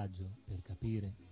Un 0.00 0.06
viaggio 0.06 0.30
per 0.46 0.62
capire. 0.62 1.29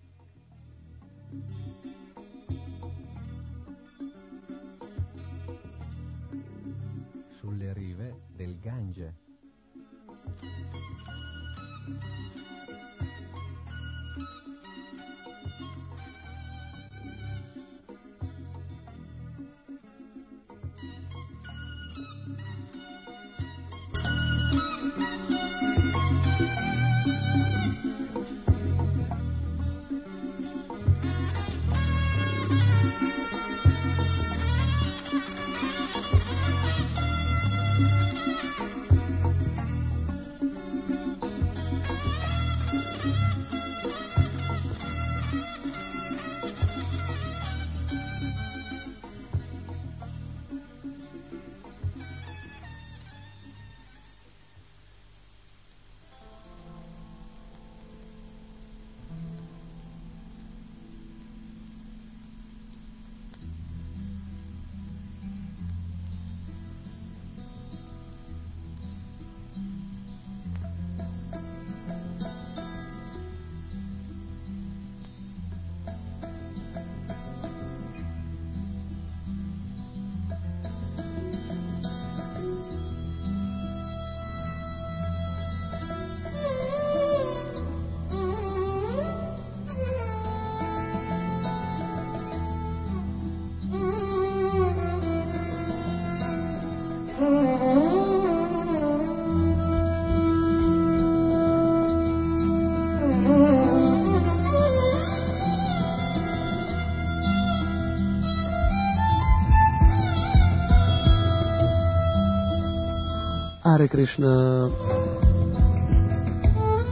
Hare 113.78 113.86
Krishna. 113.86 114.68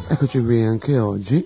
Eccoci 0.06 0.40
qui 0.40 0.62
anche 0.62 0.96
oggi 1.00 1.44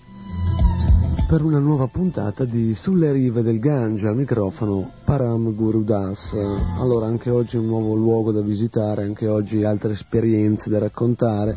per 1.26 1.42
una 1.42 1.58
nuova 1.58 1.86
puntata 1.86 2.44
di 2.44 2.74
Sulle 2.74 3.10
rive 3.10 3.40
del 3.40 3.58
Gange 3.58 4.06
al 4.06 4.16
microfono 4.16 4.90
Param 5.02 5.54
Guru 5.54 5.82
Das. 5.82 6.36
Allora 6.78 7.06
anche 7.06 7.30
oggi 7.30 7.56
un 7.56 7.64
nuovo 7.64 7.94
luogo 7.94 8.32
da 8.32 8.42
visitare, 8.42 9.04
anche 9.04 9.28
oggi 9.28 9.64
altre 9.64 9.92
esperienze 9.92 10.68
da 10.68 10.78
raccontare, 10.78 11.56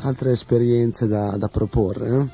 altre 0.00 0.30
esperienze 0.32 1.06
da, 1.06 1.36
da 1.36 1.48
proporre. 1.48 2.30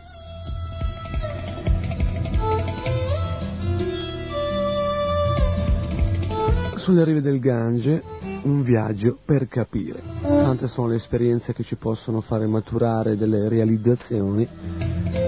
Eh? 6.73 6.77
Sulle 6.77 7.03
rive 7.03 7.21
del 7.21 7.41
Gange 7.41 8.17
un 8.43 8.63
viaggio 8.63 9.19
per 9.25 9.49
capire. 9.49 10.01
Tante 10.21 10.69
sono 10.69 10.89
le 10.89 10.97
esperienze 10.97 11.53
che 11.53 11.63
ci 11.63 11.77
possono 11.77 12.21
fare 12.21 12.47
maturare 12.47 13.17
delle 13.17 13.49
realizzazioni. 13.49 14.47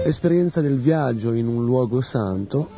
L'esperienza 0.05 0.61
del 0.61 0.79
viaggio 0.79 1.33
in 1.33 1.47
un 1.47 1.65
luogo 1.65 2.01
santo 2.01 2.69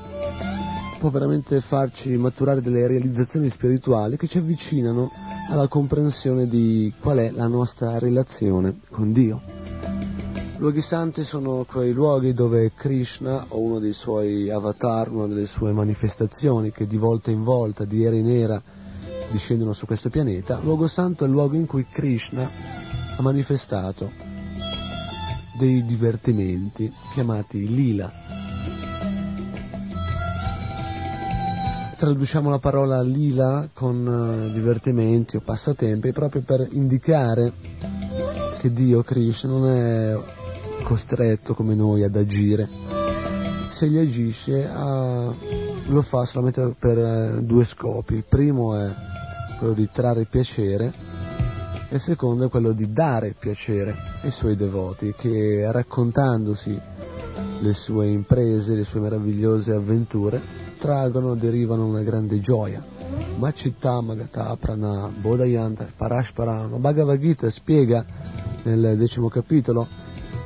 può 0.99 1.09
veramente 1.09 1.59
farci 1.61 2.15
maturare 2.15 2.61
delle 2.61 2.87
realizzazioni 2.87 3.49
spirituali 3.49 4.17
che 4.17 4.27
ci 4.27 4.37
avvicinano 4.37 5.11
alla 5.49 5.67
comprensione 5.67 6.47
di 6.47 6.93
qual 7.01 7.17
è 7.17 7.31
la 7.31 7.47
nostra 7.47 7.99
relazione 7.99 8.77
con 8.89 9.11
Dio. 9.11 9.41
Luoghi 10.57 10.81
santi 10.81 11.25
sono 11.25 11.65
quei 11.69 11.91
luoghi 11.91 12.33
dove 12.33 12.71
Krishna 12.73 13.47
o 13.49 13.59
uno 13.59 13.79
dei 13.79 13.91
suoi 13.91 14.49
avatar, 14.49 15.11
una 15.11 15.27
delle 15.27 15.45
sue 15.45 15.73
manifestazioni 15.73 16.71
che 16.71 16.87
di 16.87 16.95
volta 16.95 17.31
in 17.31 17.43
volta, 17.43 17.83
di 17.83 18.05
era 18.05 18.15
in 18.15 18.29
era, 18.29 18.61
discendono 19.31 19.73
su 19.73 19.85
questo 19.85 20.09
pianeta, 20.09 20.59
luogo 20.59 20.87
santo 20.87 21.23
è 21.23 21.27
il 21.27 21.33
luogo 21.33 21.55
in 21.55 21.65
cui 21.65 21.85
Krishna 21.85 22.49
ha 23.17 23.21
manifestato 23.21 24.11
dei 25.57 25.85
divertimenti 25.85 26.91
chiamati 27.13 27.67
lila. 27.67 28.11
Traduciamo 31.97 32.49
la 32.49 32.59
parola 32.59 33.01
lila 33.01 33.69
con 33.73 34.49
divertimenti 34.51 35.37
o 35.37 35.41
passatempi 35.41 36.11
proprio 36.11 36.41
per 36.41 36.67
indicare 36.71 37.53
che 38.59 38.71
Dio 38.71 39.03
Krishna 39.03 39.49
non 39.49 39.69
è 39.69 40.17
costretto 40.83 41.53
come 41.53 41.75
noi 41.75 42.03
ad 42.03 42.15
agire. 42.15 42.67
Se 43.71 43.87
gli 43.87 43.97
agisce 43.97 44.67
ah, 44.67 45.33
lo 45.87 46.01
fa 46.01 46.25
solamente 46.25 46.75
per 46.79 46.97
eh, 46.97 47.41
due 47.41 47.65
scopi. 47.65 48.15
Il 48.15 48.25
primo 48.27 48.75
è 48.77 48.93
quello 49.57 49.73
di 49.73 49.89
trarre 49.91 50.25
piacere 50.25 50.93
e 51.89 51.95
il 51.95 52.01
secondo 52.01 52.45
è 52.45 52.49
quello 52.49 52.71
di 52.71 52.91
dare 52.91 53.35
piacere 53.37 53.95
ai 54.21 54.31
suoi 54.31 54.55
devoti 54.55 55.13
che 55.15 55.69
raccontandosi 55.71 56.79
le 57.59 57.73
sue 57.73 58.07
imprese, 58.07 58.75
le 58.75 58.83
sue 58.83 58.99
meravigliose 58.99 59.73
avventure, 59.73 60.41
traggono, 60.77 61.35
derivano 61.35 61.85
una 61.85 62.01
grande 62.01 62.39
gioia. 62.39 62.83
Macitta 63.37 64.01
Magata 64.01 64.55
Prana 64.59 65.09
Bodhayanta 65.15 65.87
Parashparama 65.95 66.77
Bhagavad 66.77 67.19
Gita 67.19 67.49
spiega 67.49 68.03
nel 68.63 68.97
decimo 68.97 69.27
capitolo 69.27 69.87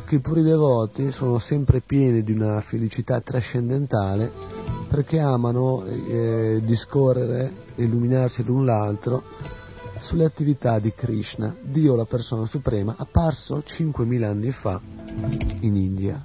che 0.05 0.15
i 0.15 0.19
puri 0.19 0.41
devoti 0.41 1.11
sono 1.11 1.37
sempre 1.37 1.81
pieni 1.81 2.23
di 2.23 2.31
una 2.31 2.61
felicità 2.61 3.19
trascendentale 3.21 4.46
perché 4.87 5.19
amano 5.19 5.85
eh, 5.85 6.61
discorrere, 6.63 7.51
illuminarsi 7.75 8.43
l'un 8.43 8.65
l'altro 8.65 9.23
sulle 9.99 10.25
attività 10.25 10.79
di 10.79 10.93
Krishna, 10.93 11.55
Dio 11.61 11.95
la 11.95 12.05
persona 12.05 12.45
suprema, 12.45 12.95
apparso 12.97 13.63
5.000 13.65 14.23
anni 14.23 14.51
fa 14.51 14.79
in 15.61 15.75
India. 15.75 16.23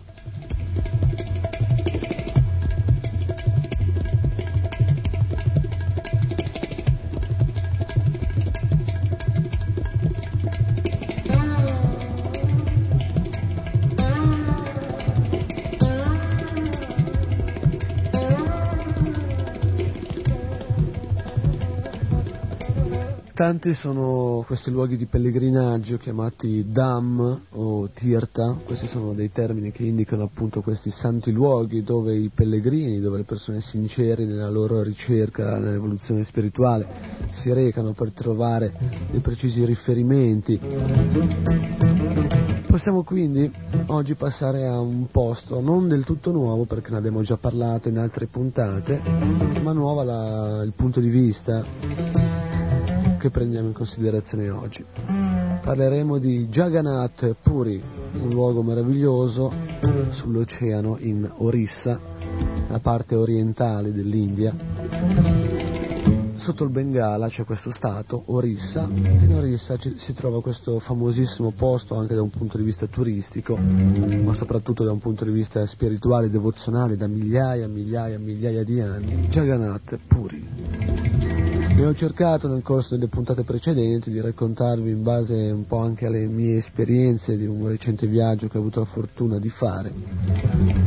Tanti 23.43 23.75
sono 23.75 24.45
questi 24.47 24.71
luoghi 24.71 24.97
di 24.97 25.07
pellegrinaggio 25.07 25.97
chiamati 25.97 26.65
Dham 26.71 27.41
o 27.51 27.89
Tirtha, 27.93 28.57
questi 28.65 28.87
sono 28.87 29.15
dei 29.15 29.33
termini 29.33 29.73
che 29.73 29.83
indicano 29.83 30.23
appunto 30.23 30.61
questi 30.61 30.91
santi 30.91 31.33
luoghi 31.33 31.83
dove 31.83 32.15
i 32.15 32.31
pellegrini, 32.33 33.01
dove 33.01 33.17
le 33.17 33.25
persone 33.25 33.61
sincere 33.61 34.25
nella 34.27 34.49
loro 34.49 34.81
ricerca, 34.85 35.59
nell'evoluzione 35.59 36.23
spirituale, 36.23 36.87
si 37.33 37.53
recano 37.53 37.95
per 37.95 38.13
trovare 38.13 38.73
dei 39.11 39.19
precisi 39.19 39.65
riferimenti. 39.65 40.61
Possiamo 42.69 43.03
quindi 43.03 43.53
oggi 43.87 44.15
passare 44.15 44.69
a 44.69 44.79
un 44.79 45.09
posto 45.11 45.61
non 45.61 45.89
del 45.89 46.05
tutto 46.05 46.31
nuovo 46.31 46.65
perché 46.65 46.93
ne 46.93 46.99
abbiamo 46.99 47.23
già 47.23 47.39
parlato 47.39 47.89
in 47.89 47.99
altre 47.99 48.27
puntate, 48.27 49.01
ma 49.65 49.73
nuova 49.73 50.05
la, 50.05 50.63
il 50.63 50.75
punto 50.77 51.01
di 51.01 51.09
vista 51.09 52.13
che 53.23 53.31
prendiamo 53.31 53.69
in 53.69 53.73
considerazione 53.73 54.51
oggi. 54.51 54.85
Parleremo 55.63 56.19
di 56.19 56.49
Jagannath 56.49 57.37
Puri, 57.41 57.81
un 58.21 58.31
luogo 58.31 58.65
meraviglioso 58.65 59.53
sull'oceano 60.11 60.97
in 60.99 61.31
Orissa, 61.37 62.01
la 62.69 62.81
parte 62.81 63.15
orientale 63.15 63.93
dell'India 63.93 64.53
sotto 66.43 66.65
il 66.65 66.71
Bengala 66.71 67.29
c'è 67.29 67.45
questo 67.45 67.71
stato, 67.71 68.25
Orissa, 68.27 68.89
e 68.93 68.99
in 68.99 69.33
Orissa 69.33 69.77
ci, 69.77 69.95
si 69.97 70.13
trova 70.13 70.43
questo 70.43 70.81
famosissimo 70.81 71.53
posto 71.53 71.95
anche 71.95 72.17
da 72.17 72.23
un 72.23 72.31
punto 72.31 72.57
di 72.59 72.65
vista 72.65 72.87
turistico, 72.87 73.57
ma 73.57 74.35
soprattutto 74.35 74.83
da 74.83 74.91
un 74.91 74.99
punto 74.99 75.25
di 75.25 75.31
vista 75.31 75.65
spirituale 75.67 76.27
e 76.27 76.31
devozionale 76.31 76.97
da 76.97 77.07
migliaia, 77.07 77.69
migliaia, 77.69 78.19
migliaia 78.19 78.65
di 78.65 78.81
anni, 78.81 79.29
Jagannath 79.29 79.97
Puri. 80.09 81.02
E 81.75 81.87
ho 81.87 81.95
cercato 81.95 82.49
nel 82.49 82.63
corso 82.63 82.95
delle 82.95 83.09
puntate 83.09 83.43
precedenti 83.43 84.11
di 84.11 84.21
raccontarvi 84.21 84.91
in 84.91 85.03
base 85.03 85.35
un 85.35 85.67
po' 85.67 85.79
anche 85.79 86.07
alle 86.07 86.27
mie 86.27 86.59
esperienze 86.59 87.37
di 87.37 87.47
un 87.47 87.67
recente 87.67 88.07
viaggio 88.07 88.47
che 88.47 88.59
ho 88.59 88.61
avuto 88.61 88.81
la 88.81 88.87
fortuna 88.87 89.39
di 89.39 89.49
fare, 89.49 89.93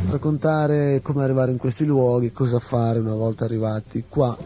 raccontare 0.10 1.02
come 1.02 1.24
arrivare 1.24 1.52
in 1.52 1.58
questi 1.58 1.86
luoghi, 1.86 2.32
cosa 2.32 2.60
fare 2.60 3.00
una 3.00 3.16
volta 3.16 3.46
arrivati 3.46 4.06
qua 4.08 4.38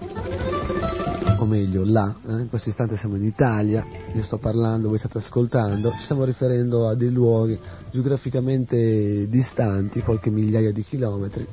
o 1.39 1.45
meglio 1.45 1.83
là, 1.85 2.13
eh? 2.27 2.41
in 2.41 2.49
questo 2.49 2.69
istante 2.69 2.97
siamo 2.97 3.15
in 3.15 3.23
Italia, 3.23 3.85
io 4.13 4.23
sto 4.23 4.37
parlando, 4.37 4.89
voi 4.89 4.97
state 4.97 5.19
ascoltando, 5.19 5.91
ci 5.91 6.03
stiamo 6.03 6.23
riferendo 6.23 6.87
a 6.87 6.95
dei 6.95 7.11
luoghi 7.11 7.57
geograficamente 7.91 9.27
distanti, 9.27 10.01
qualche 10.01 10.29
migliaia 10.29 10.71
di 10.71 10.83
chilometri, 10.83 11.47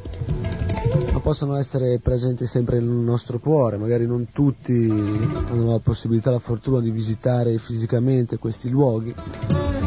possono 1.26 1.56
essere 1.56 1.98
presenti 1.98 2.46
sempre 2.46 2.78
nel 2.78 2.88
nostro 2.88 3.40
cuore, 3.40 3.78
magari 3.78 4.06
non 4.06 4.28
tutti 4.30 4.72
hanno 4.88 5.72
la 5.72 5.80
possibilità, 5.80 6.30
la 6.30 6.38
fortuna 6.38 6.78
di 6.78 6.90
visitare 6.90 7.58
fisicamente 7.58 8.36
questi 8.36 8.68
luoghi. 8.68 9.12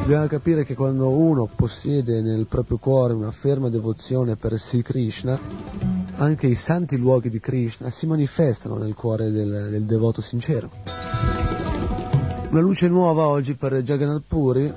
Dobbiamo 0.02 0.28
capire 0.28 0.66
che 0.66 0.76
quando 0.76 1.08
uno 1.08 1.48
possiede 1.56 2.20
nel 2.20 2.46
proprio 2.48 2.76
cuore 2.76 3.14
una 3.14 3.32
ferma 3.32 3.70
devozione 3.70 4.36
per 4.36 4.60
Sri 4.60 4.82
Krishna, 4.82 5.40
anche 6.18 6.48
i 6.48 6.56
santi 6.56 6.98
luoghi 6.98 7.30
di 7.30 7.40
Krishna 7.40 7.90
si 7.90 8.06
manifestano 8.06 8.76
nel 8.76 8.94
cuore 8.94 9.32
del, 9.32 9.70
del 9.72 9.86
devoto 9.86 10.20
sincero. 10.20 10.70
Una 12.50 12.60
luce 12.60 12.90
nuova 12.90 13.30
oggi 13.30 13.54
per 13.54 13.82
Jagannath 13.82 14.26
Puri, 14.28 14.74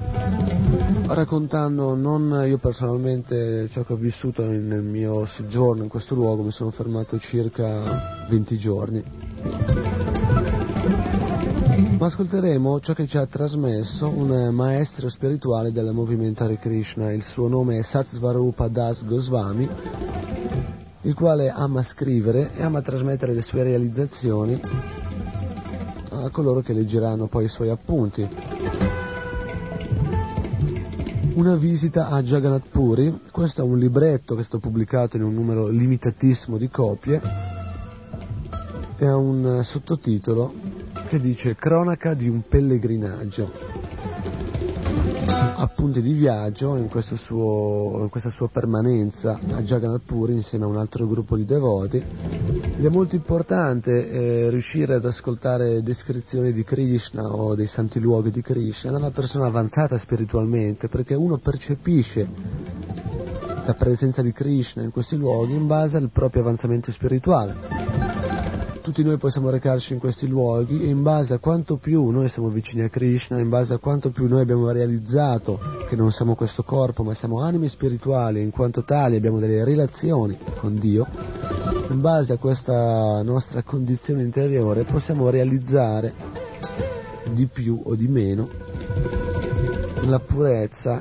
raccontando 1.06 1.94
non 1.94 2.44
io 2.46 2.58
personalmente 2.58 3.68
ciò 3.70 3.82
che 3.82 3.92
ho 3.92 3.96
vissuto 3.96 4.44
nel 4.44 4.82
mio 4.82 5.26
soggiorno 5.26 5.82
in 5.82 5.88
questo 5.88 6.14
luogo, 6.14 6.42
mi 6.42 6.50
sono 6.50 6.70
fermato 6.70 7.18
circa 7.18 8.26
20 8.28 8.58
giorni, 8.58 9.02
ma 11.98 12.06
ascolteremo 12.06 12.80
ciò 12.80 12.92
che 12.94 13.06
ci 13.06 13.18
ha 13.18 13.26
trasmesso 13.26 14.08
un 14.08 14.48
maestro 14.54 15.08
spirituale 15.08 15.72
del 15.72 15.92
movimento 15.92 16.44
Hare 16.44 16.58
Krishna, 16.58 17.12
il 17.12 17.22
suo 17.22 17.48
nome 17.48 17.78
è 17.78 17.82
Satsvarupa 17.82 18.68
Das 18.68 19.04
Goswami 19.04 19.68
il 21.04 21.14
quale 21.14 21.50
ama 21.50 21.82
scrivere 21.82 22.52
e 22.54 22.62
ama 22.62 22.80
trasmettere 22.80 23.34
le 23.34 23.42
sue 23.42 23.64
realizzazioni 23.64 24.60
a 26.10 26.30
coloro 26.30 26.60
che 26.60 26.72
leggeranno 26.72 27.26
poi 27.26 27.46
i 27.46 27.48
suoi 27.48 27.70
appunti. 27.70 28.28
Una 31.34 31.56
visita 31.56 32.08
a 32.08 32.22
Jagannath 32.22 32.68
Puri, 32.68 33.20
questo 33.30 33.62
è 33.62 33.64
un 33.64 33.78
libretto 33.78 34.34
che 34.34 34.42
è 34.42 34.44
stato 34.44 34.58
pubblicato 34.58 35.16
in 35.16 35.22
un 35.22 35.32
numero 35.32 35.68
limitatissimo 35.68 36.58
di 36.58 36.68
copie. 36.68 37.20
E 38.98 39.06
ha 39.06 39.16
un 39.16 39.62
sottotitolo 39.64 40.52
che 41.08 41.18
dice 41.18 41.56
Cronaca 41.56 42.12
di 42.12 42.28
un 42.28 42.42
pellegrinaggio 42.46 43.50
appunti 45.56 46.02
di 46.02 46.12
viaggio 46.12 46.76
in, 46.76 46.88
suo, 47.16 47.98
in, 48.02 48.08
questa 48.08 48.30
sua 48.30 48.48
permanenza 48.48 49.38
a 49.52 49.62
Jagannath 49.62 50.04
Puri 50.04 50.34
insieme 50.34 50.64
a 50.64 50.68
un 50.68 50.76
altro 50.76 51.06
gruppo 51.06 51.36
di 51.36 51.44
devoti. 51.44 51.96
Ed 51.96 52.84
è 52.84 52.88
molto 52.88 53.16
importante 53.16 54.10
eh, 54.10 54.50
riuscire 54.50 54.94
ad 54.94 55.04
ascoltare 55.04 55.82
descrizioni 55.82 56.52
di 56.52 56.64
Krishna 56.64 57.24
o 57.24 57.54
dei 57.54 57.66
santi 57.66 58.00
luoghi 58.00 58.30
di 58.30 58.42
Krishna. 58.42 58.90
Da 58.90 58.98
una 58.98 59.10
persona 59.10 59.46
avanzata 59.46 59.98
spiritualmente 59.98 60.88
perché 60.88 61.14
uno 61.14 61.38
percepisce 61.38 62.28
la 63.64 63.74
presenza 63.74 64.22
di 64.22 64.32
Krishna 64.32 64.82
in 64.82 64.90
questi 64.90 65.16
luoghi 65.16 65.54
in 65.54 65.66
base 65.66 65.96
al 65.96 66.10
proprio 66.10 66.42
avanzamento 66.42 66.90
spirituale 66.90 67.81
tutti 68.82 69.04
noi 69.04 69.16
possiamo 69.16 69.48
recarci 69.48 69.92
in 69.92 70.00
questi 70.00 70.26
luoghi 70.26 70.82
e 70.82 70.88
in 70.88 71.02
base 71.02 71.34
a 71.34 71.38
quanto 71.38 71.76
più 71.76 72.10
noi 72.10 72.28
siamo 72.28 72.48
vicini 72.48 72.82
a 72.82 72.88
Krishna, 72.88 73.38
in 73.38 73.48
base 73.48 73.74
a 73.74 73.78
quanto 73.78 74.10
più 74.10 74.26
noi 74.26 74.42
abbiamo 74.42 74.68
realizzato 74.72 75.58
che 75.88 75.94
non 75.94 76.10
siamo 76.10 76.34
questo 76.34 76.64
corpo 76.64 77.04
ma 77.04 77.14
siamo 77.14 77.40
anime 77.40 77.68
spirituali 77.68 78.40
e 78.40 78.42
in 78.42 78.50
quanto 78.50 78.82
tali 78.82 79.14
abbiamo 79.14 79.38
delle 79.38 79.62
relazioni 79.62 80.36
con 80.58 80.78
Dio, 80.78 81.06
in 81.90 82.00
base 82.00 82.32
a 82.32 82.38
questa 82.38 83.22
nostra 83.22 83.62
condizione 83.62 84.22
interiore 84.22 84.82
possiamo 84.82 85.30
realizzare 85.30 86.12
di 87.32 87.46
più 87.46 87.80
o 87.84 87.94
di 87.94 88.08
meno 88.08 88.48
la 90.06 90.18
purezza 90.18 91.00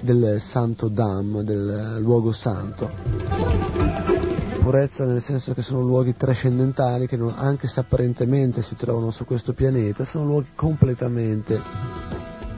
del 0.00 0.36
santo 0.40 0.88
Dham, 0.88 1.40
del 1.40 1.96
luogo 2.00 2.32
santo 2.32 4.35
purezza 4.66 5.04
nel 5.04 5.22
senso 5.22 5.54
che 5.54 5.62
sono 5.62 5.80
luoghi 5.82 6.16
trascendentali 6.16 7.06
che 7.06 7.16
non, 7.16 7.32
anche 7.36 7.68
se 7.68 7.78
apparentemente 7.78 8.62
si 8.62 8.74
trovano 8.74 9.12
su 9.12 9.24
questo 9.24 9.52
pianeta, 9.52 10.04
sono 10.04 10.24
luoghi 10.24 10.48
completamente 10.56 11.60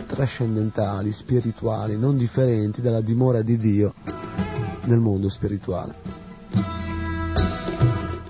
trascendentali, 0.07 1.13
spirituali, 1.13 1.99
non 1.99 2.17
differenti 2.17 2.81
dalla 2.81 3.03
dimora 3.03 3.43
di 3.43 3.59
Dio 3.59 3.93
nel 4.85 5.01
mondo 5.01 5.29
spirituale. 5.29 5.97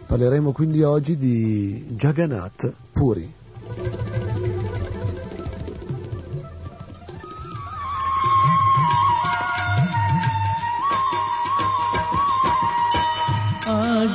Parleremo 0.06 0.50
quindi 0.50 0.82
oggi 0.82 1.16
di 1.16 1.86
Jagannath 1.90 2.74
Puri. 2.90 3.37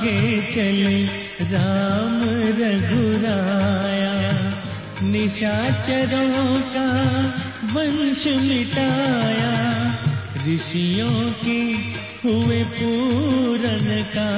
आगे 0.04 0.52
चले। 0.52 1.04
राम 1.42 2.22
रघुराया 2.60 4.16
निशाचरों 5.04 6.62
का 6.62 6.88
वंश 7.74 8.28
मिटाया। 8.28 9.54
ऋषियों 10.48 11.32
की 11.32 11.94
हुए 12.26 12.64
पूरन 12.64 14.04
का 14.18 14.30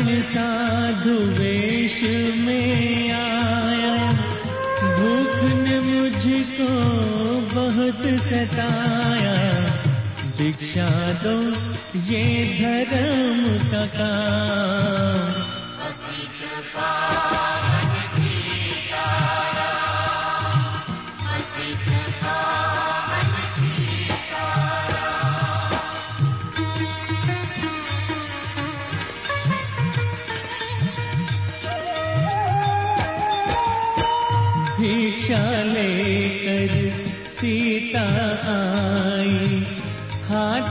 ब्राह्मण 0.00 0.20
में 2.36 3.12
आया। 3.12 4.12
भूख 4.96 5.50
ने 5.52 5.80
मुझको 5.80 6.68
बहुत 7.54 8.20
सताया। 8.20 9.60
दीक्षा 10.38 11.12
दो 11.12 11.42
ये 12.00 12.54
धर्म 12.84 13.70
का 13.70 13.86
काम। 13.86 15.49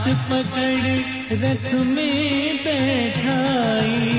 हाथ 0.00 0.14
पकड़ 0.30 0.86
रथ 1.36 1.74
में 1.74 2.56
बैठाई। 2.64 4.09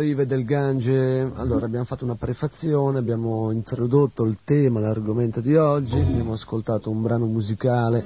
Rive 0.00 0.24
del 0.24 0.46
Gange, 0.46 1.30
allora 1.34 1.66
abbiamo 1.66 1.84
fatto 1.84 2.04
una 2.04 2.14
prefazione, 2.14 2.98
abbiamo 2.98 3.50
introdotto 3.50 4.24
il 4.24 4.38
tema, 4.44 4.80
l'argomento 4.80 5.40
di 5.40 5.54
oggi, 5.56 5.98
abbiamo 5.98 6.32
ascoltato 6.32 6.88
un 6.88 7.02
brano 7.02 7.26
musicale 7.26 8.02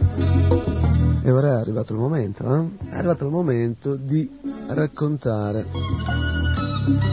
e 1.23 1.31
ora 1.31 1.53
è 1.53 1.61
arrivato 1.61 1.93
il 1.93 2.01
momento, 2.01 2.53
eh? 2.53 2.89
È 2.91 2.97
arrivato 2.97 3.25
il 3.25 3.31
momento 3.31 3.95
di 3.95 4.29
raccontare 4.67 5.67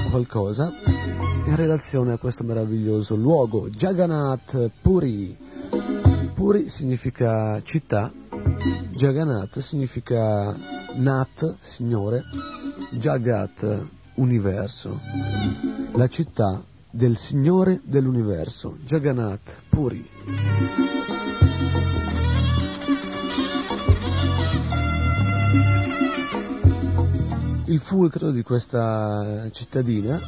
qualcosa 0.10 0.74
in 1.46 1.56
relazione 1.56 2.14
a 2.14 2.18
questo 2.18 2.44
meraviglioso 2.44 3.16
luogo, 3.16 3.70
Jagannath 3.70 4.72
Puri. 4.82 5.38
Puri 6.34 6.70
significa 6.70 7.62
città, 7.62 8.12
Jagannath 8.96 9.60
significa 9.60 10.56
Nat, 10.96 11.58
signore, 11.62 12.24
Jagat, 12.90 14.00
universo, 14.22 15.00
la 15.94 16.08
città 16.08 16.64
del 16.92 17.18
Signore 17.18 17.82
dell'universo, 17.84 18.78
Jagannath 18.86 19.56
Puri. 19.70 20.10
Il 27.66 27.80
fulcro 27.80 28.32
di 28.32 28.44
questa 28.44 29.50
cittadina 29.54 30.20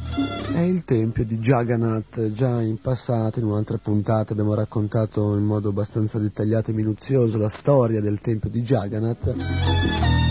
è 0.54 0.60
il 0.60 0.82
tempio 0.84 1.24
di 1.24 1.38
Jagannath. 1.38 2.32
Già 2.32 2.62
in 2.62 2.80
passato, 2.80 3.38
in 3.38 3.44
un'altra 3.44 3.76
puntata, 3.76 4.32
abbiamo 4.32 4.54
raccontato 4.54 5.36
in 5.36 5.44
modo 5.44 5.68
abbastanza 5.68 6.18
dettagliato 6.18 6.70
e 6.70 6.74
minuzioso 6.74 7.36
la 7.36 7.50
storia 7.50 8.00
del 8.00 8.20
tempio 8.20 8.48
di 8.48 8.62
Jagannath. 8.62 10.23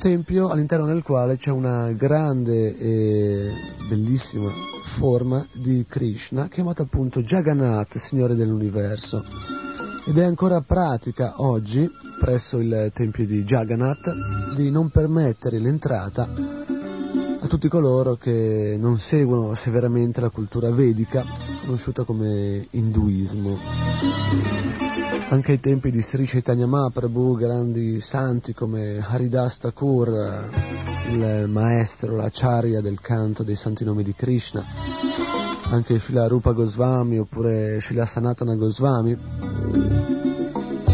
Tempio 0.00 0.48
all'interno 0.48 0.86
del 0.86 1.02
quale 1.02 1.36
c'è 1.36 1.50
una 1.50 1.92
grande 1.92 2.74
e 2.74 3.52
bellissima 3.86 4.50
forma 4.98 5.46
di 5.52 5.84
Krishna 5.86 6.48
chiamata 6.48 6.84
appunto 6.84 7.20
Jagannath, 7.20 7.98
Signore 7.98 8.34
dell'Universo. 8.34 9.22
Ed 10.06 10.16
è 10.16 10.24
ancora 10.24 10.62
pratica 10.62 11.42
oggi, 11.42 11.86
presso 12.18 12.60
il 12.60 12.90
tempio 12.94 13.26
di 13.26 13.44
Jagannath, 13.44 14.10
di 14.56 14.70
non 14.70 14.88
permettere 14.88 15.58
l'entrata 15.58 16.26
a 17.42 17.46
tutti 17.46 17.68
coloro 17.68 18.16
che 18.16 18.78
non 18.80 18.98
seguono 18.98 19.54
severamente 19.54 20.22
la 20.22 20.30
cultura 20.30 20.70
vedica, 20.70 21.22
conosciuta 21.66 22.04
come 22.04 22.66
induismo. 22.70 23.58
Anche 25.32 25.52
ai 25.52 25.60
tempi 25.60 25.92
di 25.92 26.02
Sri 26.02 26.26
Chaitanya 26.26 26.66
Mahaprabhu, 26.66 27.36
grandi 27.36 28.00
santi 28.00 28.52
come 28.52 28.98
Haridas 28.98 29.58
Thakur, 29.58 30.48
il 31.08 31.44
maestro, 31.46 32.16
l'acharya 32.16 32.80
del 32.80 33.00
canto 33.00 33.44
dei 33.44 33.54
santi 33.54 33.84
nomi 33.84 34.02
di 34.02 34.12
Krishna, 34.12 34.64
anche 35.70 36.00
Srila 36.00 36.26
Rupa 36.26 36.50
Goswami 36.50 37.20
oppure 37.20 37.78
Srila 37.80 38.06
Sanatana 38.06 38.56
Goswami, 38.56 39.16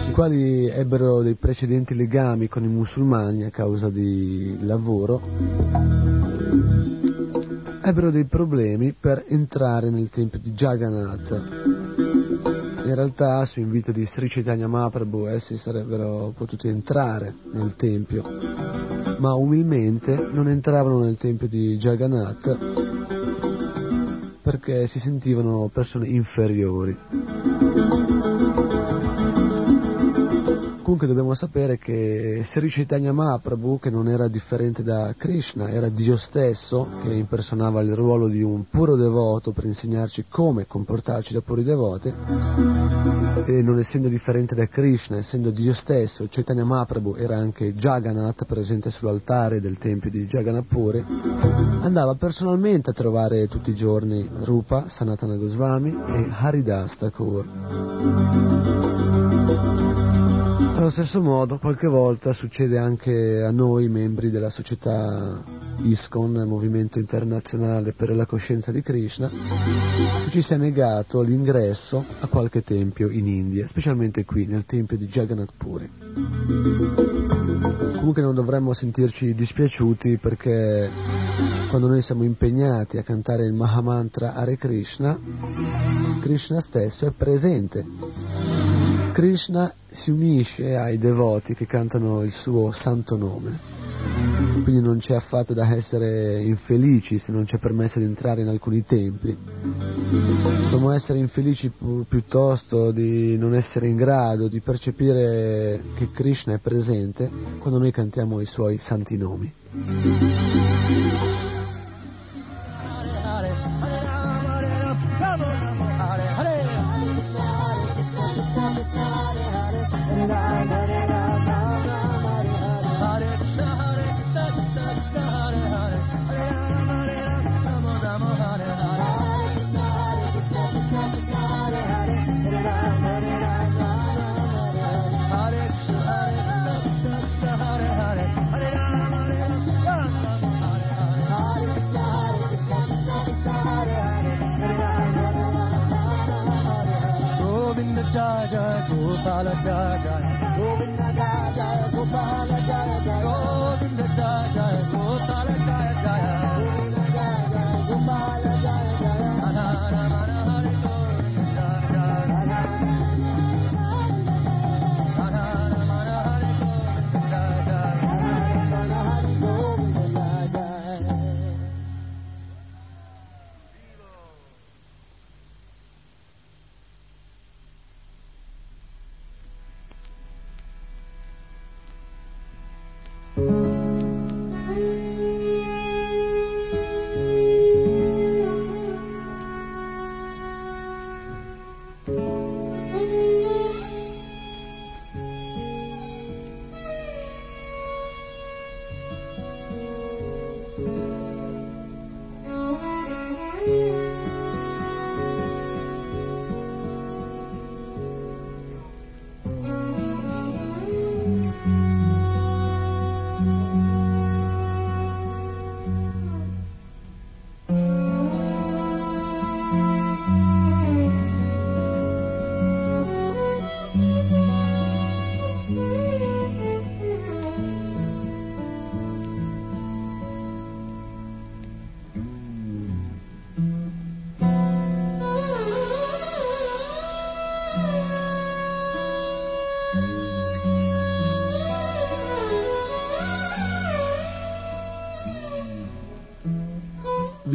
i 0.07 0.13
quali 0.13 0.69
ebbero 0.69 1.23
dei 1.23 1.37
precedenti 1.37 1.95
legami 1.95 2.47
con 2.47 2.63
i 2.63 2.69
musulmani 2.69 3.45
a 3.45 3.51
causa 3.51 3.89
di 3.89 4.59
lavoro, 4.61 5.23
ebbero 7.83 8.11
dei 8.11 8.27
problemi 8.27 8.93
per 8.93 9.25
entrare 9.29 9.89
nel 9.89 10.11
tempio 10.11 10.39
di 10.39 10.53
Jagannath. 10.53 11.86
In 12.87 12.95
realtà, 12.95 13.45
su 13.47 13.59
invito 13.59 13.91
di 13.91 14.07
Sri 14.07 14.29
Chaitanya 14.29 14.69
Mahaprabhu, 14.69 15.27
essi 15.27 15.57
sarebbero 15.57 16.33
potuti 16.37 16.69
entrare 16.69 17.35
nel 17.53 17.75
tempio, 17.75 18.23
ma 19.19 19.35
umilmente 19.35 20.15
non 20.15 20.47
entravano 20.47 21.01
nel 21.01 21.17
tempio 21.17 21.49
di 21.49 21.77
Jagannath 21.79 22.57
perché 24.41 24.87
si 24.87 25.01
sentivano 25.01 25.69
persone 25.73 26.07
inferiori. 26.07 28.06
Comunque 30.97 31.15
dobbiamo 31.15 31.39
sapere 31.39 31.77
che 31.77 32.43
Sri 32.47 32.71
Chaitanya 32.71 33.13
Mahaprabhu, 33.13 33.79
che 33.79 33.91
non 33.91 34.09
era 34.09 34.29
differente 34.29 34.83
da 34.83 35.13
Krishna, 35.15 35.69
era 35.69 35.91
Dio 35.91 36.17
stesso, 36.17 36.89
che 37.03 37.13
impersonava 37.13 37.83
il 37.83 37.95
ruolo 37.95 38.29
di 38.29 38.41
un 38.41 38.67
puro 38.67 38.97
devoto 38.97 39.53
per 39.53 39.67
insegnarci 39.67 40.25
come 40.31 40.67
comportarci 40.67 41.35
da 41.35 41.43
puri 41.43 41.65
devoti, 41.65 42.09
e 42.09 43.61
non 43.61 43.79
essendo 43.79 44.09
differente 44.09 44.55
da 44.55 44.69
Krishna, 44.69 45.19
essendo 45.19 45.51
Dio 45.51 45.75
stesso, 45.75 46.29
Chaitanya 46.31 46.65
Mahaprabhu 46.65 47.17
era 47.17 47.37
anche 47.37 47.75
Jagannath 47.75 48.47
presente 48.47 48.91
sull'altare 48.91 49.61
del 49.61 49.77
tempio 49.77 50.09
di 50.09 50.25
Jagannath 50.25 50.67
Puri, 50.67 51.05
andava 51.83 52.15
personalmente 52.15 52.89
a 52.89 52.95
trovare 52.95 53.49
tutti 53.49 53.69
i 53.69 53.75
giorni 53.75 54.27
Rupa, 54.45 54.89
Sanatana 54.89 55.37
Goswami 55.37 55.91
e 55.91 56.29
Haridas 56.31 56.97
Thakur. 56.97 59.16
Allo 60.77 60.91
stesso 60.91 61.23
modo, 61.23 61.57
qualche 61.57 61.87
volta 61.87 62.35
succede 62.35 62.77
anche 62.77 63.43
a 63.43 63.51
noi, 63.51 63.89
membri 63.89 64.31
della 64.31 64.51
società 64.51 65.43
ISKCON, 65.79 66.45
Movimento 66.47 66.99
Internazionale 66.99 67.95
per 67.95 68.15
la 68.15 68.27
Coscienza 68.27 68.73
di 68.73 68.83
Krishna, 68.83 69.31
che 69.31 70.31
ci 70.31 70.43
sia 70.43 70.59
negato 70.59 71.23
l'ingresso 71.23 72.05
a 72.21 72.27
qualche 72.27 72.63
tempio 72.63 73.09
in 73.09 73.27
India, 73.27 73.67
specialmente 73.67 74.27
qui 74.27 74.45
nel 74.45 74.67
tempio 74.67 74.99
di 74.99 75.07
Jagannath 75.07 75.55
Puri. 75.57 75.91
Comunque 77.97 78.21
non 78.21 78.35
dovremmo 78.35 78.75
sentirci 78.75 79.35
dispiaciuti 79.35 80.19
perché 80.19 80.91
quando 81.71 81.89
noi 81.89 82.03
siamo 82.03 82.23
impegnati 82.23 82.99
a 82.99 83.03
cantare 83.03 83.47
il 83.47 83.55
Mahamantra 83.55 84.35
Hare 84.35 84.59
Krishna, 84.59 85.19
Krishna 86.21 86.61
stesso 86.61 87.07
è 87.07 87.13
presente 87.17 88.66
Krishna 89.17 89.73
si 89.89 90.11
unisce 90.11 90.77
ai 90.77 90.99
devoti 90.99 91.55
che 91.55 91.65
cantano 91.65 92.23
il 92.23 92.33
suo 92.33 92.71
santo 92.73 93.17
nome. 93.17 93.59
Quindi 94.63 94.83
non 94.83 94.99
c'è 94.99 95.15
affatto 95.15 95.55
da 95.55 95.75
essere 95.75 96.43
infelici 96.43 97.17
se 97.17 97.33
non 97.33 97.47
c'è 97.47 97.57
permesso 97.57 97.99
di 97.99 98.05
entrare 98.05 98.43
in 98.43 98.49
alcuni 98.49 98.85
templi. 98.85 99.35
Dobbiamo 99.41 100.91
essere 100.91 101.19
infelici 101.19 101.73
piuttosto 102.07 102.91
di 102.91 103.39
non 103.39 103.55
essere 103.55 103.89
in 103.89 103.97
grado 103.97 104.49
di 104.49 104.61
percepire 104.61 105.81
che 105.95 106.11
Krishna 106.11 106.53
è 106.53 106.59
presente 106.59 107.31
quando 107.57 107.79
noi 107.79 107.93
cantiamo 107.93 108.43
i 108.43 108.47
suoi 108.47 108.77
santi 108.77 109.17
nomi. 109.17 109.51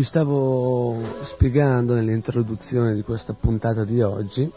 Vi 0.01 0.07
stavo 0.07 0.99
spiegando 1.21 1.93
nell'introduzione 1.93 2.95
di 2.95 3.03
questa 3.03 3.33
puntata 3.33 3.83
di 3.83 4.01
oggi 4.01 4.51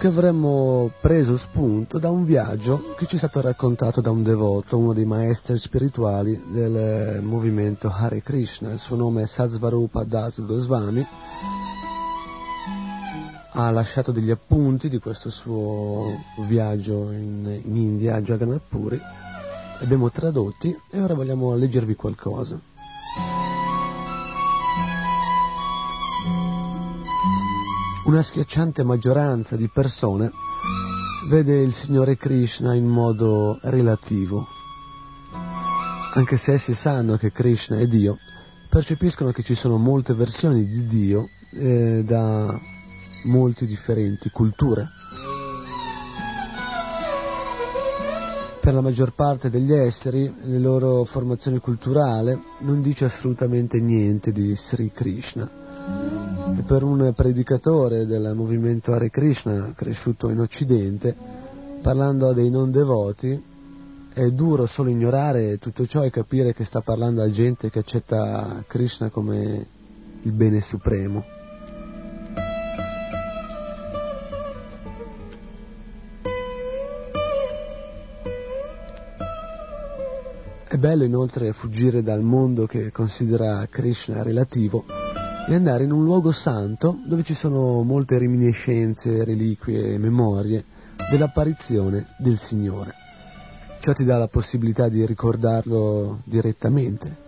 che 0.00 0.06
avremmo 0.08 0.90
preso 1.00 1.36
spunto 1.36 1.98
da 1.98 2.10
un 2.10 2.24
viaggio 2.24 2.94
che 2.96 3.06
ci 3.06 3.14
è 3.14 3.18
stato 3.18 3.40
raccontato 3.40 4.00
da 4.00 4.10
un 4.10 4.24
devoto, 4.24 4.78
uno 4.78 4.92
dei 4.92 5.04
maestri 5.04 5.58
spirituali 5.58 6.42
del 6.48 7.22
movimento 7.22 7.88
Hare 7.88 8.20
Krishna. 8.20 8.72
Il 8.72 8.80
suo 8.80 8.96
nome 8.96 9.22
è 9.22 9.26
Satsvarupa 9.26 10.02
Das 10.02 10.44
Goswami. 10.44 11.06
Ha 13.52 13.70
lasciato 13.70 14.10
degli 14.10 14.32
appunti 14.32 14.88
di 14.88 14.98
questo 14.98 15.30
suo 15.30 16.08
viaggio 16.48 17.12
in, 17.12 17.60
in 17.62 17.76
India, 17.76 18.16
a 18.16 18.20
Jagannath 18.20 18.62
Puri. 18.68 18.96
Li 18.96 19.84
abbiamo 19.84 20.10
tradotti 20.10 20.76
e 20.90 21.00
ora 21.00 21.14
vogliamo 21.14 21.54
leggervi 21.54 21.94
qualcosa. 21.94 22.74
Una 28.06 28.22
schiacciante 28.22 28.84
maggioranza 28.84 29.56
di 29.56 29.68
persone 29.68 30.30
vede 31.28 31.60
il 31.60 31.74
Signore 31.74 32.16
Krishna 32.16 32.72
in 32.72 32.86
modo 32.86 33.58
relativo. 33.62 34.46
Anche 36.14 36.36
se 36.36 36.52
essi 36.52 36.72
sanno 36.72 37.16
che 37.16 37.32
Krishna 37.32 37.80
è 37.80 37.86
Dio, 37.88 38.16
percepiscono 38.70 39.32
che 39.32 39.42
ci 39.42 39.56
sono 39.56 39.76
molte 39.76 40.14
versioni 40.14 40.68
di 40.68 40.86
Dio 40.86 41.28
eh, 41.50 42.04
da 42.06 42.56
molte 43.24 43.66
differenti 43.66 44.30
culture. 44.30 44.86
Per 48.60 48.72
la 48.72 48.80
maggior 48.80 49.14
parte 49.14 49.50
degli 49.50 49.72
esseri, 49.72 50.32
la 50.42 50.58
loro 50.58 51.02
formazione 51.02 51.58
culturale 51.58 52.38
non 52.58 52.82
dice 52.82 53.06
assolutamente 53.06 53.80
niente 53.80 54.30
di 54.30 54.54
Sri 54.54 54.92
Krishna. 54.92 56.15
Per 56.66 56.82
un 56.82 57.12
predicatore 57.14 58.06
del 58.06 58.32
movimento 58.34 58.92
Hare 58.92 59.08
Krishna 59.08 59.72
cresciuto 59.76 60.30
in 60.30 60.40
Occidente, 60.40 61.14
parlando 61.80 62.28
a 62.28 62.34
dei 62.34 62.50
non 62.50 62.72
devoti, 62.72 63.40
è 64.12 64.28
duro 64.30 64.66
solo 64.66 64.90
ignorare 64.90 65.58
tutto 65.58 65.86
ciò 65.86 66.02
e 66.02 66.10
capire 66.10 66.52
che 66.52 66.64
sta 66.64 66.80
parlando 66.80 67.22
a 67.22 67.30
gente 67.30 67.70
che 67.70 67.78
accetta 67.78 68.64
Krishna 68.66 69.10
come 69.10 69.64
il 70.22 70.32
bene 70.32 70.60
supremo. 70.60 71.24
È 80.66 80.76
bello 80.76 81.04
inoltre 81.04 81.52
fuggire 81.52 82.02
dal 82.02 82.22
mondo 82.22 82.66
che 82.66 82.90
considera 82.90 83.64
Krishna 83.70 84.24
relativo 84.24 85.05
e 85.48 85.54
andare 85.54 85.84
in 85.84 85.92
un 85.92 86.02
luogo 86.02 86.32
santo 86.32 86.98
dove 87.04 87.22
ci 87.22 87.34
sono 87.34 87.82
molte 87.82 88.18
reminiscenze, 88.18 89.22
reliquie 89.22 89.94
e 89.94 89.98
memorie 89.98 90.64
dell'apparizione 91.08 92.06
del 92.18 92.36
Signore. 92.36 92.94
Ciò 93.80 93.92
ti 93.92 94.04
dà 94.04 94.18
la 94.18 94.26
possibilità 94.26 94.88
di 94.88 95.06
ricordarlo 95.06 96.20
direttamente. 96.24 97.24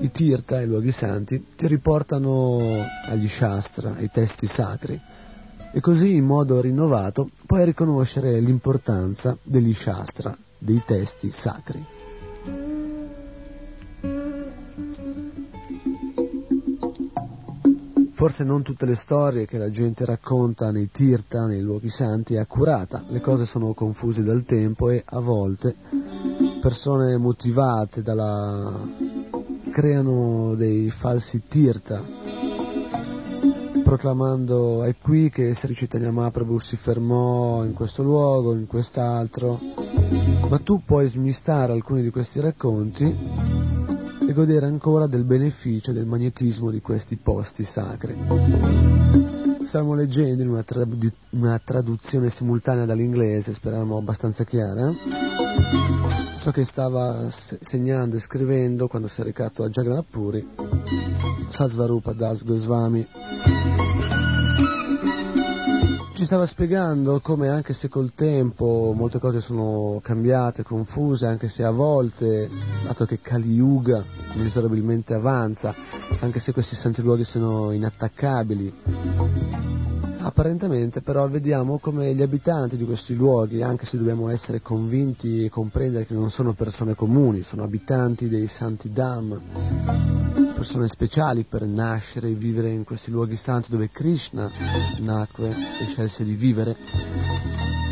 I 0.00 0.10
tirtha, 0.10 0.60
i 0.60 0.66
luoghi 0.66 0.92
santi, 0.92 1.46
ti 1.56 1.66
riportano 1.66 2.58
agli 3.06 3.28
shastra, 3.28 3.94
ai 3.94 4.10
testi 4.10 4.46
sacri, 4.46 5.00
e 5.72 5.80
così 5.80 6.14
in 6.14 6.24
modo 6.24 6.60
rinnovato 6.60 7.30
puoi 7.46 7.64
riconoscere 7.64 8.38
l'importanza 8.38 9.36
degli 9.42 9.72
shastra, 9.72 10.36
dei 10.58 10.82
testi 10.84 11.30
sacri. 11.30 11.82
Forse 18.24 18.42
non 18.42 18.62
tutte 18.62 18.86
le 18.86 18.94
storie 18.94 19.44
che 19.44 19.58
la 19.58 19.68
gente 19.68 20.06
racconta 20.06 20.70
nei 20.70 20.88
tirtha, 20.90 21.44
nei 21.44 21.60
luoghi 21.60 21.90
santi, 21.90 22.36
è 22.36 22.38
accurata, 22.38 23.04
le 23.08 23.20
cose 23.20 23.44
sono 23.44 23.74
confuse 23.74 24.22
dal 24.22 24.46
tempo 24.46 24.88
e 24.88 25.02
a 25.04 25.20
volte 25.20 25.74
persone 26.58 27.18
motivate 27.18 28.00
dalla... 28.00 28.80
creano 29.70 30.54
dei 30.54 30.88
falsi 30.88 31.42
tirtha, 31.46 32.02
proclamando 33.84 34.84
è 34.84 34.94
qui 34.96 35.28
che 35.28 35.54
Sri 35.54 35.74
Chaitanya 35.74 36.10
Mahaprabhu 36.10 36.58
si 36.60 36.76
fermò 36.76 37.62
in 37.62 37.74
questo 37.74 38.02
luogo, 38.02 38.54
in 38.54 38.66
quest'altro, 38.66 39.60
ma 40.48 40.58
tu 40.60 40.80
puoi 40.82 41.08
smistare 41.08 41.74
alcuni 41.74 42.00
di 42.00 42.08
questi 42.08 42.40
racconti 42.40 43.73
godere 44.34 44.66
ancora 44.66 45.06
del 45.06 45.24
beneficio 45.24 45.92
del 45.92 46.04
magnetismo 46.04 46.70
di 46.70 46.80
questi 46.82 47.16
posti 47.16 47.64
sacri. 47.64 48.14
Stavamo 49.64 49.94
leggendo 49.94 50.42
in 50.42 50.50
una, 50.50 50.62
trad- 50.62 51.12
una 51.30 51.58
traduzione 51.64 52.28
simultanea 52.28 52.84
dall'inglese, 52.84 53.54
speriamo 53.54 53.96
abbastanza 53.96 54.44
chiara, 54.44 54.92
ciò 56.40 56.50
che 56.50 56.64
stava 56.64 57.30
se- 57.30 57.58
segnando 57.62 58.16
e 58.16 58.20
scrivendo 58.20 58.88
quando 58.88 59.08
si 59.08 59.20
è 59.20 59.24
recato 59.24 59.62
a 59.64 59.70
Jagannath 59.70 60.10
Puri, 60.10 60.46
Sasvarupa 61.50 62.12
Das 62.12 62.44
Goswami. 62.44 64.23
Ci 66.14 66.26
stava 66.26 66.46
spiegando 66.46 67.18
come 67.18 67.48
anche 67.48 67.74
se 67.74 67.88
col 67.88 68.14
tempo 68.14 68.92
molte 68.94 69.18
cose 69.18 69.40
sono 69.40 69.98
cambiate, 70.00 70.62
confuse, 70.62 71.26
anche 71.26 71.48
se 71.48 71.64
a 71.64 71.72
volte, 71.72 72.48
dato 72.84 73.04
che 73.04 73.18
Kali 73.20 73.54
Yuga 73.54 74.04
inesorabilmente 74.34 75.12
avanza, 75.12 75.74
anche 76.20 76.38
se 76.38 76.52
questi 76.52 76.76
santi 76.76 77.02
luoghi 77.02 77.24
sono 77.24 77.72
inattaccabili, 77.72 78.72
Apparentemente 80.24 81.02
però 81.02 81.28
vediamo 81.28 81.78
come 81.78 82.14
gli 82.14 82.22
abitanti 82.22 82.78
di 82.78 82.86
questi 82.86 83.14
luoghi, 83.14 83.60
anche 83.60 83.84
se 83.84 83.98
dobbiamo 83.98 84.30
essere 84.30 84.62
convinti 84.62 85.44
e 85.44 85.50
comprendere 85.50 86.06
che 86.06 86.14
non 86.14 86.30
sono 86.30 86.54
persone 86.54 86.94
comuni, 86.94 87.42
sono 87.42 87.62
abitanti 87.62 88.26
dei 88.30 88.46
santi 88.46 88.90
Dham, 88.90 89.38
persone 90.54 90.88
speciali 90.88 91.44
per 91.44 91.66
nascere 91.66 92.28
e 92.28 92.32
vivere 92.34 92.70
in 92.70 92.84
questi 92.84 93.10
luoghi 93.10 93.36
santi 93.36 93.70
dove 93.70 93.90
Krishna 93.90 94.50
nacque 95.00 95.50
e 95.50 95.86
scelse 95.88 96.24
di 96.24 96.34
vivere, 96.34 96.74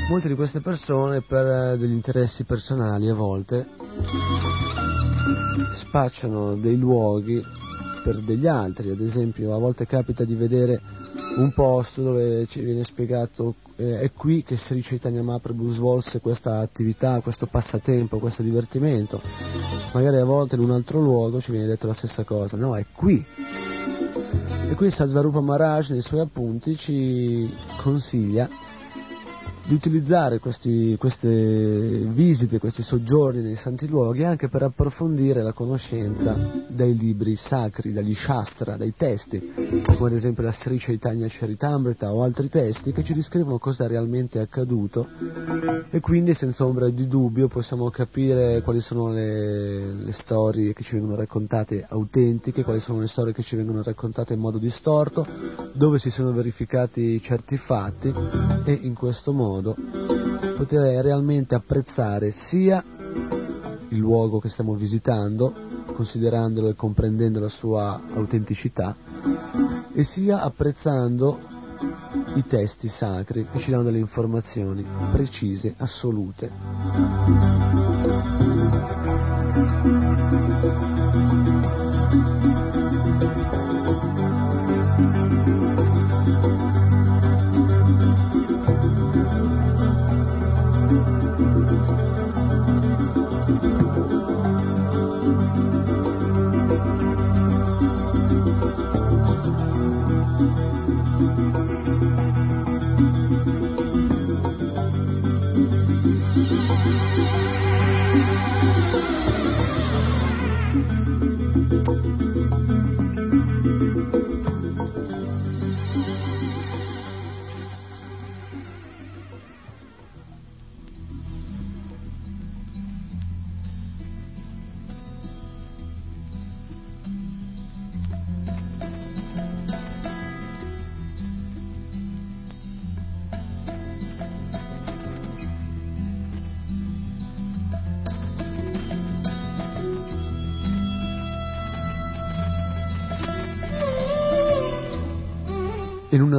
molte 0.08 0.28
di 0.28 0.34
queste 0.34 0.60
persone 0.60 1.20
per 1.20 1.46
eh, 1.46 1.76
degli 1.76 1.92
interessi 1.92 2.44
personali 2.44 3.10
a 3.10 3.14
volte 3.14 3.66
spacciano 5.74 6.54
dei 6.54 6.78
luoghi 6.78 7.44
per 8.02 8.20
degli 8.20 8.46
altri, 8.46 8.90
ad 8.90 9.00
esempio 9.00 9.54
a 9.54 9.58
volte 9.58 9.86
capita 9.86 10.24
di 10.24 10.34
vedere 10.34 10.80
un 11.36 11.52
posto 11.52 12.02
dove 12.02 12.46
ci 12.46 12.60
viene 12.60 12.84
spiegato 12.84 13.54
eh, 13.76 14.00
è 14.00 14.10
qui 14.12 14.42
che 14.42 14.56
Sri 14.56 14.82
Chaitanya 14.82 15.22
Mahaprabhu 15.22 15.70
svolse 15.70 16.20
questa 16.20 16.58
attività, 16.58 17.20
questo 17.20 17.46
passatempo, 17.46 18.18
questo 18.18 18.42
divertimento, 18.42 19.20
magari 19.92 20.16
a 20.16 20.24
volte 20.24 20.56
in 20.56 20.62
un 20.62 20.72
altro 20.72 21.00
luogo 21.00 21.40
ci 21.40 21.50
viene 21.50 21.66
detto 21.66 21.86
la 21.86 21.94
stessa 21.94 22.24
cosa, 22.24 22.56
no, 22.56 22.76
è 22.76 22.84
qui. 22.92 23.24
E 24.68 24.74
qui 24.74 24.90
Sajvarupa 24.90 25.40
Maharaj 25.40 25.90
nei 25.90 26.00
suoi 26.00 26.20
appunti 26.20 26.76
ci 26.76 27.50
consiglia 27.82 28.48
di 29.64 29.74
utilizzare 29.74 30.40
questi, 30.40 30.96
queste 30.98 31.28
visite, 31.28 32.58
questi 32.58 32.82
soggiorni 32.82 33.42
nei 33.42 33.54
santi 33.54 33.86
luoghi 33.86 34.24
anche 34.24 34.48
per 34.48 34.62
approfondire 34.62 35.42
la 35.42 35.52
conoscenza 35.52 36.36
dai 36.66 36.96
libri 36.96 37.36
sacri, 37.36 37.92
dagli 37.92 38.14
shastra, 38.14 38.76
dai 38.76 38.92
testi, 38.96 39.52
come 39.96 40.08
ad 40.08 40.14
esempio 40.14 40.42
la 40.42 40.52
Sri 40.52 40.78
Chaitanya 40.78 41.28
Charitamrita 41.30 42.12
o 42.12 42.22
altri 42.22 42.48
testi 42.48 42.92
che 42.92 43.04
ci 43.04 43.14
descrivono 43.14 43.58
cosa 43.58 43.86
realmente 43.86 44.38
è 44.38 44.42
accaduto. 44.42 45.06
E 45.90 46.00
quindi 46.00 46.34
senza 46.34 46.66
ombra 46.66 46.88
di 46.88 47.06
dubbio 47.06 47.46
possiamo 47.46 47.88
capire 47.90 48.62
quali 48.62 48.80
sono 48.80 49.12
le, 49.12 49.92
le 49.92 50.12
storie 50.12 50.72
che 50.72 50.82
ci 50.82 50.94
vengono 50.94 51.14
raccontate 51.14 51.86
autentiche, 51.88 52.64
quali 52.64 52.80
sono 52.80 53.00
le 53.00 53.08
storie 53.08 53.32
che 53.32 53.42
ci 53.42 53.54
vengono 53.54 53.82
raccontate 53.82 54.34
in 54.34 54.40
modo 54.40 54.58
distorto, 54.58 55.24
dove 55.72 55.98
si 55.98 56.10
sono 56.10 56.32
verificati 56.32 57.20
certi 57.20 57.56
fatti 57.56 58.12
e 58.64 58.72
in 58.72 58.94
questo 58.94 59.32
modo 59.32 59.50
poter 60.56 61.02
realmente 61.02 61.54
apprezzare 61.54 62.32
sia 62.32 62.82
il 63.88 63.98
luogo 63.98 64.40
che 64.40 64.48
stiamo 64.48 64.74
visitando, 64.74 65.54
considerandolo 65.94 66.68
e 66.68 66.74
comprendendo 66.74 67.38
la 67.40 67.48
sua 67.48 68.00
autenticità, 68.14 68.96
e 69.92 70.04
sia 70.04 70.40
apprezzando 70.40 71.38
i 72.34 72.44
testi 72.46 72.88
sacri 72.88 73.46
che 73.50 73.58
ci 73.58 73.70
danno 73.70 73.84
delle 73.84 73.98
informazioni 73.98 74.84
precise, 75.10 75.74
assolute. 75.76 76.50
In 82.42 82.51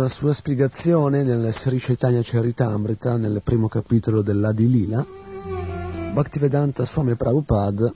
una 0.03 0.11
sua 0.11 0.33
spiegazione 0.33 1.23
nel 1.23 1.53
Sri 1.53 1.79
Chaitanya 1.79 2.19
Charitamrita, 2.21 3.15
nel 3.15 3.39
primo 3.41 3.69
capitolo 3.69 4.21
dell'Adi 4.21 4.69
Lila, 4.69 5.05
Bhaktivedanta 6.13 6.85
Swami 6.85 7.15
Prabhupada 7.15 7.93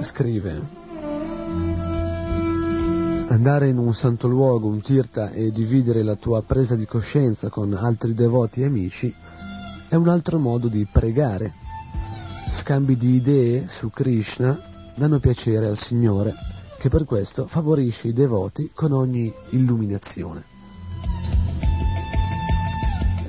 scrive 0.00 0.62
Andare 3.28 3.68
in 3.68 3.76
un 3.76 3.92
santo 3.92 4.28
luogo, 4.28 4.68
un 4.68 4.80
tirta, 4.80 5.30
e 5.30 5.50
dividere 5.50 6.02
la 6.02 6.14
tua 6.14 6.40
presa 6.40 6.74
di 6.74 6.86
coscienza 6.86 7.50
con 7.50 7.74
altri 7.74 8.14
devoti 8.14 8.62
e 8.62 8.64
amici 8.64 9.14
è 9.90 9.94
un 9.94 10.08
altro 10.08 10.38
modo 10.38 10.68
di 10.68 10.86
pregare. 10.90 11.52
Scambi 12.54 12.96
di 12.96 13.16
idee 13.16 13.66
su 13.68 13.90
Krishna 13.90 14.58
danno 14.94 15.18
piacere 15.18 15.66
al 15.66 15.76
Signore, 15.76 16.32
che 16.78 16.88
per 16.88 17.04
questo 17.04 17.46
favorisce 17.46 18.08
i 18.08 18.14
devoti 18.14 18.70
con 18.72 18.92
ogni 18.92 19.30
illuminazione. 19.50 20.54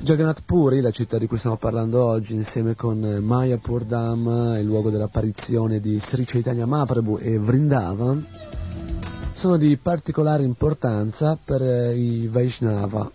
Jagannath 0.08 0.40
Puri, 0.46 0.80
la 0.80 0.90
città 0.90 1.18
di 1.18 1.26
cui 1.26 1.36
stiamo 1.36 1.58
parlando 1.58 2.02
oggi, 2.02 2.32
insieme 2.32 2.74
con 2.74 2.98
Mayapur 2.98 3.84
Dham, 3.84 4.56
il 4.58 4.64
luogo 4.64 4.88
dell'apparizione 4.88 5.80
di 5.80 6.00
Sri 6.00 6.24
Chaitanya 6.24 6.64
Mahaprabhu 6.64 7.18
e 7.20 7.38
Vrindavan, 7.38 8.26
sono 9.34 9.58
di 9.58 9.76
particolare 9.76 10.44
importanza 10.44 11.36
per 11.44 11.60
i 11.94 12.26
Vaishnava, 12.26 13.10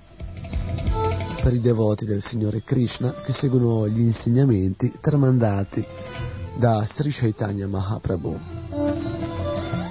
per 1.42 1.54
i 1.56 1.60
devoti 1.60 2.06
del 2.06 2.22
Signore 2.22 2.62
Krishna 2.62 3.12
che 3.26 3.34
seguono 3.34 3.88
gli 3.88 4.02
insegnamenti 4.02 4.94
tramandati 5.02 5.84
da 6.60 6.86
Sri 6.86 7.10
Chaitanya 7.10 7.66
Mahaprabhu. 7.66 8.40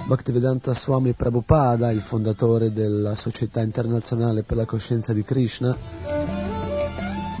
Bhaktivedanta 0.05 0.73
Swami 0.73 1.11
Prabhupada, 1.11 1.91
il 1.91 2.01
fondatore 2.01 2.71
della 2.71 3.15
Società 3.15 3.61
Internazionale 3.61 4.43
per 4.43 4.55
la 4.55 4.65
Coscienza 4.65 5.11
di 5.11 5.23
Krishna, 5.23 6.22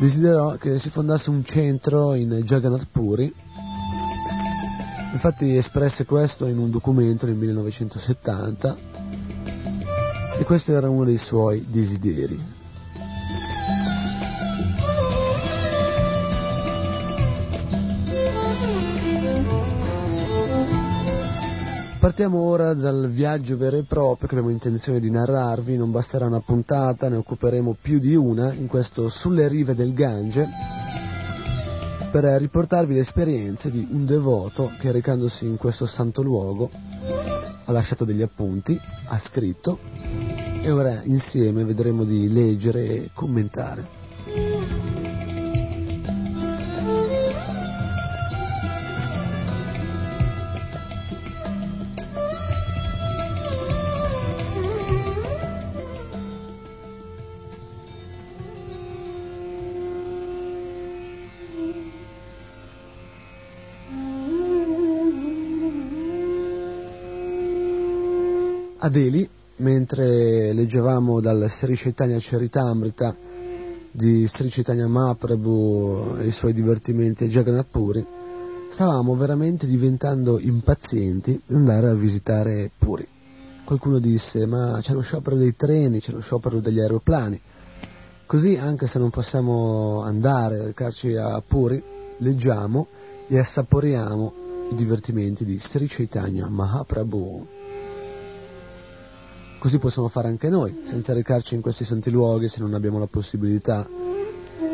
desiderò 0.03 0.57
che 0.57 0.79
si 0.79 0.89
fondasse 0.89 1.29
un 1.29 1.45
centro 1.45 2.13
in 2.13 2.29
Jagannath 2.43 2.87
Puri. 2.91 3.33
Infatti 5.13 5.55
espresse 5.55 6.03
questo 6.03 6.45
in 6.47 6.57
un 6.57 6.69
documento 6.69 7.25
nel 7.25 7.35
1970 7.35 8.75
e 10.37 10.43
questo 10.43 10.73
era 10.73 10.89
uno 10.89 11.05
dei 11.05 11.15
suoi 11.15 11.65
desideri. 11.69 12.62
Partiamo 22.03 22.39
ora 22.39 22.73
dal 22.73 23.09
viaggio 23.09 23.55
vero 23.55 23.77
e 23.77 23.83
proprio 23.83 24.27
che 24.27 24.35
abbiamo 24.35 24.51
intenzione 24.51 24.99
di 24.99 25.09
narrarvi, 25.09 25.77
non 25.77 25.89
basterà 25.89 26.25
una 26.25 26.41
puntata, 26.41 27.07
ne 27.07 27.15
occuperemo 27.15 27.77
più 27.81 27.97
di 27.97 28.13
una 28.13 28.51
in 28.51 28.67
questo 28.67 29.07
Sulle 29.07 29.47
rive 29.47 29.73
del 29.73 29.93
Gange 29.93 30.45
per 32.11 32.25
riportarvi 32.25 32.93
le 32.93 32.99
esperienze 32.99 33.71
di 33.71 33.87
un 33.89 34.05
devoto 34.05 34.69
che 34.81 34.91
recandosi 34.91 35.45
in 35.45 35.55
questo 35.55 35.85
santo 35.85 36.21
luogo 36.21 36.69
ha 37.63 37.71
lasciato 37.71 38.03
degli 38.03 38.21
appunti, 38.21 38.77
ha 39.05 39.17
scritto 39.19 39.79
e 40.61 40.69
ora 40.71 41.03
insieme 41.05 41.63
vedremo 41.63 42.03
di 42.03 42.29
leggere 42.29 42.83
e 42.83 43.09
commentare. 43.13 44.02
A 68.83 68.89
Delhi, 68.89 69.25
mentre 69.59 70.51
leggevamo 70.51 71.21
dal 71.21 71.49
Sri 71.49 71.73
Chaitanya 71.73 72.17
Charitamrita 72.19 73.15
di 73.89 74.27
Sri 74.27 74.49
Chaitanya 74.49 74.87
Mahaprabhu 74.87 76.17
e 76.19 76.27
i 76.27 76.31
suoi 76.33 76.51
divertimenti 76.51 77.23
a 77.23 77.27
Jagannath 77.27 77.69
Puri, 77.71 78.05
stavamo 78.71 79.15
veramente 79.15 79.67
diventando 79.67 80.37
impazienti 80.37 81.41
di 81.45 81.55
andare 81.55 81.87
a 81.87 81.93
visitare 81.93 82.71
Puri. 82.77 83.07
Qualcuno 83.63 83.99
disse, 83.99 84.45
ma 84.45 84.79
c'è 84.81 84.91
lo 84.91 84.99
sciopero 84.99 85.37
dei 85.37 85.55
treni, 85.55 86.01
c'è 86.01 86.11
lo 86.11 86.19
sciopero 86.19 86.59
degli 86.59 86.81
aeroplani. 86.81 87.39
Così, 88.25 88.57
anche 88.57 88.87
se 88.87 88.99
non 88.99 89.11
possiamo 89.11 90.01
andare 90.01 90.59
a 90.59 90.63
recarci 90.65 91.15
a 91.15 91.41
Puri, 91.41 91.81
leggiamo 92.17 92.87
e 93.29 93.39
assaporiamo 93.39 94.33
i 94.71 94.75
divertimenti 94.75 95.45
di 95.45 95.57
Sri 95.57 95.87
Chaitanya 95.87 96.49
Mahaprabhu. 96.49 97.61
Così 99.63 99.77
possiamo 99.77 100.09
fare 100.09 100.27
anche 100.27 100.49
noi, 100.49 100.81
senza 100.87 101.13
recarci 101.13 101.55
in 101.55 101.61
questi 101.61 101.85
santi 101.85 102.11
luoghi 102.11 102.49
se 102.49 102.59
non 102.59 102.73
abbiamo 102.73 102.99
la 102.99 103.07
possibilità. 103.07 103.87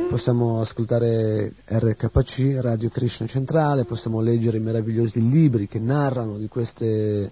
Possiamo 0.09 0.61
ascoltare 0.61 1.53
RKC, 1.63 2.57
Radio 2.59 2.89
Krishna 2.89 3.27
Centrale, 3.27 3.85
possiamo 3.85 4.19
leggere 4.19 4.57
i 4.57 4.61
meravigliosi 4.61 5.29
libri 5.29 5.67
che 5.67 5.77
narrano 5.77 6.39
di 6.39 6.47
queste 6.47 7.31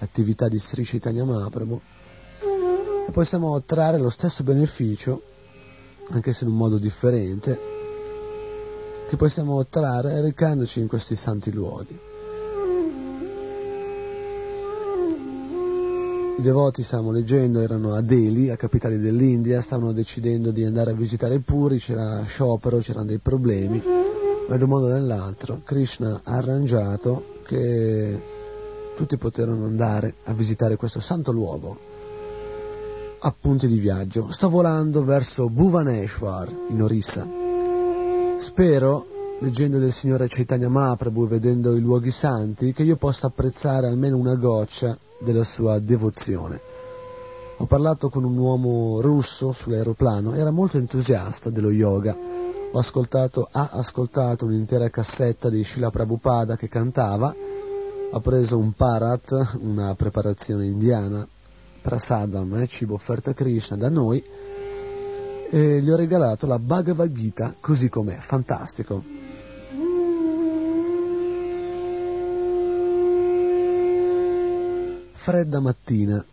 attività 0.00 0.48
di 0.48 0.58
Sri 0.58 0.84
Chaitanya 0.84 1.24
Mahaprabhu 1.24 1.80
e 3.08 3.10
possiamo 3.10 3.58
trarre 3.62 3.96
lo 3.96 4.10
stesso 4.10 4.42
beneficio, 4.42 5.22
anche 6.10 6.34
se 6.34 6.44
in 6.44 6.50
un 6.50 6.58
modo 6.58 6.76
differente, 6.76 7.58
che 9.08 9.16
possiamo 9.16 9.64
trarre 9.64 10.20
recandoci 10.20 10.78
in 10.78 10.88
questi 10.88 11.16
santi 11.16 11.50
luoghi. 11.52 12.07
I 16.38 16.40
devoti, 16.40 16.84
stavamo 16.84 17.10
leggendo, 17.10 17.58
erano 17.60 17.94
a 17.94 18.00
Delhi, 18.00 18.48
a 18.48 18.56
capitale 18.56 19.00
dell'India, 19.00 19.60
stavano 19.60 19.90
decidendo 19.90 20.52
di 20.52 20.62
andare 20.62 20.92
a 20.92 20.94
visitare 20.94 21.40
Puri, 21.40 21.78
c'era 21.78 22.22
sciopero, 22.26 22.78
c'erano 22.78 23.06
dei 23.06 23.18
problemi, 23.18 23.82
ma 24.46 24.54
in 24.54 24.62
un 24.62 24.68
modo 24.68 24.86
o 24.86 24.90
nell'altro 24.90 25.62
Krishna 25.64 26.20
ha 26.22 26.36
arrangiato 26.36 27.40
che 27.44 28.20
tutti 28.94 29.16
poterono 29.16 29.64
andare 29.64 30.14
a 30.26 30.32
visitare 30.32 30.76
questo 30.76 31.00
santo 31.00 31.32
luogo 31.32 31.76
a 33.18 33.34
punti 33.38 33.66
di 33.66 33.78
viaggio. 33.78 34.30
Sto 34.30 34.48
volando 34.48 35.02
verso 35.02 35.48
Bhuvaneshwar, 35.48 36.48
in 36.68 36.80
Orissa. 36.80 37.26
Spero, 38.38 39.06
leggendo 39.40 39.78
del 39.78 39.92
Signore 39.92 40.26
Chaitanya 40.28 40.68
Mahaprabhu 40.68 41.24
e 41.24 41.28
vedendo 41.28 41.76
i 41.76 41.80
luoghi 41.80 42.10
santi, 42.10 42.72
che 42.72 42.82
io 42.82 42.96
possa 42.96 43.28
apprezzare 43.28 43.86
almeno 43.86 44.16
una 44.16 44.34
goccia 44.34 44.96
della 45.20 45.44
sua 45.44 45.78
devozione. 45.78 46.60
Ho 47.58 47.66
parlato 47.66 48.08
con 48.08 48.24
un 48.24 48.36
uomo 48.36 49.00
russo 49.00 49.52
sull'aeroplano, 49.52 50.34
era 50.34 50.50
molto 50.50 50.78
entusiasta 50.78 51.50
dello 51.50 51.70
yoga. 51.70 52.16
Ascoltato, 52.72 53.48
ha 53.50 53.70
ascoltato 53.72 54.44
un'intera 54.44 54.90
cassetta 54.90 55.48
di 55.48 55.64
Srila 55.64 55.90
Prabhupada 55.90 56.56
che 56.56 56.68
cantava, 56.68 57.34
ha 58.10 58.20
preso 58.20 58.56
un 58.56 58.72
parat, 58.72 59.56
una 59.60 59.94
preparazione 59.94 60.66
indiana, 60.66 61.26
prasadam, 61.80 62.54
eh, 62.56 62.66
cibo 62.66 62.94
offerto 62.94 63.30
a 63.30 63.34
Krishna 63.34 63.76
da 63.76 63.88
noi, 63.88 64.22
e 65.50 65.80
gli 65.80 65.90
ho 65.90 65.96
regalato 65.96 66.46
la 66.46 66.58
Bhagavad 66.58 67.10
Gita 67.12 67.54
così 67.60 67.88
com'è, 67.88 68.18
fantastico. 68.18 69.02
Fredda 75.12 75.60
mattina, 75.60 76.24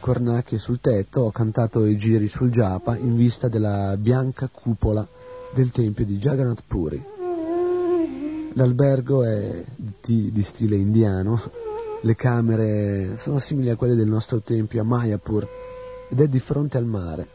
cornacchie 0.00 0.58
sul 0.58 0.80
tetto, 0.80 1.22
ho 1.22 1.30
cantato 1.30 1.86
i 1.86 1.96
giri 1.96 2.28
sul 2.28 2.50
Japa 2.50 2.96
in 2.96 3.16
vista 3.16 3.48
della 3.48 3.96
bianca 3.96 4.48
cupola 4.52 5.06
del 5.52 5.70
tempio 5.70 6.04
di 6.04 6.18
Jagannath 6.18 6.62
Puri. 6.66 7.02
L'albergo 8.52 9.24
è 9.24 9.64
di, 10.04 10.30
di 10.30 10.42
stile 10.42 10.76
indiano, 10.76 11.40
le 12.02 12.14
camere 12.14 13.16
sono 13.16 13.38
simili 13.38 13.70
a 13.70 13.76
quelle 13.76 13.96
del 13.96 14.08
nostro 14.08 14.40
tempio 14.40 14.82
a 14.82 14.84
Mayapur 14.84 15.48
ed 16.10 16.20
è 16.20 16.28
di 16.28 16.38
fronte 16.38 16.76
al 16.76 16.84
mare. 16.84 17.33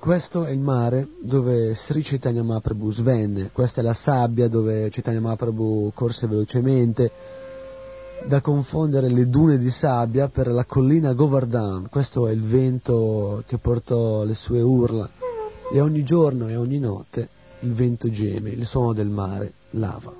Questo 0.00 0.46
è 0.46 0.50
il 0.50 0.60
mare 0.60 1.08
dove 1.20 1.74
Sri 1.74 2.00
Chaitanya 2.00 2.42
Mahaprabhu 2.42 2.90
svenne, 2.90 3.50
questa 3.52 3.82
è 3.82 3.84
la 3.84 3.92
sabbia 3.92 4.48
dove 4.48 4.88
Chaitanya 4.88 5.20
Mahaprabhu 5.20 5.92
corse 5.94 6.26
velocemente, 6.26 7.10
da 8.26 8.40
confondere 8.40 9.10
le 9.10 9.28
dune 9.28 9.58
di 9.58 9.68
sabbia 9.68 10.28
per 10.28 10.46
la 10.46 10.64
collina 10.64 11.12
Govardhan, 11.12 11.88
questo 11.90 12.28
è 12.28 12.32
il 12.32 12.42
vento 12.42 13.44
che 13.46 13.58
portò 13.58 14.24
le 14.24 14.34
sue 14.34 14.62
urla. 14.62 15.06
E 15.70 15.80
ogni 15.80 16.02
giorno 16.02 16.48
e 16.48 16.56
ogni 16.56 16.78
notte 16.78 17.28
il 17.60 17.74
vento 17.74 18.08
geme, 18.08 18.48
il 18.48 18.64
suono 18.64 18.94
del 18.94 19.08
mare 19.08 19.52
lava. 19.72 20.19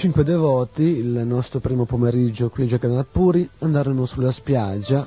Cinque 0.00 0.24
devoti, 0.24 0.82
il 0.82 1.08
nostro 1.26 1.60
primo 1.60 1.84
pomeriggio 1.84 2.48
qui 2.48 2.62
a 2.62 2.66
Jagannath 2.66 3.08
Puri, 3.12 3.46
andarono 3.58 4.06
sulla 4.06 4.32
spiaggia 4.32 5.06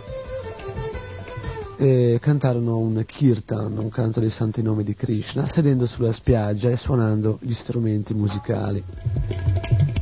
e 1.78 2.20
cantarono 2.22 2.78
un 2.78 3.04
kirtan, 3.04 3.76
un 3.76 3.90
canto 3.90 4.20
dei 4.20 4.30
santi 4.30 4.62
nomi 4.62 4.84
di 4.84 4.94
Krishna, 4.94 5.48
sedendo 5.48 5.88
sulla 5.88 6.12
spiaggia 6.12 6.70
e 6.70 6.78
suonando 6.78 7.40
gli 7.42 7.56
strumenti 7.56 8.14
musicali. 8.14 8.84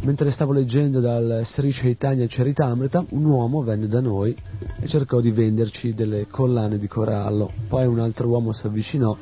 Mentre 0.03 0.31
stavo 0.31 0.51
leggendo 0.51 0.99
dal 0.99 1.43
Sri 1.45 1.71
Chaitanya 1.71 2.25
Charitamrita, 2.27 3.05
un 3.09 3.23
uomo 3.23 3.61
venne 3.61 3.87
da 3.87 4.01
noi 4.01 4.35
e 4.79 4.87
cercò 4.87 5.19
di 5.19 5.29
venderci 5.29 5.93
delle 5.93 6.25
collane 6.27 6.79
di 6.79 6.87
corallo. 6.87 7.51
Poi 7.67 7.85
un 7.85 7.99
altro 7.99 8.27
uomo 8.27 8.51
si 8.51 8.65
avvicinò, 8.65 9.15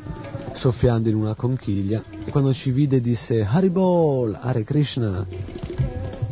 soffiando 0.54 1.10
in 1.10 1.15
una 1.15 1.36
conchiglia, 1.36 2.02
e 2.24 2.32
quando 2.32 2.54
ci 2.54 2.72
vide 2.72 3.02
disse 3.02 3.44
Haribol, 3.44 4.38
Hare 4.39 4.63
Krishna, 4.63 5.28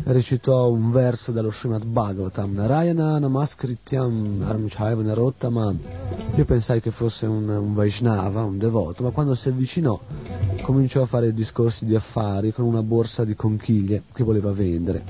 recitò 0.06 0.70
un 0.72 0.92
verso 0.92 1.34
dallo 1.34 1.52
Srimad 1.52 1.84
Bhagavatam, 1.84 2.54
Narayana 2.54 3.20
Namaskrityam 3.20 4.46
Armchaiva 4.48 5.02
Narottamam. 5.02 5.80
Io 6.38 6.46
pensai 6.46 6.82
che 6.82 6.92
fosse 6.92 7.26
un, 7.26 7.50
un 7.50 7.74
Vaishnava, 7.74 8.44
un 8.44 8.60
devoto, 8.60 9.02
ma 9.02 9.10
quando 9.10 9.34
si 9.34 9.50
avvicinò 9.50 10.00
cominciò 10.62 11.02
a 11.02 11.08
fare 11.08 11.34
discorsi 11.34 11.84
di 11.84 11.96
affari 11.96 12.54
con 12.54 12.64
una 12.66 12.84
borsa 12.84 13.26
di 13.26 13.34
conchiglie 13.34 14.04
che 14.14 14.24
voleva 14.24 14.52
vendere. 14.52 15.04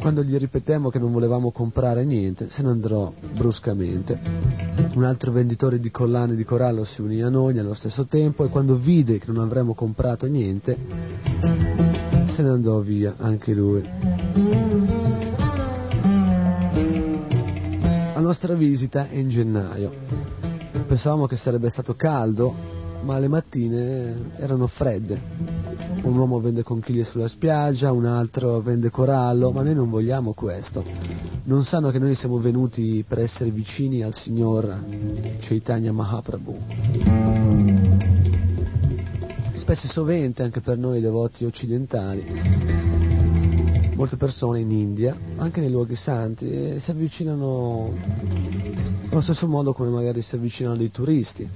Quando 0.00 0.24
gli 0.24 0.36
ripetemmo 0.36 0.90
che 0.90 0.98
non 0.98 1.12
volevamo 1.12 1.52
comprare 1.52 2.04
niente, 2.04 2.48
se 2.50 2.62
ne 2.62 2.70
andò 2.70 3.12
bruscamente. 3.32 4.18
Un 4.94 5.04
altro 5.04 5.30
venditore 5.30 5.78
di 5.78 5.92
collane 5.92 6.34
di 6.34 6.42
corallo 6.42 6.84
si 6.84 7.00
unì 7.00 7.22
a 7.22 7.28
noi 7.28 7.54
nello 7.54 7.74
stesso 7.74 8.06
tempo 8.06 8.44
e 8.44 8.48
quando 8.48 8.74
vide 8.74 9.18
che 9.18 9.30
non 9.30 9.38
avremmo 9.44 9.74
comprato 9.74 10.26
niente, 10.26 10.76
se 12.34 12.42
ne 12.42 12.48
andò 12.48 12.80
via 12.80 13.14
anche 13.18 13.54
lui. 13.54 14.71
Nostra 18.22 18.54
visita 18.54 19.08
è 19.08 19.16
in 19.16 19.28
gennaio. 19.28 19.92
Pensavamo 20.86 21.26
che 21.26 21.36
sarebbe 21.36 21.68
stato 21.68 21.94
caldo, 21.94 22.54
ma 23.02 23.18
le 23.18 23.28
mattine 23.28 24.14
erano 24.38 24.66
fredde. 24.66 25.20
Un 26.02 26.16
uomo 26.16 26.40
vende 26.40 26.62
conchiglie 26.62 27.04
sulla 27.04 27.28
spiaggia, 27.28 27.92
un 27.92 28.06
altro 28.06 28.60
vende 28.60 28.90
corallo, 28.90 29.50
ma 29.50 29.62
noi 29.62 29.74
non 29.74 29.90
vogliamo 29.90 30.32
questo. 30.32 30.84
Non 31.44 31.64
sanno 31.64 31.90
che 31.90 31.98
noi 31.98 32.14
siamo 32.14 32.38
venuti 32.38 33.04
per 33.06 33.20
essere 33.20 33.50
vicini 33.50 34.02
al 34.02 34.14
Signor 34.14 34.78
Chaitanya 35.40 35.92
Mahaprabhu 35.92 36.58
spesso 39.62 39.86
e 39.86 39.90
sovente 39.90 40.42
anche 40.42 40.60
per 40.60 40.76
noi 40.76 41.00
devoti 41.00 41.44
occidentali, 41.44 42.24
molte 43.94 44.16
persone 44.16 44.60
in 44.60 44.70
India, 44.70 45.16
anche 45.36 45.60
nei 45.60 45.70
luoghi 45.70 45.96
santi, 45.96 46.50
eh, 46.50 46.80
si 46.80 46.90
avvicinano 46.90 47.92
allo 49.10 49.20
stesso 49.20 49.46
modo 49.46 49.72
come 49.72 49.90
magari 49.90 50.22
si 50.22 50.34
avvicinano 50.34 50.76
dei 50.76 50.90
turisti. 50.90 51.48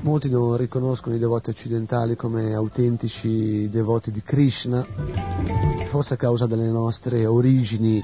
Molti 0.00 0.28
non 0.28 0.56
riconoscono 0.56 1.14
i 1.14 1.18
devoti 1.18 1.50
occidentali 1.50 2.16
come 2.16 2.54
autentici 2.54 3.68
devoti 3.70 4.10
di 4.10 4.22
Krishna, 4.22 4.84
forse 5.88 6.14
a 6.14 6.16
causa 6.16 6.46
delle 6.46 6.68
nostre 6.68 7.24
origini 7.24 8.02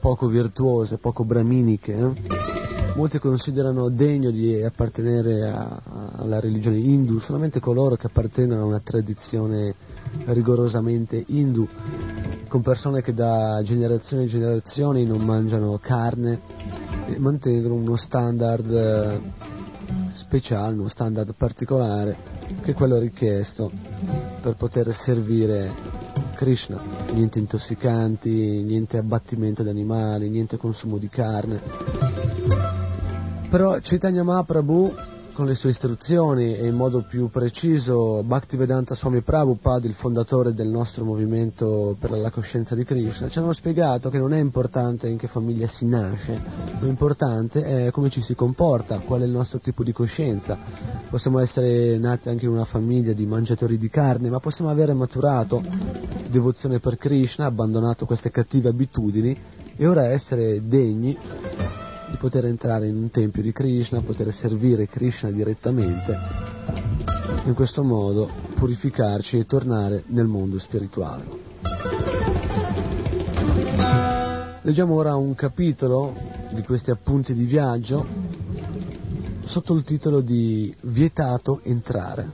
poco 0.00 0.26
virtuose, 0.28 0.98
poco 0.98 1.24
braminiche. 1.24 1.96
Eh? 1.96 2.59
Molti 3.00 3.18
considerano 3.18 3.88
degno 3.88 4.30
di 4.30 4.62
appartenere 4.62 5.48
a, 5.48 5.80
alla 6.16 6.38
religione 6.38 6.76
hindu 6.76 7.18
solamente 7.18 7.58
coloro 7.58 7.96
che 7.96 8.08
appartengono 8.08 8.60
a 8.60 8.66
una 8.66 8.80
tradizione 8.80 9.74
rigorosamente 10.26 11.24
hindu 11.28 11.66
con 12.46 12.60
persone 12.60 13.00
che 13.00 13.14
da 13.14 13.62
generazioni 13.64 14.24
e 14.24 14.26
generazioni 14.26 15.06
non 15.06 15.24
mangiano 15.24 15.78
carne 15.78 16.40
e 17.06 17.18
mantengono 17.18 17.72
uno 17.72 17.96
standard 17.96 18.70
eh, 18.70 19.20
speciale, 20.12 20.74
uno 20.74 20.88
standard 20.88 21.32
particolare 21.34 22.14
che 22.60 22.72
è 22.72 22.74
quello 22.74 22.98
richiesto 22.98 23.70
per 24.42 24.56
poter 24.56 24.92
servire 24.92 25.72
Krishna. 26.34 26.78
Niente 27.14 27.38
intossicanti, 27.38 28.62
niente 28.62 28.98
abbattimento 28.98 29.62
di 29.62 29.70
animali, 29.70 30.28
niente 30.28 30.58
consumo 30.58 30.98
di 30.98 31.08
carne. 31.08 32.09
Però 33.50 33.76
Chaitanya 33.82 34.22
Mahaprabhu 34.22 34.94
con 35.32 35.44
le 35.44 35.56
sue 35.56 35.70
istruzioni 35.70 36.54
e 36.54 36.68
in 36.68 36.76
modo 36.76 37.02
più 37.02 37.30
preciso 37.30 38.22
Bhaktivedanta 38.22 38.94
Swami 38.94 39.22
Prabhupada, 39.22 39.88
il 39.88 39.94
fondatore 39.94 40.54
del 40.54 40.68
nostro 40.68 41.04
movimento 41.04 41.96
per 41.98 42.12
la 42.12 42.30
coscienza 42.30 42.76
di 42.76 42.84
Krishna, 42.84 43.28
ci 43.28 43.38
hanno 43.38 43.52
spiegato 43.52 44.08
che 44.08 44.18
non 44.18 44.32
è 44.34 44.38
importante 44.38 45.08
in 45.08 45.18
che 45.18 45.26
famiglia 45.26 45.66
si 45.66 45.84
nasce, 45.86 46.40
l'importante 46.78 47.86
è 47.86 47.90
come 47.90 48.08
ci 48.08 48.20
si 48.20 48.36
comporta, 48.36 49.00
qual 49.00 49.22
è 49.22 49.24
il 49.24 49.32
nostro 49.32 49.58
tipo 49.58 49.82
di 49.82 49.92
coscienza. 49.92 50.56
Possiamo 51.10 51.40
essere 51.40 51.98
nati 51.98 52.28
anche 52.28 52.44
in 52.44 52.52
una 52.52 52.64
famiglia 52.64 53.14
di 53.14 53.26
mangiatori 53.26 53.78
di 53.78 53.88
carne, 53.88 54.30
ma 54.30 54.38
possiamo 54.38 54.70
avere 54.70 54.92
maturato 54.92 55.60
devozione 56.28 56.78
per 56.78 56.96
Krishna, 56.96 57.46
abbandonato 57.46 58.06
queste 58.06 58.30
cattive 58.30 58.68
abitudini 58.68 59.36
e 59.74 59.86
ora 59.88 60.06
essere 60.06 60.60
degni 60.68 61.18
di 62.10 62.16
poter 62.16 62.46
entrare 62.46 62.88
in 62.88 62.96
un 62.96 63.10
tempio 63.10 63.42
di 63.42 63.52
Krishna, 63.52 64.02
poter 64.02 64.32
servire 64.32 64.86
Krishna 64.86 65.30
direttamente, 65.30 66.18
in 67.44 67.54
questo 67.54 67.82
modo 67.82 68.28
purificarci 68.54 69.38
e 69.38 69.46
tornare 69.46 70.02
nel 70.06 70.26
mondo 70.26 70.58
spirituale. 70.58 71.24
Leggiamo 74.62 74.94
ora 74.94 75.14
un 75.14 75.34
capitolo 75.34 76.14
di 76.50 76.62
questi 76.62 76.90
appunti 76.90 77.32
di 77.32 77.44
viaggio 77.44 78.06
sotto 79.44 79.74
il 79.74 79.82
titolo 79.84 80.20
di 80.20 80.74
Vietato 80.82 81.60
entrare. 81.62 82.30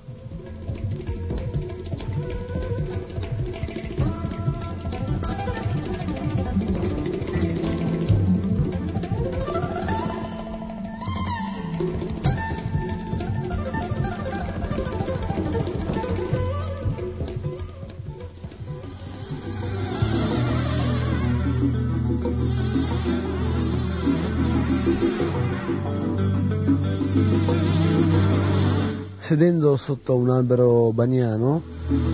Sedendo 29.27 29.75
sotto 29.75 30.15
un 30.15 30.31
albero 30.31 30.93
baniano 30.93 31.61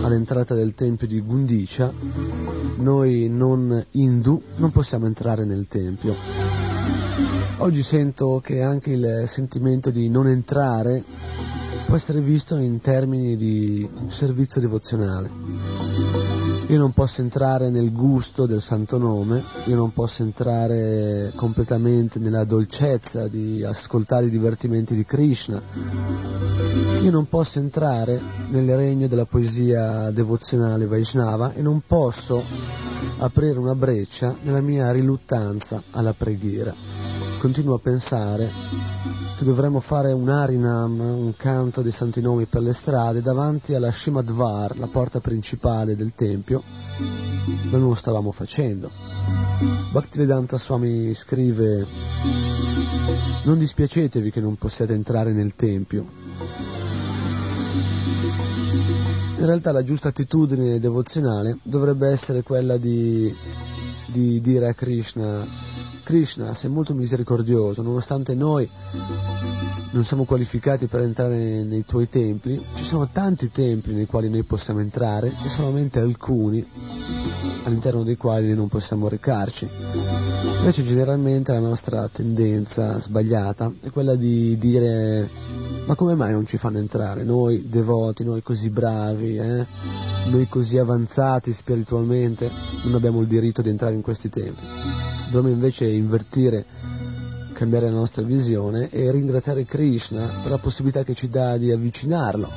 all'entrata 0.01 0.55
del 0.55 0.73
tempio 0.73 1.05
di 1.05 1.21
Gundicia, 1.21 1.93
noi 2.77 3.27
non 3.29 3.85
hindu 3.91 4.41
non 4.55 4.71
possiamo 4.71 5.05
entrare 5.05 5.45
nel 5.45 5.67
tempio. 5.67 6.15
Oggi 7.57 7.83
sento 7.83 8.41
che 8.43 8.63
anche 8.63 8.93
il 8.93 9.25
sentimento 9.27 9.91
di 9.91 10.09
non 10.09 10.27
entrare 10.27 11.03
può 11.85 11.95
essere 11.95 12.19
visto 12.19 12.57
in 12.57 12.81
termini 12.81 13.37
di 13.37 13.87
servizio 14.09 14.59
devozionale. 14.59 15.72
Io 16.67 16.77
non 16.77 16.93
posso 16.93 17.21
entrare 17.21 17.69
nel 17.69 17.91
gusto 17.91 18.45
del 18.45 18.61
santo 18.61 18.97
nome, 18.97 19.43
io 19.65 19.75
non 19.75 19.91
posso 19.91 20.23
entrare 20.23 21.33
completamente 21.35 22.19
nella 22.19 22.45
dolcezza 22.45 23.27
di 23.27 23.63
ascoltare 23.63 24.27
i 24.27 24.29
divertimenti 24.29 24.95
di 24.95 25.03
Krishna, 25.03 25.61
io 27.01 27.11
non 27.11 27.27
posso 27.27 27.59
entrare 27.59 28.19
nel 28.47 28.75
regno 28.77 29.07
della 29.07 29.25
poesia 29.25 30.09
devozionale 30.11 30.85
Vaishnava 30.85 31.53
e 31.53 31.61
non 31.61 31.81
posso 31.85 32.41
aprire 33.17 33.59
una 33.59 33.75
breccia 33.75 34.33
nella 34.41 34.61
mia 34.61 34.89
riluttanza 34.91 35.83
alla 35.91 36.13
preghiera. 36.13 36.73
Continuo 37.39 37.75
a 37.75 37.79
pensare 37.79 38.49
che 39.43 39.49
dovremmo 39.49 39.81
fare 39.81 40.13
un 40.13 40.29
Harinam, 40.29 40.99
un 40.99 41.35
canto 41.35 41.81
dei 41.81 41.91
santi 41.91 42.21
nomi 42.21 42.45
per 42.45 42.61
le 42.61 42.71
strade, 42.71 43.21
davanti 43.21 43.75
alla 43.75 43.91
Shimadvar, 43.91 44.77
la 44.77 44.87
porta 44.87 45.19
principale 45.19 45.97
del 45.97 46.13
Tempio, 46.15 46.63
ma 47.69 47.77
non 47.77 47.89
lo 47.89 47.95
stavamo 47.95 48.31
facendo. 48.31 48.89
Bhaktivedanta 49.91 50.57
Swami 50.57 51.13
scrive 51.13 51.85
non 53.43 53.59
dispiacetevi 53.59 54.31
che 54.31 54.39
non 54.39 54.55
possiate 54.55 54.93
entrare 54.93 55.33
nel 55.33 55.55
Tempio. 55.55 56.05
In 59.37 59.45
realtà 59.45 59.73
la 59.73 59.83
giusta 59.83 60.07
attitudine 60.07 60.79
devozionale 60.79 61.57
dovrebbe 61.63 62.07
essere 62.07 62.43
quella 62.43 62.77
di, 62.77 63.33
di 64.05 64.39
dire 64.39 64.69
a 64.69 64.73
Krishna 64.73 65.45
Krishna, 66.03 66.53
sei 66.53 66.69
molto 66.69 66.93
misericordioso, 66.93 67.81
nonostante 67.81 68.35
noi 68.35 68.69
non 69.91 70.03
siamo 70.05 70.25
qualificati 70.25 70.87
per 70.87 71.01
entrare 71.01 71.63
nei 71.63 71.85
tuoi 71.85 72.09
templi, 72.09 72.63
ci 72.75 72.83
sono 72.83 73.09
tanti 73.09 73.51
templi 73.51 73.93
nei 73.93 74.05
quali 74.05 74.29
noi 74.29 74.43
possiamo 74.43 74.79
entrare 74.79 75.33
e 75.43 75.49
solamente 75.49 75.99
alcuni 75.99 76.65
all'interno 77.63 78.03
dei 78.03 78.17
quali 78.17 78.53
non 78.53 78.67
possiamo 78.67 79.07
recarci. 79.07 80.52
Invece 80.63 80.85
generalmente 80.85 81.51
la 81.51 81.59
nostra 81.59 82.07
tendenza 82.07 82.97
sbagliata 82.97 83.69
è 83.81 83.89
quella 83.89 84.15
di 84.15 84.57
dire 84.57 85.29
ma 85.85 85.93
come 85.95 86.15
mai 86.15 86.31
non 86.31 86.47
ci 86.47 86.57
fanno 86.57 86.77
entrare? 86.77 87.25
Noi 87.25 87.67
devoti, 87.67 88.23
noi 88.23 88.41
così 88.41 88.69
bravi, 88.69 89.35
eh? 89.35 89.65
noi 90.29 90.47
così 90.47 90.77
avanzati 90.77 91.51
spiritualmente, 91.51 92.49
non 92.83 92.95
abbiamo 92.95 93.19
il 93.19 93.27
diritto 93.27 93.61
di 93.61 93.67
entrare 93.67 93.93
in 93.93 94.01
questi 94.01 94.29
templi. 94.29 94.65
Dovremmo 95.29 95.53
invece 95.53 95.83
invertire, 95.83 96.63
cambiare 97.53 97.89
la 97.89 97.95
nostra 97.95 98.23
visione 98.23 98.89
e 98.89 99.09
ringraziare 99.11 99.63
Krishna 99.63 100.41
per 100.41 100.51
la 100.51 100.57
possibilità 100.57 101.03
che 101.03 101.13
ci 101.13 101.29
dà 101.29 101.57
di 101.57 101.71
avvicinarlo. 101.71 102.49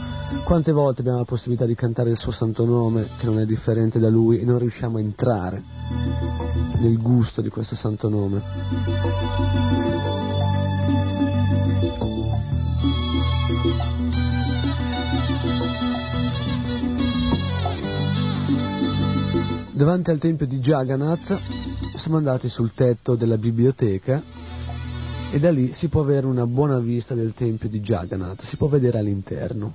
Quante 0.43 0.73
volte 0.73 1.03
abbiamo 1.03 1.19
la 1.19 1.25
possibilità 1.25 1.65
di 1.67 1.77
cantare 1.77 2.11
il 2.11 2.19
suo 2.19 2.33
santo 2.33 2.65
nome, 2.65 3.11
che 3.19 3.27
non 3.27 3.39
è 3.39 3.47
differente 3.47 4.01
da 4.01 4.09
lui, 4.09 4.41
e 4.41 4.45
non 4.45 4.59
riusciamo 4.59 4.97
a 4.97 5.01
entrare 5.01 5.63
nel 6.81 7.01
gusto 7.01 7.41
di 7.41 7.49
questo 7.49 7.77
santo 7.77 8.09
nome. 8.09 8.43
Davanti 19.73 20.11
al 20.11 20.19
tempio 20.19 20.47
di 20.47 20.59
Jagannath 20.59 21.39
siamo 21.97 22.17
andati 22.17 22.49
sul 22.49 22.73
tetto 22.75 23.15
della 23.15 23.37
biblioteca 23.37 24.36
e 25.31 25.39
da 25.39 25.51
lì 25.51 25.73
si 25.73 25.89
può 25.89 26.03
avere 26.03 26.27
una 26.27 26.47
buona 26.47 26.79
vista 26.79 27.15
del 27.15 27.33
tempio 27.35 27.69
di 27.69 27.81
Jagannath, 27.81 28.43
si 28.43 28.57
può 28.57 28.69
vedere 28.69 28.99
all'interno. 28.99 29.73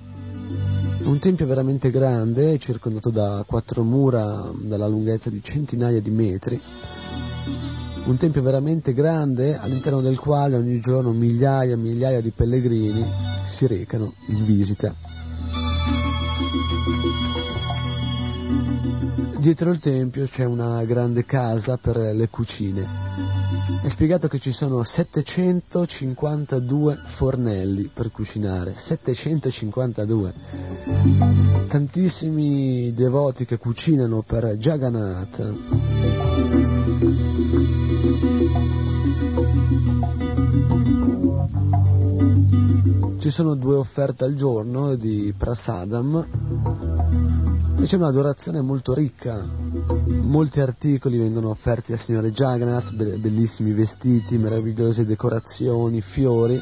Un 1.04 1.18
tempio 1.18 1.46
veramente 1.46 1.90
grande, 1.90 2.58
circondato 2.58 3.10
da 3.10 3.44
quattro 3.46 3.82
mura 3.82 4.50
dalla 4.54 4.86
lunghezza 4.86 5.30
di 5.30 5.42
centinaia 5.42 6.00
di 6.00 6.10
metri. 6.10 6.60
Un 8.04 8.16
tempio 8.16 8.42
veramente 8.42 8.92
grande 8.92 9.56
all'interno 9.58 10.00
del 10.00 10.18
quale 10.18 10.56
ogni 10.56 10.80
giorno 10.80 11.12
migliaia 11.12 11.74
e 11.74 11.76
migliaia 11.76 12.20
di 12.20 12.30
pellegrini 12.30 13.04
si 13.46 13.66
recano 13.66 14.14
in 14.26 14.44
visita. 14.44 14.94
Dietro 19.42 19.72
il 19.72 19.80
tempio 19.80 20.28
c'è 20.28 20.44
una 20.44 20.84
grande 20.84 21.24
casa 21.24 21.76
per 21.76 21.96
le 21.96 22.28
cucine. 22.28 22.86
È 23.82 23.88
spiegato 23.88 24.28
che 24.28 24.38
ci 24.38 24.52
sono 24.52 24.84
752 24.84 26.98
fornelli 27.16 27.90
per 27.92 28.12
cucinare, 28.12 28.74
752. 28.76 30.32
Tantissimi 31.66 32.94
devoti 32.94 33.44
che 33.44 33.58
cucinano 33.58 34.22
per 34.22 34.44
Jagannath. 34.58 35.54
Ci 43.18 43.30
sono 43.30 43.56
due 43.56 43.74
offerte 43.74 44.22
al 44.22 44.34
giorno 44.34 44.94
di 44.94 45.34
prasadam 45.36 47.31
E 47.82 47.86
c'è 47.86 47.96
un'adorazione 47.96 48.60
molto 48.60 48.94
ricca, 48.94 49.44
molti 50.20 50.60
articoli 50.60 51.18
vengono 51.18 51.50
offerti 51.50 51.90
al 51.90 51.98
Signore 51.98 52.30
Jagannath, 52.30 52.94
be- 52.94 53.16
bellissimi 53.16 53.72
vestiti, 53.72 54.38
meravigliose 54.38 55.04
decorazioni, 55.04 56.00
fiori 56.00 56.60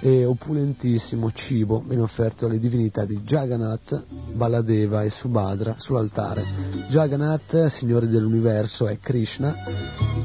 e 0.00 0.24
opulentissimo 0.24 1.30
cibo 1.30 1.84
viene 1.86 2.02
offerto 2.02 2.46
alle 2.46 2.58
divinità 2.58 3.04
di 3.04 3.20
Jagannath, 3.20 4.06
Baladeva 4.32 5.04
e 5.04 5.10
Subhadra 5.10 5.76
sull'altare. 5.78 6.44
Jagannath, 6.88 7.66
Signore 7.66 8.08
dell'universo, 8.08 8.88
è 8.88 8.98
Krishna 8.98 9.54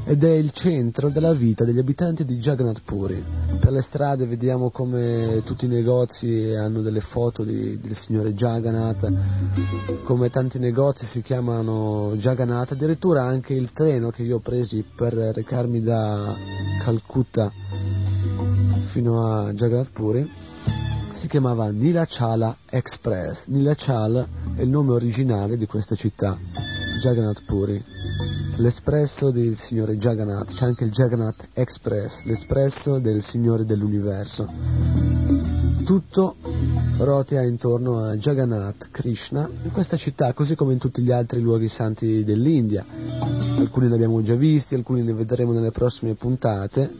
ed 0.05 0.23
è 0.23 0.31
il 0.31 0.51
centro 0.53 1.09
della 1.09 1.33
vita 1.33 1.63
degli 1.63 1.77
abitanti 1.77 2.25
di 2.25 2.37
Jagannath 2.37 2.81
Puri. 2.83 3.23
Per 3.59 3.71
le 3.71 3.83
strade 3.83 4.25
vediamo 4.25 4.71
come 4.71 5.43
tutti 5.45 5.65
i 5.65 5.67
negozi 5.67 6.51
hanno 6.57 6.81
delle 6.81 7.01
foto 7.01 7.43
di- 7.43 7.79
del 7.79 7.95
Signore 7.95 8.33
Jagannath, 8.33 9.07
come 10.03 10.29
tanti 10.31 10.57
negozi 10.59 11.05
si 11.05 11.21
chiamano 11.21 12.13
Jagannath, 12.15 12.71
addirittura 12.71 13.23
anche 13.23 13.53
il 13.53 13.71
treno 13.73 14.09
che 14.09 14.23
io 14.23 14.37
ho 14.37 14.39
presi 14.39 14.83
per 14.95 15.13
recarmi 15.13 15.81
da 15.81 16.35
Calcutta 16.81 17.51
fino 18.91 19.27
a 19.27 19.51
Jagannath 19.53 19.91
Puri 19.91 20.29
si 21.13 21.27
chiamava 21.27 21.69
Nilachala 21.69 22.57
Express. 22.69 23.45
Nilachal 23.47 24.27
è 24.55 24.61
il 24.61 24.69
nome 24.69 24.93
originale 24.93 25.57
di 25.57 25.67
questa 25.67 25.95
città, 25.95 26.37
Jagannath 27.01 27.43
Puri. 27.45 27.83
L'espresso 28.55 29.31
del 29.31 29.57
Signore 29.57 29.97
Jagannath, 29.97 30.53
c'è 30.53 30.65
anche 30.65 30.85
il 30.85 30.91
Jagannath 30.91 31.49
Express, 31.53 32.23
l'espresso 32.23 32.99
del 32.99 33.21
Signore 33.21 33.65
dell'universo. 33.65 34.49
Tutto 35.85 36.35
rotea 37.03 37.41
intorno 37.41 38.03
a 38.03 38.15
Jagannath 38.15 38.89
Krishna 38.91 39.49
in 39.63 39.71
questa 39.71 39.97
città, 39.97 40.33
così 40.33 40.55
come 40.55 40.73
in 40.73 40.79
tutti 40.79 41.01
gli 41.01 41.11
altri 41.11 41.41
luoghi 41.41 41.67
santi 41.67 42.23
dell'India. 42.23 42.85
Alcuni 43.57 43.87
li 43.87 43.93
abbiamo 43.93 44.21
già 44.21 44.35
visti, 44.35 44.75
alcuni 44.75 45.03
li 45.03 45.11
vedremo 45.11 45.51
nelle 45.51 45.71
prossime 45.71 46.13
puntate. 46.13 46.91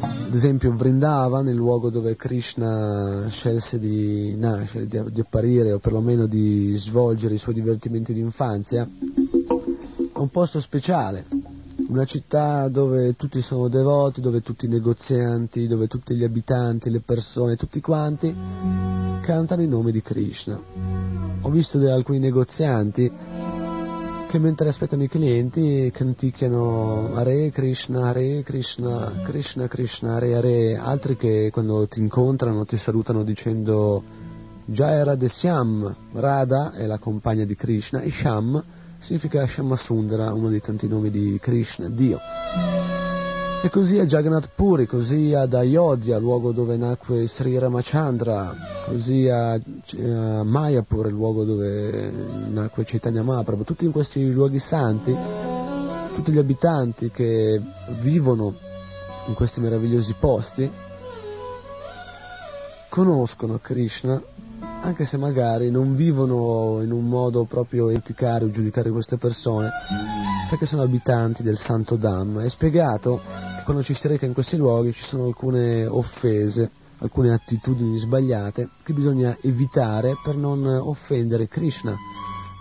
Ad 0.00 0.34
esempio 0.34 0.74
Vrindavan, 0.74 1.48
il 1.48 1.54
luogo 1.54 1.90
dove 1.90 2.16
Krishna 2.16 3.26
scelse 3.28 3.78
di 3.78 4.34
nascere, 4.36 4.86
di, 4.86 5.00
di 5.10 5.20
apparire 5.20 5.72
o 5.72 5.78
perlomeno 5.78 6.26
di 6.26 6.74
svolgere 6.76 7.34
i 7.34 7.38
suoi 7.38 7.54
divertimenti 7.54 8.12
d'infanzia, 8.12 8.88
è 10.14 10.18
un 10.18 10.28
posto 10.30 10.60
speciale, 10.60 11.26
una 11.92 12.04
città 12.06 12.68
dove 12.68 13.14
tutti 13.16 13.42
sono 13.42 13.68
devoti, 13.68 14.22
dove 14.22 14.40
tutti 14.40 14.64
i 14.64 14.68
negozianti, 14.68 15.66
dove 15.66 15.88
tutti 15.88 16.14
gli 16.14 16.24
abitanti, 16.24 16.88
le 16.88 17.00
persone, 17.00 17.56
tutti 17.56 17.82
quanti 17.82 18.34
cantano 19.20 19.60
i 19.60 19.68
nomi 19.68 19.92
di 19.92 20.00
Krishna. 20.00 20.58
Ho 21.42 21.50
visto 21.50 21.78
alcuni 21.92 22.18
negozianti 22.18 23.12
che 24.26 24.38
mentre 24.38 24.70
aspettano 24.70 25.02
i 25.02 25.08
clienti 25.08 25.90
canticchiano 25.92 27.14
Hare 27.14 27.50
Krishna, 27.50 28.08
Hare 28.08 28.42
Krishna, 28.42 29.12
Krishna 29.24 29.66
Krishna, 29.66 30.14
Hare 30.14 30.34
Hare, 30.34 30.76
altri 30.76 31.18
che 31.18 31.50
quando 31.52 31.86
ti 31.88 32.00
incontrano 32.00 32.64
ti 32.64 32.78
salutano 32.78 33.22
dicendo 33.22 34.02
Jai 34.64 35.04
Radhe 35.04 35.28
Syam, 35.28 35.94
Radha 36.12 36.72
è 36.72 36.86
la 36.86 36.98
compagna 36.98 37.44
di 37.44 37.54
Krishna 37.54 38.00
e 38.00 38.10
Sham 38.10 38.80
significa 39.02 39.46
Shamasundara, 39.46 40.32
uno 40.32 40.48
dei 40.48 40.60
tanti 40.60 40.86
nomi 40.86 41.10
di 41.10 41.38
Krishna, 41.40 41.88
Dio. 41.88 42.20
E 43.64 43.68
così 43.68 43.98
a 43.98 44.06
Jagannath 44.06 44.50
Puri, 44.54 44.86
così 44.86 45.34
ad 45.34 45.54
Ayodhya, 45.54 46.18
luogo 46.18 46.52
dove 46.52 46.76
nacque 46.76 47.28
Sri 47.28 47.58
Ramachandra, 47.58 48.54
così 48.86 49.28
a, 49.28 49.52
a 49.52 50.42
Mayapur, 50.42 51.06
il 51.06 51.12
luogo 51.12 51.44
dove 51.44 52.10
nacque 52.50 52.84
Chaitanya 52.84 53.22
Mahaprabhu, 53.22 53.64
tutti 53.64 53.84
in 53.84 53.92
questi 53.92 54.32
luoghi 54.32 54.58
santi, 54.58 55.14
tutti 56.14 56.32
gli 56.32 56.38
abitanti 56.38 57.10
che 57.10 57.60
vivono 58.00 58.54
in 59.26 59.34
questi 59.34 59.60
meravigliosi 59.60 60.14
posti, 60.18 60.70
conoscono 62.88 63.58
Krishna, 63.62 64.20
anche 64.82 65.04
se 65.04 65.16
magari 65.16 65.70
non 65.70 65.94
vivono 65.94 66.82
in 66.82 66.90
un 66.90 67.06
modo 67.06 67.44
proprio 67.44 67.88
eticare 67.88 68.44
o 68.44 68.50
giudicare 68.50 68.90
queste 68.90 69.16
persone, 69.16 69.68
perché 70.50 70.66
sono 70.66 70.82
abitanti 70.82 71.42
del 71.42 71.56
Santo 71.56 71.96
Dhamma. 71.96 72.42
È 72.42 72.48
spiegato 72.48 73.20
che 73.58 73.62
quando 73.64 73.82
ci 73.82 73.94
si 73.94 74.08
reca 74.08 74.26
in 74.26 74.34
questi 74.34 74.56
luoghi 74.56 74.92
ci 74.92 75.04
sono 75.04 75.26
alcune 75.26 75.86
offese, 75.86 76.70
alcune 76.98 77.32
attitudini 77.32 77.98
sbagliate 77.98 78.68
che 78.82 78.92
bisogna 78.92 79.36
evitare 79.40 80.16
per 80.22 80.36
non 80.36 80.64
offendere 80.64 81.48
Krishna. 81.48 81.94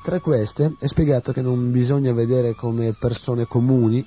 Tra 0.03 0.19
queste 0.19 0.75
è 0.79 0.87
spiegato 0.87 1.31
che 1.31 1.41
non 1.41 1.71
bisogna 1.71 2.11
vedere 2.13 2.55
come 2.55 2.95
persone 2.99 3.45
comuni 3.45 4.03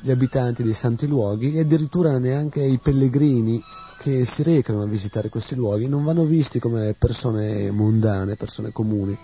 gli 0.00 0.10
abitanti 0.10 0.62
dei 0.62 0.74
santi 0.74 1.06
luoghi 1.06 1.54
e 1.54 1.60
addirittura 1.60 2.18
neanche 2.18 2.62
i 2.62 2.78
pellegrini 2.78 3.62
che 4.04 4.26
si 4.26 4.42
recano 4.42 4.82
a 4.82 4.86
visitare 4.86 5.30
questi 5.30 5.54
luoghi 5.54 5.88
non 5.88 6.04
vanno 6.04 6.26
visti 6.26 6.58
come 6.58 6.92
persone 6.92 7.70
mondane, 7.70 8.36
persone 8.36 8.70
comuni. 8.70 9.16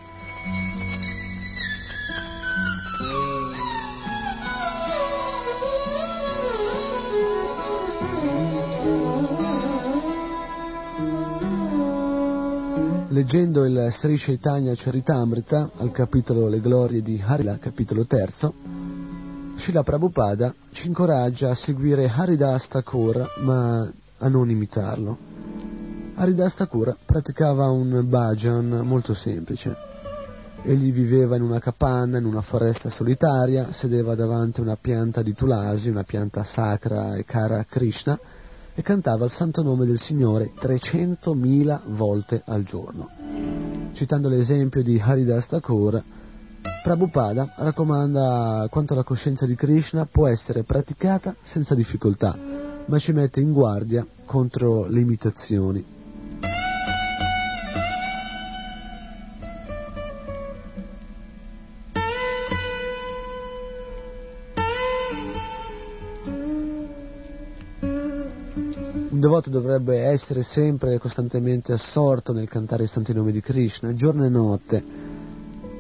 Leggendo 13.09 13.67
il 13.67 13.89
Sri 13.93 14.17
Chaitanya 14.17 14.73
Charitamrita 14.75 15.73
al 15.77 15.93
capitolo 15.93 16.49
Le 16.49 16.61
glorie 16.61 17.03
di 17.03 17.23
Harila, 17.23 17.59
capitolo 17.59 18.07
terzo, 18.07 18.55
Srila 19.59 19.83
Prabhupada 19.83 20.55
ci 20.73 20.87
incoraggia 20.87 21.51
a 21.51 21.55
seguire 21.55 22.09
Haridas 22.09 22.67
Thakur 22.67 23.31
ma 23.43 23.93
a 24.21 24.29
non 24.29 24.49
imitarlo. 24.51 25.19
Haridas 26.15 26.55
Thakur 26.55 26.97
praticava 27.05 27.71
un 27.71 28.05
bhajan 28.07 28.81
molto 28.85 29.15
semplice. 29.15 29.89
Egli 30.63 30.93
viveva 30.93 31.37
in 31.37 31.43
una 31.43 31.59
capanna, 31.59 32.19
in 32.19 32.27
una 32.27 32.43
foresta 32.43 32.91
solitaria, 32.91 33.73
sedeva 33.73 34.15
davanti 34.15 34.61
a 34.61 34.63
una 34.65 34.77
pianta 34.77 35.23
di 35.23 35.33
tulasi, 35.33 35.89
una 35.89 36.05
pianta 36.05 36.45
sacra 36.45 37.17
e 37.17 37.25
cara 37.25 37.61
a 37.61 37.65
Krishna, 37.65 38.19
e 38.75 38.83
cantava 38.83 39.25
il 39.25 39.31
santo 39.31 39.63
nome 39.63 39.87
del 39.87 39.99
Signore 39.99 40.53
300.000 40.61 41.81
volte 41.87 42.43
al 42.45 42.65
giorno. 42.65 43.09
Citando 43.95 44.29
l'esempio 44.29 44.83
di 44.83 45.01
Haridas 45.03 45.47
Thakur, 45.47 46.03
Prabhupada 46.83 47.55
raccomanda 47.57 48.67
quanto 48.71 48.95
la 48.95 49.03
coscienza 49.03 49.47
di 49.47 49.55
Krishna 49.55 50.07
può 50.07 50.29
essere 50.29 50.65
praticata 50.65 51.35
senza 51.43 51.75
difficoltà, 51.75 52.37
ma 52.91 52.99
ci 52.99 53.13
mette 53.13 53.39
in 53.39 53.53
guardia 53.53 54.05
contro 54.25 54.85
le 54.89 54.99
imitazioni. 54.99 55.85
Un 69.11 69.21
devoto 69.21 69.51
dovrebbe 69.51 70.01
essere 70.01 70.43
sempre 70.43 70.95
e 70.95 70.99
costantemente 70.99 71.73
assorto 71.73 72.33
nel 72.33 72.49
cantare 72.49 72.85
i 72.85 72.89
santi 72.89 73.13
nomi 73.13 73.31
di 73.31 73.41
Krishna, 73.41 73.95
giorno 73.95 74.25
e 74.25 74.29
notte. 74.29 74.83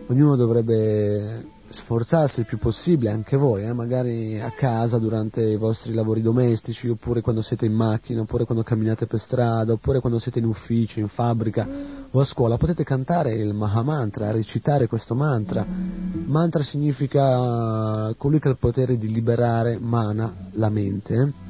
Ognuno 0.06 0.36
dovrebbe 0.36 1.44
sforzarsi 1.72 2.40
il 2.40 2.46
più 2.46 2.58
possibile, 2.58 3.10
anche 3.10 3.36
voi, 3.36 3.64
eh, 3.64 3.72
magari 3.72 4.40
a 4.40 4.50
casa 4.50 4.98
durante 4.98 5.40
i 5.40 5.56
vostri 5.56 5.92
lavori 5.92 6.20
domestici, 6.20 6.88
oppure 6.88 7.20
quando 7.20 7.42
siete 7.42 7.66
in 7.66 7.72
macchina, 7.72 8.22
oppure 8.22 8.44
quando 8.44 8.64
camminate 8.64 9.06
per 9.06 9.20
strada, 9.20 9.72
oppure 9.72 10.00
quando 10.00 10.18
siete 10.18 10.40
in 10.40 10.46
ufficio, 10.46 10.98
in 10.98 11.08
fabbrica 11.08 11.66
o 12.10 12.20
a 12.20 12.24
scuola, 12.24 12.56
potete 12.56 12.82
cantare 12.84 13.32
il 13.34 13.54
Mahamantra, 13.54 14.30
recitare 14.32 14.88
questo 14.88 15.14
mantra. 15.14 15.64
Mantra 15.64 16.62
significa 16.62 18.12
colui 18.16 18.40
che 18.40 18.48
ha 18.48 18.52
il 18.52 18.58
potere 18.58 18.98
di 18.98 19.12
liberare 19.12 19.78
mana, 19.78 20.34
la 20.52 20.68
mente. 20.68 21.14
eh. 21.14 21.48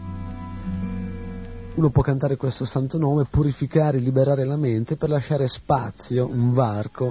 Uno 1.73 1.91
può 1.91 2.03
cantare 2.03 2.37
questo 2.37 2.66
santo 2.66 2.99
nome, 2.99 3.27
purificare, 3.31 3.99
liberare 3.99 4.45
la 4.45 4.57
mente 4.57 4.97
per 4.97 5.09
lasciare 5.09 5.49
spazio, 5.49 6.29
un 6.31 6.53
varco 6.53 7.11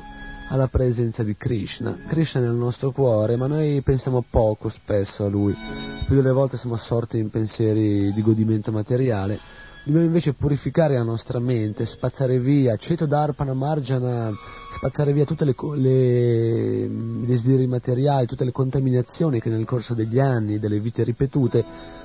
alla 0.50 0.68
presenza 0.68 1.24
di 1.24 1.36
Krishna. 1.38 1.95
Krishna 2.08 2.41
è 2.41 2.43
nel 2.43 2.54
nostro 2.54 2.91
cuore, 2.91 3.36
ma 3.36 3.47
noi 3.47 3.82
pensiamo 3.82 4.24
poco 4.30 4.70
spesso 4.70 5.26
a 5.26 5.30
lui. 5.30 5.56
Più 6.06 6.16
delle 6.16 6.32
volte 6.32 6.58
siamo 6.58 6.76
assorti 6.76 7.18
in 7.18 7.30
pensieri 7.30 8.12
di 8.12 8.22
godimento 8.22 8.72
materiale. 8.72 9.39
Dobbiamo 9.84 10.08
invece 10.08 10.34
purificare 10.34 10.95
la 10.95 11.04
nostra 11.04 11.39
mente, 11.39 11.86
spazzare 11.86 12.39
via, 12.39 12.76
ceto 12.76 13.06
dharpana 13.06 13.54
marjana, 13.54 14.32
spazzare 14.76 15.14
via 15.14 15.26
le- 15.76 16.84
i 16.84 17.26
desideri 17.26 17.66
materiali, 17.66 18.26
tutte 18.26 18.43
le 18.43 18.52
contaminazioni 18.52 19.39
che 19.39 19.50
nel 19.50 19.66
corso 19.66 19.93
degli 19.93 20.20
anni, 20.20 20.60
delle 20.60 20.80
vite 20.80 21.04
ripetute, 21.04 21.64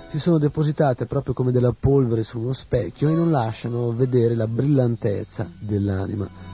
si 0.08 0.18
sono 0.18 0.38
depositate 0.38 1.06
proprio 1.06 1.34
come 1.34 1.50
della 1.50 1.74
polvere 1.78 2.22
su 2.22 2.38
uno 2.38 2.52
specchio 2.52 3.08
e 3.08 3.14
non 3.14 3.30
lasciano 3.30 3.92
vedere 3.92 4.34
la 4.34 4.46
brillantezza 4.46 5.50
dell'anima. 5.58 6.53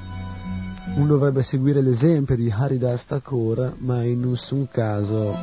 Uno 0.96 1.06
dovrebbe 1.06 1.42
seguire 1.42 1.80
l'esempio 1.80 2.36
di 2.36 2.50
Haridas 2.50 3.06
Thakur, 3.06 3.74
ma 3.78 4.02
in 4.02 4.20
nessun 4.20 4.68
caso 4.68 5.34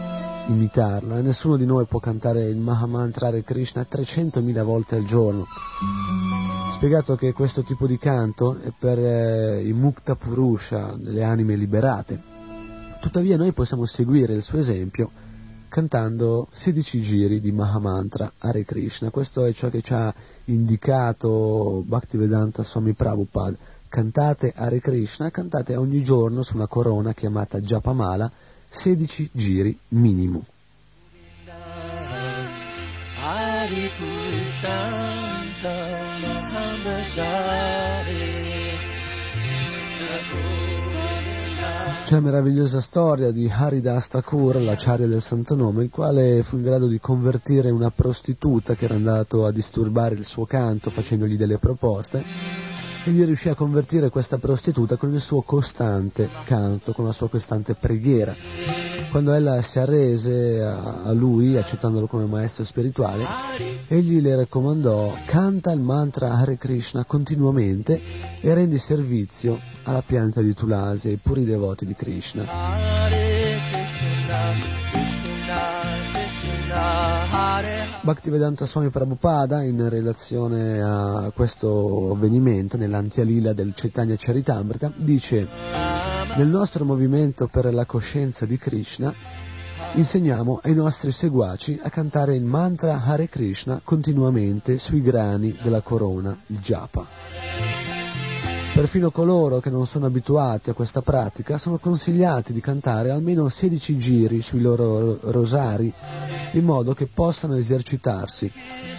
imitarla. 0.47 1.21
Nessuno 1.21 1.57
di 1.57 1.65
noi 1.65 1.85
può 1.85 1.99
cantare 1.99 2.45
il 2.45 2.57
Mahamantra 2.57 3.27
Hare 3.27 3.43
Krishna 3.43 3.85
300.000 3.89 4.63
volte 4.63 4.95
al 4.95 5.05
giorno. 5.05 5.45
Spiegato 6.75 7.15
che 7.15 7.33
questo 7.33 7.63
tipo 7.63 7.87
di 7.87 7.97
canto 7.97 8.59
è 8.59 8.71
per 8.77 8.99
eh, 8.99 9.63
i 9.65 9.73
Mukta 9.73 10.15
Purusha, 10.15 10.95
le 10.97 11.23
anime 11.23 11.55
liberate. 11.55 12.21
Tuttavia 12.99 13.37
noi 13.37 13.51
possiamo 13.51 13.85
seguire 13.85 14.33
il 14.33 14.43
suo 14.43 14.59
esempio 14.59 15.09
cantando 15.69 16.47
16 16.51 17.01
giri 17.01 17.39
di 17.39 17.51
Mahamantra 17.51 18.31
Hare 18.37 18.63
Krishna. 18.63 19.09
Questo 19.09 19.45
è 19.45 19.53
ciò 19.53 19.69
che 19.69 19.81
ci 19.81 19.93
ha 19.93 20.13
indicato 20.45 21.83
Bhaktivedanta 21.85 22.63
Swami 22.63 22.93
Prabhupada. 22.93 23.75
Cantate 23.89 24.53
Hare 24.55 24.79
Krishna, 24.79 25.31
cantate 25.31 25.75
ogni 25.75 26.03
giorno 26.03 26.43
su 26.43 26.55
una 26.55 26.67
corona 26.67 27.13
chiamata 27.13 27.59
Japamala 27.59 28.29
16 28.69 29.29
giri 29.31 29.77
minimo. 29.89 30.45
C'è 42.05 42.13
la 42.13 42.21
meravigliosa 42.21 42.79
storia 42.79 43.31
di 43.31 43.49
Haridas 43.49 44.07
Thakur, 44.07 44.61
l'acciaria 44.61 45.07
del 45.07 45.21
santo 45.21 45.55
nome, 45.55 45.83
il 45.83 45.89
quale 45.89 46.43
fu 46.43 46.55
in 46.55 46.63
grado 46.63 46.87
di 46.87 46.99
convertire 46.99 47.69
una 47.69 47.91
prostituta 47.91 48.75
che 48.75 48.85
era 48.85 48.95
andato 48.95 49.45
a 49.45 49.51
disturbare 49.51 50.15
il 50.15 50.23
suo 50.23 50.45
canto 50.45 50.89
facendogli 50.89 51.35
delle 51.35 51.57
proposte 51.57 52.86
e 53.07 53.11
gli 53.11 53.23
riuscì 53.23 53.47
a 53.47 53.55
convertire 53.55 54.09
questa 54.09 54.37
prostituta 54.37 54.97
con 54.97 55.13
il 55.13 55.21
suo 55.21 55.41
costante 55.41 56.29
canto, 56.43 56.91
con 56.91 57.05
la 57.05 57.13
sua 57.13 57.29
costante 57.29 57.73
preghiera. 57.73 58.35
Quando 59.09 59.31
ella 59.31 59.61
si 59.61 59.79
arrese 59.79 60.61
a, 60.61 61.13
lui, 61.13 61.55
accettandolo 61.55 62.07
come 62.07 62.25
maestro 62.25 62.65
spirituale, 62.65 63.25
egli 63.87 64.19
le 64.19 64.35
raccomandò 64.35 65.15
canta 65.25 65.71
il 65.71 65.79
mantra 65.79 66.33
Hare 66.33 66.57
Krishna 66.57 67.05
continuamente 67.05 68.01
e 68.41 68.53
rendi 68.53 68.77
servizio 68.77 69.57
alla 69.83 70.03
pianta 70.05 70.41
di 70.41 70.53
Tulasi 70.53 71.07
ai 71.07 71.17
puri 71.23 71.45
devoti 71.45 71.85
di 71.85 71.95
Krishna. 71.95 72.43
Hare 72.45 73.57
Krishna 74.01 74.51
Krishna 74.91 75.77
Krishna 76.11 77.16
Bhaktivedanta 78.01 78.65
Swami 78.65 78.89
Prabhupada 78.89 79.61
in 79.61 79.89
relazione 79.89 80.81
a 80.81 81.31
questo 81.35 82.11
avvenimento 82.13 82.77
nell'Antialila 82.77 83.51
del 83.51 83.73
Chaitanya 83.75 84.15
Charitamrita 84.17 84.91
dice 84.95 85.45
nel 86.37 86.47
nostro 86.47 86.85
movimento 86.85 87.47
per 87.47 87.73
la 87.73 87.85
coscienza 87.85 88.45
di 88.45 88.57
Krishna 88.57 89.13
insegniamo 89.95 90.59
ai 90.63 90.73
nostri 90.73 91.11
seguaci 91.11 91.79
a 91.81 91.89
cantare 91.89 92.35
il 92.35 92.43
mantra 92.43 93.03
Hare 93.03 93.27
Krishna 93.27 93.81
continuamente 93.83 94.77
sui 94.77 95.01
grani 95.01 95.57
della 95.61 95.81
corona, 95.81 96.37
il 96.47 96.59
japa. 96.59 97.76
Perfino 98.77 99.09
coloro 99.09 99.59
che 99.59 99.71
non 99.71 99.87
sono 99.87 100.05
abituati 100.05 100.69
a 100.69 100.73
questa 100.73 101.01
pratica 101.01 101.57
sono 101.57 101.79
consigliati 101.79 102.53
di 102.53 102.61
cantare 102.61 103.09
almeno 103.09 103.49
16 103.49 103.97
giri 103.97 104.43
sui 104.43 104.61
loro 104.61 105.17
rosari 105.31 105.91
in 106.51 106.63
modo 106.63 106.93
che 106.93 107.07
possano 107.11 107.55
esercitarsi. 107.55 108.51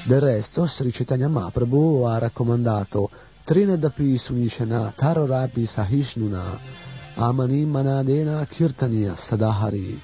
Del 0.05 0.19
resto, 0.19 0.67
Sri 0.67 0.91
Chaitanya 0.91 1.29
Mahaprabhu 1.29 2.03
ha 2.03 2.19
raccomandato 2.19 3.09
Trinedapi 3.45 4.19
Sunishana 4.19 4.93
Tarorapi 4.97 5.65
Sahishnuna 5.65 6.59
Amani 7.15 7.65
Manadena 7.65 8.45
Kirtaniya 8.47 9.15
Sadahari. 9.15 10.01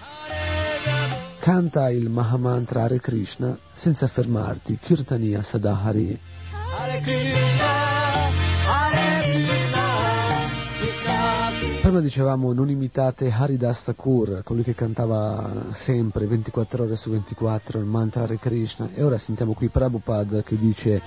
Canta 1.40 1.90
il 1.90 2.08
Mahamantra 2.08 2.84
Hare 2.84 3.00
Krishna 3.00 3.58
senza 3.74 4.06
fermarti, 4.06 4.78
Kirtaniya 4.80 5.42
Sadahari. 5.42 6.16
Hare 6.78 7.00
Krishna 7.00 7.63
Prima 11.84 12.00
dicevamo 12.00 12.54
non 12.54 12.70
imitate 12.70 13.30
Haridas 13.30 13.84
Thakur, 13.84 14.42
colui 14.42 14.62
che 14.62 14.74
cantava 14.74 15.66
sempre 15.74 16.24
24 16.24 16.84
ore 16.84 16.96
su 16.96 17.10
24 17.10 17.78
il 17.78 17.84
mantra 17.84 18.22
Hare 18.22 18.38
Krishna 18.38 18.88
e 18.94 19.02
ora 19.02 19.18
sentiamo 19.18 19.52
qui 19.52 19.68
Prabhupada 19.68 20.42
che 20.42 20.56
dice 20.56 21.02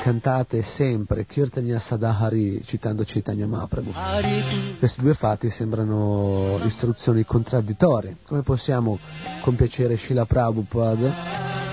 cantate 0.00 0.62
sempre 0.62 1.26
Kirtanya 1.26 1.80
Sadahari 1.80 2.62
citando 2.64 3.02
Chaitanya 3.04 3.48
Mahaprabhu. 3.48 3.90
Questi 4.78 5.00
due 5.00 5.14
fatti 5.14 5.50
sembrano 5.50 6.60
istruzioni 6.62 7.24
contraddittorie. 7.24 8.18
Come 8.24 8.42
possiamo 8.42 9.00
compiacere 9.40 9.96
Srila 9.96 10.24
Prabhupada? 10.24 11.71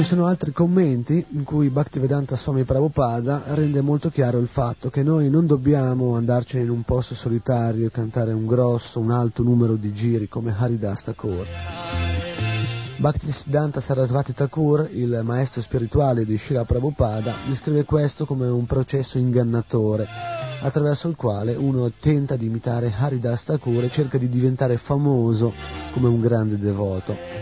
Ci 0.00 0.06
sono 0.06 0.24
altri 0.24 0.50
commenti 0.52 1.22
in 1.32 1.44
cui 1.44 1.68
Bhaktivedanta 1.68 2.34
Swami 2.34 2.64
Prabhupada 2.64 3.42
rende 3.48 3.82
molto 3.82 4.08
chiaro 4.08 4.38
il 4.38 4.48
fatto 4.48 4.88
che 4.88 5.02
noi 5.02 5.28
non 5.28 5.46
dobbiamo 5.46 6.16
andarcene 6.16 6.64
in 6.64 6.70
un 6.70 6.84
posto 6.84 7.14
solitario 7.14 7.86
e 7.86 7.90
cantare 7.90 8.32
un 8.32 8.46
grosso, 8.46 8.98
un 8.98 9.10
alto 9.10 9.42
numero 9.42 9.74
di 9.74 9.92
giri 9.92 10.26
come 10.26 10.54
Haridas 10.56 11.02
Thakur. 11.02 11.46
Bhaktisiddhanta 12.96 13.82
Sarasvati 13.82 14.32
Thakur, 14.32 14.88
il 14.90 15.20
maestro 15.22 15.60
spirituale 15.60 16.24
di 16.24 16.38
Srila 16.38 16.64
Prabhupada, 16.64 17.34
descrive 17.46 17.84
questo 17.84 18.24
come 18.24 18.46
un 18.46 18.64
processo 18.64 19.18
ingannatore, 19.18 20.06
attraverso 20.62 21.08
il 21.08 21.16
quale 21.16 21.54
uno 21.54 21.90
tenta 22.00 22.36
di 22.36 22.46
imitare 22.46 22.90
Haridas 22.98 23.44
Thakur 23.44 23.84
e 23.84 23.90
cerca 23.90 24.16
di 24.16 24.30
diventare 24.30 24.78
famoso 24.78 25.52
come 25.92 26.08
un 26.08 26.22
grande 26.22 26.56
devoto. 26.56 27.39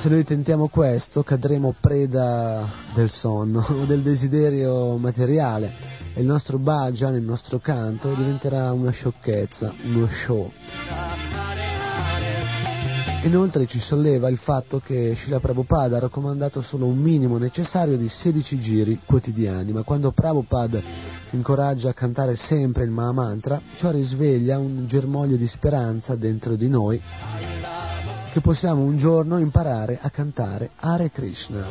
Se 0.00 0.08
noi 0.08 0.22
tentiamo 0.22 0.68
questo 0.68 1.24
cadremo 1.24 1.74
preda 1.80 2.64
del 2.94 3.10
sonno 3.10 3.66
o 3.68 3.82
del 3.84 4.00
desiderio 4.00 4.96
materiale 4.96 5.72
e 6.14 6.20
il 6.20 6.26
nostro 6.26 6.56
bhajan, 6.58 7.16
il 7.16 7.24
nostro 7.24 7.58
canto 7.58 8.14
diventerà 8.14 8.70
una 8.70 8.92
sciocchezza, 8.92 9.72
uno 9.86 10.06
show. 10.06 10.52
Inoltre 13.24 13.66
ci 13.66 13.80
solleva 13.80 14.28
il 14.28 14.38
fatto 14.38 14.78
che 14.78 15.16
Srila 15.16 15.40
Prabhupada 15.40 15.96
ha 15.96 16.00
raccomandato 16.00 16.62
solo 16.62 16.86
un 16.86 16.98
minimo 16.98 17.36
necessario 17.36 17.96
di 17.96 18.08
16 18.08 18.60
giri 18.60 19.00
quotidiani, 19.04 19.72
ma 19.72 19.82
quando 19.82 20.12
Prabhupada 20.12 20.80
incoraggia 21.30 21.88
a 21.88 21.94
cantare 21.94 22.36
sempre 22.36 22.84
il 22.84 22.90
Mahamantra, 22.90 23.60
ciò 23.76 23.90
risveglia 23.90 24.58
un 24.58 24.86
germoglio 24.86 25.34
di 25.34 25.48
speranza 25.48 26.14
dentro 26.14 26.54
di 26.54 26.68
noi 26.68 27.02
che 28.32 28.40
possiamo 28.40 28.82
un 28.82 28.98
giorno 28.98 29.38
imparare 29.38 29.98
a 30.00 30.10
cantare 30.10 30.70
Hare 30.76 31.10
Krishna. 31.10 31.66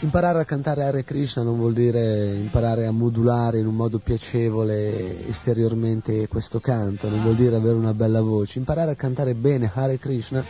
Imparare 0.00 0.40
a 0.40 0.44
cantare 0.44 0.84
Hare 0.84 1.04
Krishna 1.04 1.42
non 1.42 1.56
vuol 1.56 1.72
dire 1.72 2.34
imparare 2.34 2.86
a 2.86 2.90
modulare 2.90 3.58
in 3.58 3.66
un 3.66 3.74
modo 3.74 3.98
piacevole 3.98 5.28
esteriormente 5.28 6.28
questo 6.28 6.60
canto, 6.60 7.08
non 7.08 7.22
vuol 7.22 7.36
dire 7.36 7.56
avere 7.56 7.74
una 7.74 7.94
bella 7.94 8.20
voce. 8.20 8.58
Imparare 8.58 8.92
a 8.92 8.96
cantare 8.96 9.34
bene 9.34 9.70
Hare 9.72 9.98
Krishna 9.98 10.44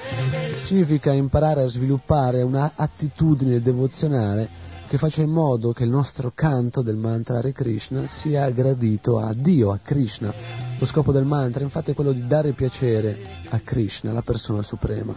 significa 0.65 1.13
imparare 1.13 1.63
a 1.63 1.69
sviluppare 1.69 2.43
una 2.43 2.73
attitudine 2.75 3.61
devozionale 3.61 4.65
che 4.89 4.99
faccia 4.99 5.23
in 5.23 5.31
modo 5.31 5.73
che 5.73 5.83
il 5.83 5.91
nostro 5.91 6.33
canto 6.35 6.81
del 6.81 6.97
mantra 6.97 7.39
Hare 7.39 7.53
Krishna 7.53 8.07
sia 8.07 8.49
gradito 8.51 9.19
a 9.19 9.33
Dio, 9.35 9.73
a 9.73 9.81
Krishna. 9.83 10.33
Lo 10.79 10.87
scopo 10.87 11.11
del 11.11 11.25
mantra 11.25 11.65
infatti 11.65 11.91
è 11.91 11.95
quello 11.95 12.13
di 12.13 12.27
dare 12.27 12.53
piacere 12.53 13.17
a 13.49 13.61
Krishna, 13.65 14.13
la 14.13 14.23
persona 14.23 14.63
suprema. 14.63 15.15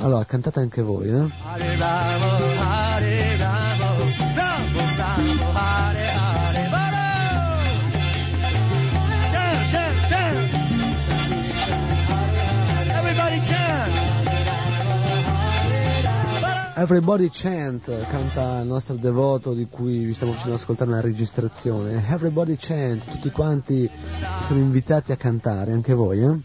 Allora, 0.00 0.24
cantate 0.24 0.60
anche 0.60 0.80
voi, 0.80 1.08
eh? 1.08 1.28
Everybody 16.80 17.28
Chant, 17.30 18.06
canta 18.06 18.60
il 18.60 18.66
nostro 18.66 18.94
devoto 18.94 19.52
di 19.52 19.66
cui 19.66 20.02
vi 20.06 20.14
stiamo 20.14 20.32
facendo 20.32 20.54
ascoltare 20.54 20.90
una 20.90 21.02
registrazione. 21.02 22.06
Everybody 22.08 22.56
Chant, 22.56 23.04
tutti 23.04 23.30
quanti 23.30 23.88
sono 24.46 24.60
invitati 24.60 25.12
a 25.12 25.16
cantare, 25.16 25.72
anche 25.72 25.92
voi, 25.92 26.22
eh? 26.22 26.38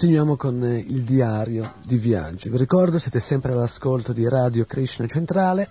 Continuiamo 0.00 0.36
con 0.36 0.64
eh, 0.64 0.78
il 0.78 1.02
diario 1.02 1.74
di 1.84 1.98
viaggio. 1.98 2.48
Vi 2.48 2.56
ricordo, 2.56 2.98
siete 2.98 3.20
sempre 3.20 3.52
all'ascolto 3.52 4.14
di 4.14 4.26
Radio 4.26 4.64
Krishna 4.64 5.06
Centrale. 5.06 5.68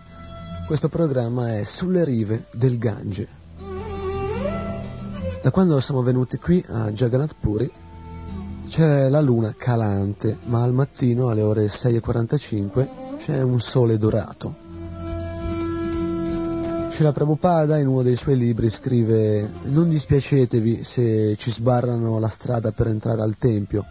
Questo 0.68 0.88
programma 0.88 1.58
è 1.58 1.64
Sulle 1.64 2.04
rive 2.04 2.46
del 2.52 2.78
Gange. 2.78 3.28
Da 5.42 5.50
quando 5.50 5.80
siamo 5.80 6.04
venuti 6.04 6.38
qui 6.38 6.64
a 6.68 6.92
Jagannath 6.92 7.38
Puri 7.40 7.72
c'è 8.68 9.10
la 9.10 9.20
luna 9.20 9.56
calante, 9.58 10.38
ma 10.44 10.62
al 10.62 10.74
mattino 10.74 11.30
alle 11.30 11.42
ore 11.42 11.66
6.45 11.66 13.18
c'è 13.18 13.42
un 13.42 13.60
sole 13.60 13.98
dorato. 13.98 14.69
Srila 17.00 17.14
Prabhupada 17.14 17.78
in 17.78 17.88
uno 17.88 18.02
dei 18.02 18.18
suoi 18.18 18.36
libri 18.36 18.70
scrive 18.70 19.50
non 19.64 19.88
dispiacetevi 19.88 20.84
se 20.84 21.38
ci 21.38 21.50
sbarrano 21.50 22.20
la 22.20 22.28
strada 22.28 22.74
per 22.74 22.88
entrare 22.88 23.22
al 23.22 23.38
Tempio, 23.38 23.86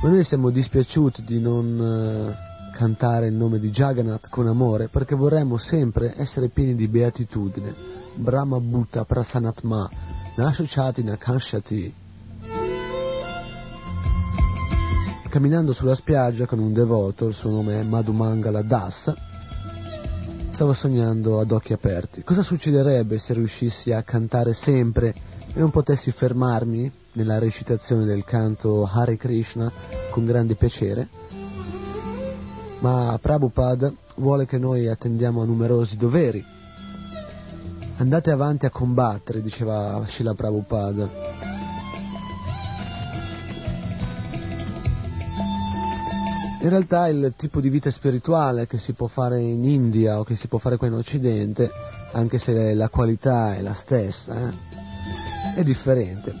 ma 0.00 0.08
noi 0.08 0.24
siamo 0.24 0.48
dispiaciuti 0.48 1.22
di 1.22 1.38
non 1.38 1.78
eh, 1.78 2.72
cantare 2.78 3.26
il 3.26 3.34
nome 3.34 3.58
di 3.58 3.68
Jagannath 3.68 4.30
con 4.30 4.46
amore 4.46 4.88
perché 4.88 5.14
vorremmo 5.14 5.58
sempre 5.58 6.14
essere 6.16 6.48
pieni 6.48 6.74
di 6.74 6.88
beatitudine. 6.88 7.74
Brahma 8.14 8.58
Bhutta 8.58 9.04
Prasanatma, 9.04 9.90
Nashachati 10.36 11.02
Nakanshati. 11.02 11.94
Camminando 15.28 15.74
sulla 15.74 15.94
spiaggia 15.94 16.46
con 16.46 16.58
un 16.58 16.72
devoto, 16.72 17.26
il 17.26 17.34
suo 17.34 17.50
nome 17.50 17.80
è 17.80 17.82
Madhumangala 17.82 18.62
Das, 18.62 19.12
Stavo 20.54 20.72
sognando 20.72 21.40
ad 21.40 21.50
occhi 21.50 21.72
aperti. 21.72 22.22
Cosa 22.22 22.44
succederebbe 22.44 23.18
se 23.18 23.32
riuscissi 23.34 23.90
a 23.90 24.04
cantare 24.04 24.52
sempre 24.52 25.12
e 25.52 25.58
non 25.58 25.70
potessi 25.70 26.12
fermarmi 26.12 26.88
nella 27.14 27.40
recitazione 27.40 28.04
del 28.04 28.22
canto 28.22 28.86
Hare 28.86 29.16
Krishna 29.16 29.70
con 30.10 30.24
grande 30.24 30.54
piacere? 30.54 31.08
Ma 32.78 33.18
Prabhupada 33.20 33.92
vuole 34.18 34.46
che 34.46 34.58
noi 34.58 34.86
attendiamo 34.86 35.42
a 35.42 35.44
numerosi 35.44 35.96
doveri. 35.96 36.44
Andate 37.96 38.30
avanti 38.30 38.64
a 38.64 38.70
combattere, 38.70 39.42
diceva 39.42 40.04
Srila 40.06 40.34
Prabhupada. 40.34 41.53
In 46.64 46.70
realtà 46.70 47.08
il 47.08 47.34
tipo 47.36 47.60
di 47.60 47.68
vita 47.68 47.90
spirituale 47.90 48.66
che 48.66 48.78
si 48.78 48.94
può 48.94 49.06
fare 49.06 49.38
in 49.38 49.64
India 49.64 50.18
o 50.18 50.24
che 50.24 50.34
si 50.34 50.48
può 50.48 50.56
fare 50.56 50.78
qua 50.78 50.86
in 50.86 50.94
Occidente, 50.94 51.70
anche 52.12 52.38
se 52.38 52.72
la 52.72 52.88
qualità 52.88 53.54
è 53.54 53.60
la 53.60 53.74
stessa, 53.74 54.48
eh, 54.48 55.56
è 55.56 55.62
differente. 55.62 56.32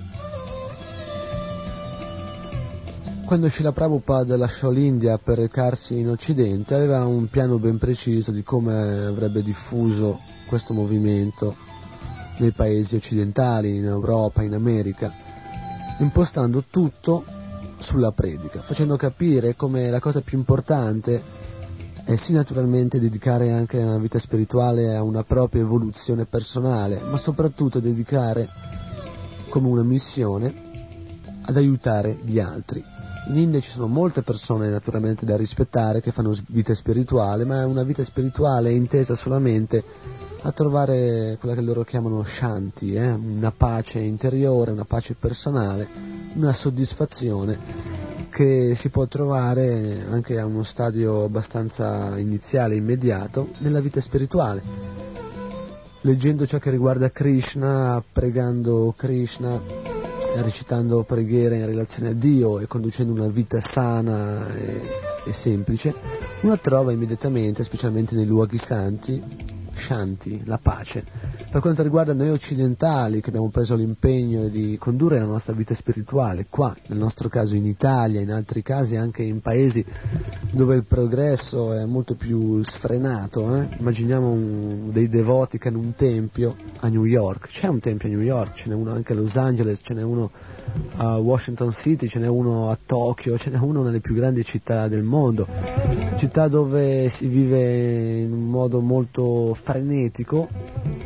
Quando 3.26 3.50
Srila 3.50 3.72
Prabhupada 3.72 4.38
lasciò 4.38 4.70
l'India 4.70 5.18
per 5.18 5.36
recarsi 5.36 5.98
in 5.98 6.08
Occidente 6.08 6.74
aveva 6.74 7.04
un 7.04 7.28
piano 7.28 7.58
ben 7.58 7.76
preciso 7.76 8.30
di 8.30 8.42
come 8.42 9.04
avrebbe 9.04 9.42
diffuso 9.42 10.20
questo 10.46 10.72
movimento 10.72 11.54
nei 12.38 12.52
paesi 12.52 12.96
occidentali, 12.96 13.76
in 13.76 13.84
Europa, 13.84 14.42
in 14.42 14.54
America, 14.54 15.12
impostando 15.98 16.64
tutto 16.70 17.42
sulla 17.78 18.12
predica, 18.12 18.60
facendo 18.62 18.96
capire 18.96 19.54
come 19.54 19.90
la 19.90 20.00
cosa 20.00 20.20
più 20.20 20.38
importante 20.38 21.22
è 22.04 22.16
sì 22.16 22.32
naturalmente 22.32 23.00
dedicare 23.00 23.50
anche 23.50 23.78
una 23.78 23.96
vita 23.96 24.18
spirituale 24.18 24.94
a 24.94 25.02
una 25.02 25.24
propria 25.24 25.62
evoluzione 25.62 26.26
personale, 26.26 27.00
ma 27.00 27.16
soprattutto 27.16 27.80
dedicare 27.80 28.48
come 29.48 29.68
una 29.68 29.82
missione 29.82 30.52
ad 31.42 31.56
aiutare 31.56 32.18
gli 32.22 32.38
altri. 32.38 32.93
In 33.26 33.36
India 33.36 33.60
ci 33.60 33.70
sono 33.70 33.86
molte 33.86 34.20
persone 34.20 34.68
naturalmente 34.68 35.24
da 35.24 35.36
rispettare 35.36 36.02
che 36.02 36.12
fanno 36.12 36.36
vita 36.48 36.74
spirituale, 36.74 37.44
ma 37.44 37.62
è 37.62 37.64
una 37.64 37.82
vita 37.82 38.04
spirituale 38.04 38.70
intesa 38.70 39.16
solamente 39.16 39.82
a 40.42 40.52
trovare 40.52 41.38
quella 41.40 41.54
che 41.54 41.62
loro 41.62 41.84
chiamano 41.84 42.22
shanti, 42.22 42.92
eh? 42.92 43.12
una 43.12 43.50
pace 43.50 43.98
interiore, 43.98 44.72
una 44.72 44.84
pace 44.84 45.16
personale, 45.18 45.88
una 46.34 46.52
soddisfazione 46.52 47.58
che 48.28 48.74
si 48.76 48.90
può 48.90 49.06
trovare 49.06 50.04
anche 50.10 50.38
a 50.38 50.44
uno 50.44 50.62
stadio 50.62 51.24
abbastanza 51.24 52.18
iniziale, 52.18 52.74
immediato, 52.74 53.52
nella 53.58 53.80
vita 53.80 54.02
spirituale. 54.02 54.62
Leggendo 56.02 56.46
ciò 56.46 56.58
che 56.58 56.68
riguarda 56.68 57.10
Krishna, 57.10 58.04
pregando 58.12 58.92
Krishna, 58.94 59.93
recitando 60.42 61.02
preghiere 61.02 61.58
in 61.58 61.66
relazione 61.66 62.10
a 62.10 62.12
Dio 62.12 62.58
e 62.58 62.66
conducendo 62.66 63.12
una 63.12 63.28
vita 63.28 63.60
sana 63.60 64.52
e, 64.54 64.80
e 65.24 65.32
semplice, 65.32 65.94
uno 66.42 66.58
trova 66.58 66.92
immediatamente, 66.92 67.64
specialmente 67.64 68.14
nei 68.14 68.26
luoghi 68.26 68.58
santi, 68.58 69.22
Shanti, 69.74 70.42
la 70.44 70.58
pace. 70.58 71.04
Per 71.54 71.62
quanto 71.62 71.84
riguarda 71.84 72.14
noi 72.14 72.30
occidentali 72.30 73.20
che 73.20 73.28
abbiamo 73.28 73.48
preso 73.48 73.76
l'impegno 73.76 74.48
di 74.48 74.76
condurre 74.76 75.20
la 75.20 75.24
nostra 75.24 75.52
vita 75.52 75.72
spirituale, 75.72 76.46
qua, 76.50 76.74
nel 76.88 76.98
nostro 76.98 77.28
caso 77.28 77.54
in 77.54 77.64
Italia, 77.64 78.20
in 78.20 78.32
altri 78.32 78.60
casi 78.60 78.96
anche 78.96 79.22
in 79.22 79.40
paesi 79.40 79.84
dove 80.50 80.74
il 80.74 80.82
progresso 80.82 81.72
è 81.72 81.84
molto 81.84 82.16
più 82.16 82.60
sfrenato, 82.64 83.54
eh? 83.54 83.68
immaginiamo 83.78 84.32
un, 84.32 84.90
dei 84.90 85.08
devoti 85.08 85.58
che 85.58 85.68
hanno 85.68 85.78
un 85.78 85.94
tempio 85.94 86.56
a 86.80 86.88
New 86.88 87.04
York, 87.04 87.46
c'è 87.46 87.68
un 87.68 87.78
tempio 87.78 88.08
a 88.08 88.10
New 88.10 88.22
York, 88.22 88.56
ce 88.56 88.68
n'è 88.68 88.74
uno 88.74 88.90
anche 88.90 89.12
a 89.12 89.14
Los 89.14 89.36
Angeles, 89.36 89.78
ce 89.80 89.94
n'è 89.94 90.02
uno 90.02 90.32
a 90.96 91.18
Washington 91.18 91.70
City, 91.70 92.08
ce 92.08 92.18
n'è 92.18 92.26
uno 92.26 92.68
a 92.70 92.78
Tokyo, 92.84 93.38
ce 93.38 93.50
n'è 93.50 93.58
uno 93.58 93.84
nelle 93.84 94.00
più 94.00 94.16
grandi 94.16 94.44
città 94.44 94.88
del 94.88 95.04
mondo, 95.04 95.46
città 96.16 96.48
dove 96.48 97.10
si 97.10 97.28
vive 97.28 98.22
in 98.22 98.32
un 98.32 98.50
modo 98.50 98.80
molto 98.80 99.56
frenetico. 99.62 101.04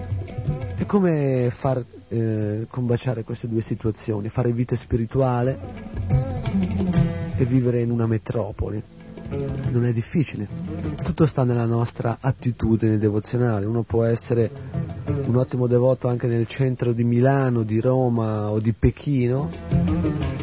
Come 0.88 1.50
far 1.50 1.84
eh, 2.08 2.66
combaciare 2.70 3.22
queste 3.22 3.46
due 3.46 3.60
situazioni? 3.60 4.30
Fare 4.30 4.52
vita 4.52 4.74
spirituale 4.74 5.58
e 7.36 7.44
vivere 7.44 7.82
in 7.82 7.90
una 7.90 8.06
metropoli. 8.06 8.82
Non 9.70 9.84
è 9.84 9.92
difficile. 9.92 10.48
Tutto 11.04 11.26
sta 11.26 11.44
nella 11.44 11.66
nostra 11.66 12.16
attitudine 12.18 12.96
devozionale. 12.96 13.66
Uno 13.66 13.82
può 13.82 14.04
essere 14.04 14.50
un 15.26 15.36
ottimo 15.36 15.66
devoto 15.66 16.08
anche 16.08 16.26
nel 16.26 16.46
centro 16.46 16.92
di 16.92 17.04
Milano, 17.04 17.64
di 17.64 17.80
Roma 17.80 18.48
o 18.48 18.58
di 18.58 18.72
Pechino, 18.72 19.50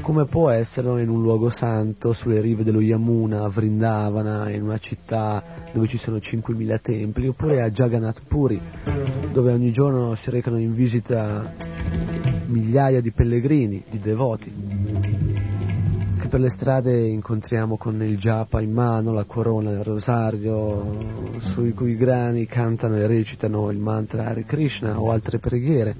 come 0.05 0.25
può 0.25 0.51
esserlo 0.51 0.99
in 0.99 1.09
un 1.09 1.23
luogo 1.23 1.49
santo 1.49 2.13
sulle 2.13 2.39
rive 2.39 2.63
dello 2.63 2.79
Yamuna, 2.79 3.43
a 3.43 3.49
Vrindavana, 3.49 4.51
in 4.51 4.61
una 4.61 4.77
città 4.77 5.43
dove 5.73 5.87
ci 5.87 5.97
sono 5.97 6.17
5.000 6.17 6.79
templi, 6.79 7.27
oppure 7.27 7.63
a 7.63 7.71
Jagannath 7.71 8.21
Puri, 8.27 8.61
dove 9.33 9.51
ogni 9.51 9.71
giorno 9.71 10.13
si 10.13 10.29
recano 10.29 10.59
in 10.59 10.75
visita 10.75 11.51
migliaia 12.45 13.01
di 13.01 13.09
pellegrini, 13.09 13.83
di 13.89 13.99
devoti. 13.99 14.53
che 16.19 16.27
per 16.27 16.39
le 16.39 16.51
strade 16.51 17.07
incontriamo 17.07 17.75
con 17.75 17.99
il 18.03 18.19
japa 18.19 18.61
in 18.61 18.73
mano, 18.73 19.11
la 19.11 19.23
corona, 19.23 19.71
il 19.71 19.83
rosario, 19.83 21.33
sui 21.39 21.73
cui 21.73 21.95
grani 21.95 22.45
cantano 22.45 22.97
e 22.97 23.07
recitano 23.07 23.71
il 23.71 23.79
mantra 23.79 24.27
Hare 24.27 24.43
Krishna 24.43 25.01
o 25.01 25.09
altre 25.09 25.39
preghiere. 25.39 25.95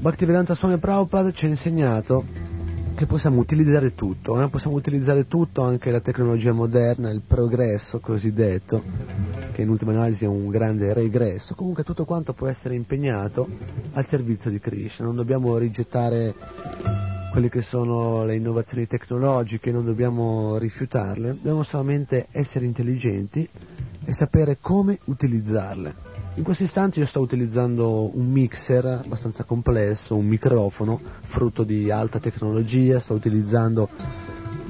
Bhaktivedanta 0.00 0.54
Swami 0.54 0.76
Prabhupada 0.76 1.32
ci 1.32 1.46
ha 1.46 1.48
insegnato 1.48 2.47
che 2.98 3.06
possiamo 3.06 3.38
utilizzare 3.38 3.94
tutto, 3.94 4.42
eh? 4.42 4.48
possiamo 4.48 4.74
utilizzare 4.74 5.28
tutto, 5.28 5.62
anche 5.62 5.92
la 5.92 6.00
tecnologia 6.00 6.50
moderna, 6.50 7.10
il 7.10 7.22
progresso 7.24 8.00
cosiddetto, 8.00 8.82
che 9.52 9.62
in 9.62 9.68
ultima 9.68 9.92
analisi 9.92 10.24
è 10.24 10.26
un 10.26 10.48
grande 10.48 10.92
regresso, 10.92 11.54
comunque 11.54 11.84
tutto 11.84 12.04
quanto 12.04 12.32
può 12.32 12.48
essere 12.48 12.74
impegnato 12.74 13.48
al 13.92 14.04
servizio 14.04 14.50
di 14.50 14.58
Krishna, 14.58 15.04
non 15.04 15.14
dobbiamo 15.14 15.56
rigettare 15.58 16.34
quelle 17.30 17.48
che 17.48 17.62
sono 17.62 18.24
le 18.24 18.34
innovazioni 18.34 18.88
tecnologiche, 18.88 19.70
non 19.70 19.84
dobbiamo 19.84 20.58
rifiutarle, 20.58 21.34
dobbiamo 21.34 21.62
solamente 21.62 22.26
essere 22.32 22.64
intelligenti 22.64 23.48
e 24.08 24.14
sapere 24.14 24.56
come 24.58 25.00
utilizzarle. 25.04 25.94
In 26.36 26.42
questo 26.42 26.62
istante 26.62 26.98
io 26.98 27.04
sto 27.04 27.20
utilizzando 27.20 28.16
un 28.16 28.30
mixer 28.30 28.86
abbastanza 29.04 29.44
complesso, 29.44 30.16
un 30.16 30.24
microfono 30.24 30.98
frutto 31.26 31.62
di 31.62 31.90
alta 31.90 32.18
tecnologia, 32.18 33.00
sto 33.00 33.12
utilizzando 33.12 33.90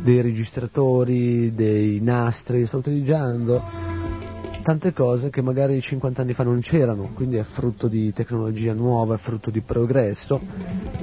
dei 0.02 0.20
registratori, 0.22 1.54
dei 1.54 2.00
nastri, 2.00 2.66
sto 2.66 2.78
utilizzando 2.78 3.62
tante 4.68 4.92
cose 4.92 5.30
che 5.30 5.40
magari 5.40 5.80
50 5.80 6.20
anni 6.20 6.34
fa 6.34 6.42
non 6.42 6.60
c'erano, 6.60 7.08
quindi 7.14 7.36
è 7.36 7.42
frutto 7.42 7.88
di 7.88 8.12
tecnologia 8.12 8.74
nuova, 8.74 9.14
è 9.14 9.18
frutto 9.18 9.50
di 9.50 9.62
progresso 9.62 10.38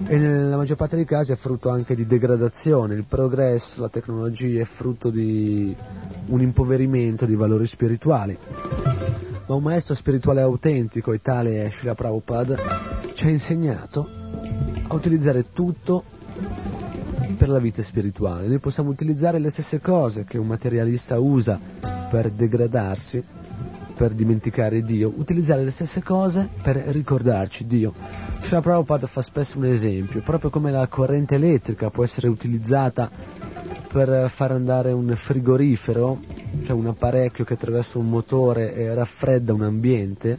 e 0.06 0.18
nella 0.18 0.56
maggior 0.56 0.78
parte 0.78 0.96
dei 0.96 1.06
casi 1.06 1.32
è 1.32 1.36
frutto 1.36 1.70
anche 1.70 1.96
di 1.96 2.06
degradazione, 2.06 2.94
il 2.94 3.06
progresso, 3.06 3.82
la 3.82 3.90
tecnologia 3.90 4.62
è 4.62 4.66
frutto 4.66 5.10
di 5.10 5.76
un 6.28 6.42
impoverimento 6.42 7.26
di 7.26 7.34
valori 7.34 7.66
spirituali 7.66 8.38
ma 9.48 9.56
un 9.56 9.64
maestro 9.64 9.96
spirituale 9.96 10.42
autentico, 10.42 11.12
e 11.12 11.20
tale 11.20 11.66
è 11.66 11.72
Srila 11.72 11.96
Prabhupada, 11.96 12.56
ci 13.16 13.26
ha 13.26 13.30
insegnato 13.30 14.08
a 14.88 14.94
utilizzare 14.94 15.46
tutto 15.54 16.04
per 17.36 17.50
la 17.50 17.60
vita 17.60 17.82
spirituale. 17.82 18.48
Noi 18.48 18.60
possiamo 18.60 18.92
utilizzare 18.92 19.40
le 19.40 19.50
stesse 19.50 19.80
cose 19.82 20.24
che 20.24 20.38
un 20.38 20.46
materialista 20.46 21.18
usa 21.18 21.60
per 22.10 22.30
degradarsi, 22.30 23.24
per 23.96 24.12
dimenticare 24.12 24.82
Dio, 24.82 25.12
utilizzare 25.16 25.64
le 25.64 25.72
stesse 25.72 26.04
cose 26.04 26.48
per 26.62 26.76
ricordarci 26.76 27.66
Dio. 27.66 27.94
Srila 28.42 28.62
Prabhupada 28.62 29.08
fa 29.08 29.22
spesso 29.22 29.58
un 29.58 29.66
esempio, 29.66 30.22
proprio 30.22 30.50
come 30.50 30.72
la 30.72 30.86
corrente 30.88 31.36
elettrica 31.36 31.90
può 31.90 32.04
essere 32.04 32.28
utilizzata 32.28 33.10
per 33.96 34.30
far 34.30 34.52
andare 34.52 34.92
un 34.92 35.16
frigorifero, 35.16 36.20
cioè 36.66 36.76
un 36.76 36.88
apparecchio 36.88 37.46
che 37.46 37.54
attraverso 37.54 37.98
un 37.98 38.10
motore 38.10 38.94
raffredda 38.94 39.54
un 39.54 39.64
ambiente, 39.64 40.38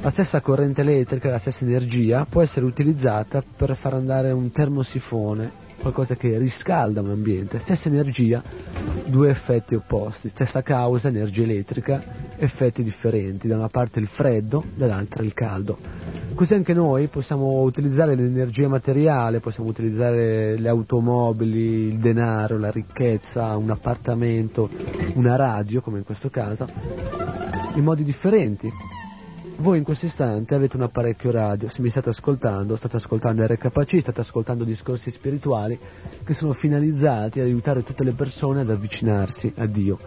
la 0.00 0.10
stessa 0.10 0.40
corrente 0.40 0.82
elettrica, 0.82 1.30
la 1.30 1.38
stessa 1.40 1.64
energia 1.64 2.24
può 2.26 2.42
essere 2.42 2.64
utilizzata 2.64 3.42
per 3.56 3.76
far 3.76 3.94
andare 3.94 4.30
un 4.30 4.52
termosifone, 4.52 5.50
qualcosa 5.80 6.14
che 6.14 6.38
riscalda 6.38 7.00
un 7.00 7.10
ambiente, 7.10 7.58
stessa 7.58 7.88
energia, 7.88 8.42
due 9.06 9.30
effetti 9.30 9.74
opposti, 9.74 10.28
stessa 10.28 10.62
causa, 10.62 11.08
energia 11.08 11.42
elettrica, 11.42 12.02
effetti 12.36 12.82
differenti, 12.82 13.48
da 13.48 13.56
una 13.56 13.68
parte 13.68 13.98
il 13.98 14.06
freddo, 14.06 14.62
dall'altra 14.74 15.24
il 15.24 15.34
caldo. 15.34 15.78
Così 16.34 16.54
anche 16.54 16.72
noi 16.72 17.08
possiamo 17.08 17.62
utilizzare 17.62 18.14
l'energia 18.14 18.68
materiale, 18.68 19.40
possiamo 19.40 19.68
utilizzare 19.68 20.56
le 20.56 20.68
automobili, 20.68 21.88
il 21.88 21.98
denaro, 21.98 22.58
la 22.58 22.70
ricchezza, 22.70 23.56
un 23.56 23.70
appartamento, 23.70 24.70
una 25.14 25.36
radio, 25.36 25.80
come 25.80 25.98
in 25.98 26.04
questo 26.04 26.30
caso, 26.30 26.66
in 27.74 27.82
modi 27.82 28.04
differenti. 28.04 28.70
Voi 29.60 29.76
in 29.76 29.84
questo 29.84 30.06
istante 30.06 30.54
avete 30.54 30.76
un 30.76 30.84
apparecchio 30.84 31.30
radio, 31.30 31.68
se 31.68 31.82
mi 31.82 31.90
state 31.90 32.08
ascoltando, 32.08 32.76
state 32.76 32.96
ascoltando 32.96 33.44
RKC, 33.44 34.00
state 34.00 34.20
ascoltando 34.22 34.64
discorsi 34.64 35.10
spirituali 35.10 35.78
che 36.24 36.32
sono 36.32 36.54
finalizzati 36.54 37.40
ad 37.40 37.46
aiutare 37.46 37.84
tutte 37.84 38.02
le 38.02 38.12
persone 38.12 38.62
ad 38.62 38.70
avvicinarsi 38.70 39.52
a 39.56 39.66
Dio 39.66 39.98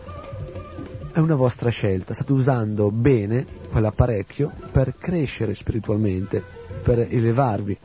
è 1.13 1.19
una 1.19 1.35
vostra 1.35 1.69
scelta, 1.69 2.15
state 2.15 2.33
usando 2.33 2.89
bene 2.89 3.45
quell'apparecchio 3.69 4.51
per 4.71 4.95
crescere 4.97 5.53
spiritualmente, 5.53 6.41
per 6.81 6.97
elevarvi. 6.97 7.77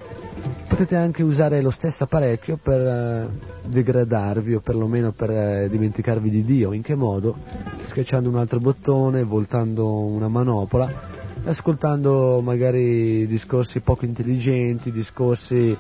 Potete 0.67 0.97
anche 0.97 1.23
usare 1.23 1.61
lo 1.61 1.71
stesso 1.71 2.05
apparecchio 2.05 2.57
per 2.57 2.81
eh, 2.81 3.29
degradarvi 3.67 4.55
o 4.55 4.61
perlomeno 4.61 5.13
per 5.13 5.31
eh, 5.31 5.69
dimenticarvi 5.69 6.31
di 6.31 6.43
Dio. 6.43 6.73
In 6.73 6.81
che 6.81 6.95
modo? 6.95 7.37
Schiacciando 7.83 8.31
un 8.31 8.37
altro 8.37 8.61
bottone, 8.61 9.23
voltando 9.25 9.87
una 9.87 10.29
manopola, 10.29 11.18
ascoltando 11.49 12.41
magari 12.43 13.27
discorsi 13.27 13.81
poco 13.81 14.05
intelligenti, 14.05 14.93
discorsi 14.93 15.77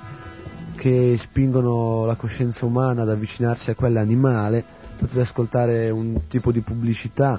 che 0.77 1.17
spingono 1.19 2.07
la 2.07 2.15
coscienza 2.15 2.65
umana 2.65 3.03
ad 3.03 3.11
avvicinarsi 3.11 3.71
a 3.71 3.75
quella 3.75 4.01
animale 4.01 4.65
potete 4.99 5.21
ascoltare 5.21 5.91
un 5.91 6.23
tipo 6.29 6.51
di 6.51 6.61
pubblicità 6.61 7.39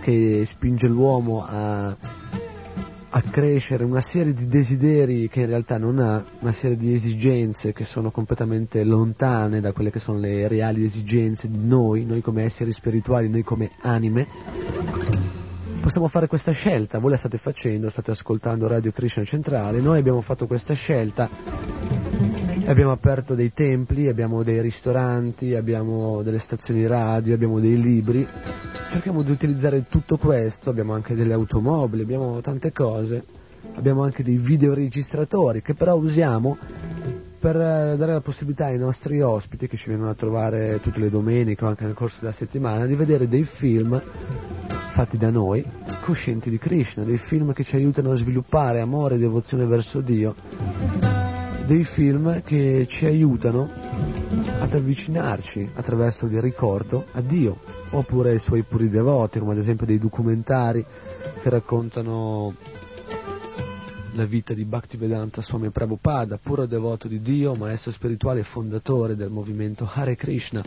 che 0.00 0.44
spinge 0.46 0.86
l'uomo 0.86 1.46
a, 1.46 1.88
a 1.88 3.22
crescere 3.30 3.84
una 3.84 4.00
serie 4.00 4.34
di 4.34 4.46
desideri 4.46 5.28
che 5.28 5.40
in 5.40 5.46
realtà 5.46 5.78
non 5.78 5.98
ha, 5.98 6.22
una 6.40 6.52
serie 6.52 6.76
di 6.76 6.94
esigenze 6.94 7.72
che 7.72 7.84
sono 7.84 8.10
completamente 8.10 8.84
lontane 8.84 9.60
da 9.60 9.72
quelle 9.72 9.90
che 9.90 10.00
sono 10.00 10.18
le 10.18 10.48
reali 10.48 10.84
esigenze 10.84 11.48
di 11.48 11.66
noi, 11.66 12.04
noi 12.04 12.20
come 12.20 12.42
esseri 12.42 12.72
spirituali, 12.72 13.28
noi 13.28 13.42
come 13.42 13.70
anime. 13.80 15.45
Possiamo 15.86 16.08
fare 16.08 16.26
questa 16.26 16.50
scelta, 16.50 16.98
voi 16.98 17.12
la 17.12 17.16
state 17.16 17.38
facendo, 17.38 17.90
state 17.90 18.10
ascoltando 18.10 18.66
Radio 18.66 18.90
Krishna 18.90 19.22
Centrale, 19.22 19.80
noi 19.80 20.00
abbiamo 20.00 20.20
fatto 20.20 20.48
questa 20.48 20.74
scelta 20.74 21.30
Abbiamo 22.64 22.90
aperto 22.90 23.36
dei 23.36 23.52
templi, 23.54 24.08
abbiamo 24.08 24.42
dei 24.42 24.60
ristoranti, 24.60 25.54
abbiamo 25.54 26.22
delle 26.22 26.40
stazioni 26.40 26.88
radio, 26.88 27.34
abbiamo 27.34 27.60
dei 27.60 27.80
libri. 27.80 28.26
Cerchiamo 28.90 29.22
di 29.22 29.30
utilizzare 29.30 29.84
tutto 29.88 30.16
questo, 30.16 30.70
abbiamo 30.70 30.92
anche 30.92 31.14
delle 31.14 31.34
automobili, 31.34 32.02
abbiamo 32.02 32.40
tante 32.40 32.72
cose. 32.72 33.24
Abbiamo 33.76 34.02
anche 34.02 34.24
dei 34.24 34.38
videoregistratori 34.38 35.62
che 35.62 35.74
però 35.74 35.94
usiamo 35.94 36.58
per 37.38 37.54
eh, 37.54 37.94
dare 37.96 38.12
la 38.12 38.20
possibilità 38.20 38.64
ai 38.64 38.78
nostri 38.78 39.20
ospiti 39.20 39.68
che 39.68 39.76
ci 39.76 39.88
vengono 39.90 40.10
a 40.10 40.14
trovare 40.14 40.80
tutte 40.82 40.98
le 40.98 41.10
domeniche 41.10 41.64
o 41.64 41.68
anche 41.68 41.84
nel 41.84 41.94
corso 41.94 42.18
della 42.22 42.32
settimana 42.32 42.86
di 42.86 42.96
vedere 42.96 43.28
dei 43.28 43.44
film 43.44 44.02
fatti 44.96 45.18
da 45.18 45.28
noi, 45.28 45.62
coscienti 46.06 46.48
di 46.48 46.56
Krishna, 46.56 47.04
dei 47.04 47.18
film 47.18 47.52
che 47.52 47.64
ci 47.64 47.76
aiutano 47.76 48.12
a 48.12 48.16
sviluppare 48.16 48.80
amore 48.80 49.16
e 49.16 49.18
devozione 49.18 49.66
verso 49.66 50.00
Dio 50.00 50.34
dei 51.66 51.84
film 51.84 52.40
che 52.40 52.86
ci 52.88 53.04
aiutano 53.04 53.68
ad 54.58 54.72
avvicinarci 54.72 55.68
attraverso 55.74 56.24
il 56.24 56.40
ricordo 56.40 57.04
a 57.12 57.20
Dio, 57.20 57.58
oppure 57.90 58.30
ai 58.30 58.38
suoi 58.38 58.62
puri 58.62 58.88
devoti, 58.88 59.38
come 59.38 59.52
ad 59.52 59.58
esempio 59.58 59.84
dei 59.84 59.98
documentari 59.98 60.82
che 61.42 61.50
raccontano 61.50 62.54
la 64.12 64.24
vita 64.24 64.54
di 64.54 64.64
Bhaktivedanta 64.64 65.42
Swami 65.42 65.68
Prabhupada, 65.68 66.38
puro 66.42 66.64
devoto 66.64 67.06
di 67.06 67.20
Dio, 67.20 67.54
maestro 67.54 67.92
spirituale 67.92 68.40
e 68.40 68.44
fondatore 68.44 69.14
del 69.14 69.28
movimento 69.28 69.86
Hare 69.92 70.16
Krishna. 70.16 70.64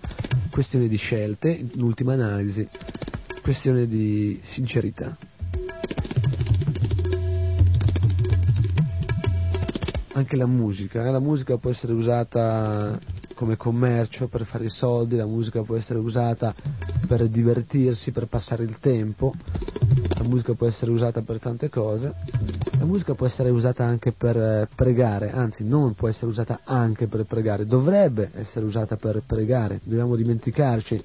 Questione 0.51 0.88
di 0.88 0.97
scelte, 0.97 1.49
in 1.49 1.82
ultima 1.82 2.13
analisi, 2.13 2.67
questione 3.41 3.87
di 3.87 4.39
sincerità. 4.43 5.17
anche 10.19 10.35
la 10.35 10.45
musica, 10.45 11.05
eh? 11.05 11.11
la 11.11 11.19
musica 11.19 11.57
può 11.57 11.71
essere 11.71 11.93
usata 11.93 12.99
come 13.39 13.55
commercio 13.55 14.27
per 14.27 14.43
fare 14.43 14.65
i 14.65 14.69
soldi, 14.69 15.15
la 15.15 15.25
musica 15.25 15.61
può 15.61 15.77
essere 15.77 15.97
usata 15.97 16.53
per 17.07 17.25
divertirsi, 17.29 18.11
per 18.11 18.25
passare 18.25 18.65
il 18.65 18.79
tempo, 18.79 19.31
la 20.17 20.27
musica 20.27 20.55
può 20.55 20.67
essere 20.67 20.91
usata 20.91 21.21
per 21.21 21.39
tante 21.39 21.69
cose, 21.69 22.13
la 22.77 22.83
musica 22.83 23.13
può 23.13 23.25
essere 23.25 23.49
usata 23.49 23.85
anche 23.85 24.11
per 24.11 24.35
eh, 24.35 24.67
pregare, 24.75 25.31
anzi 25.31 25.63
non 25.63 25.93
può 25.93 26.09
essere 26.09 26.25
usata 26.25 26.59
anche 26.65 27.07
per 27.07 27.23
pregare, 27.23 27.65
dovrebbe 27.65 28.29
essere 28.33 28.65
usata 28.65 28.97
per 28.97 29.23
pregare, 29.25 29.79
dobbiamo 29.85 30.17
dimenticarci 30.17 31.01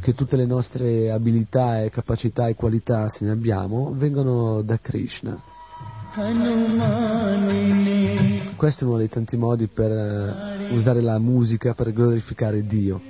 che 0.00 0.14
tutte 0.14 0.34
le 0.34 0.46
nostre 0.46 1.12
abilità 1.12 1.80
e 1.80 1.90
capacità 1.90 2.48
e 2.48 2.56
qualità, 2.56 3.08
se 3.08 3.24
ne 3.24 3.30
abbiamo, 3.30 3.94
vengono 3.96 4.62
da 4.62 4.80
Krishna 4.82 5.50
questo 8.56 8.84
è 8.84 8.86
uno 8.86 8.98
dei 8.98 9.08
tanti 9.08 9.36
modi 9.38 9.66
per 9.66 9.90
uh, 9.90 10.74
usare 10.74 11.00
la 11.00 11.18
musica 11.18 11.72
per 11.72 11.90
glorificare 11.92 12.66
Dio. 12.66 13.00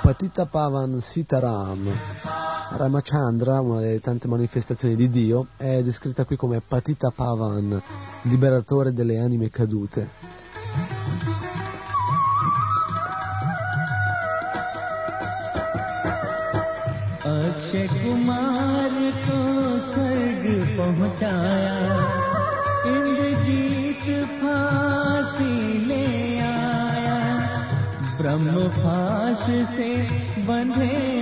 Patita 0.00 0.46
Pavan 0.46 1.00
Sitaram. 1.00 2.55
Ramachandra, 2.73 3.59
una 3.59 3.79
delle 3.81 3.99
tante 3.99 4.27
manifestazioni 4.27 4.95
di 4.95 5.09
Dio, 5.09 5.47
è 5.57 5.81
descritta 5.83 6.25
qui 6.25 6.37
come 6.37 6.61
Patita 6.65 7.11
Pavan, 7.13 7.81
liberatore 8.23 8.93
delle 8.93 9.19
anime 9.19 9.49
cadute. 9.49 10.09
Akshay 17.23 17.87
कुमार 17.91 18.93
को 19.25 19.39
स्वर्ग 19.87 20.45
पहुंचाया 20.77 21.75
इंद्रजीत 22.91 24.07
फांसी 24.39 25.55
ले 25.87 26.05
आया 26.47 27.19
ब्रह्म 28.17 28.67
फांस 28.79 29.45
से 29.77 29.91
बंधे 30.47 31.14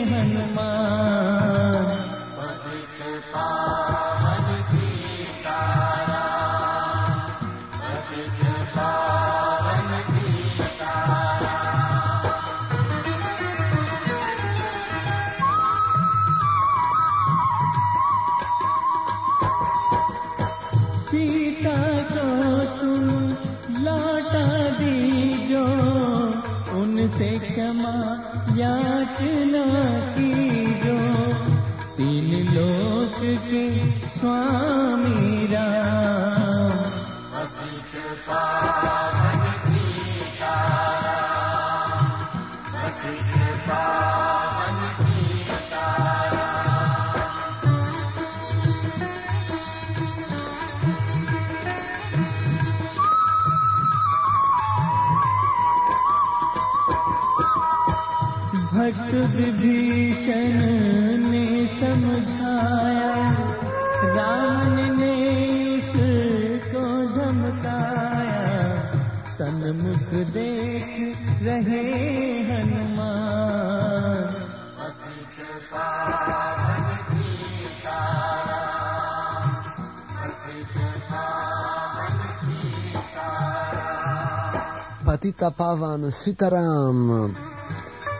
Patita 85.34 85.50
Pavan 85.50 86.12
Sitaram, 86.12 87.34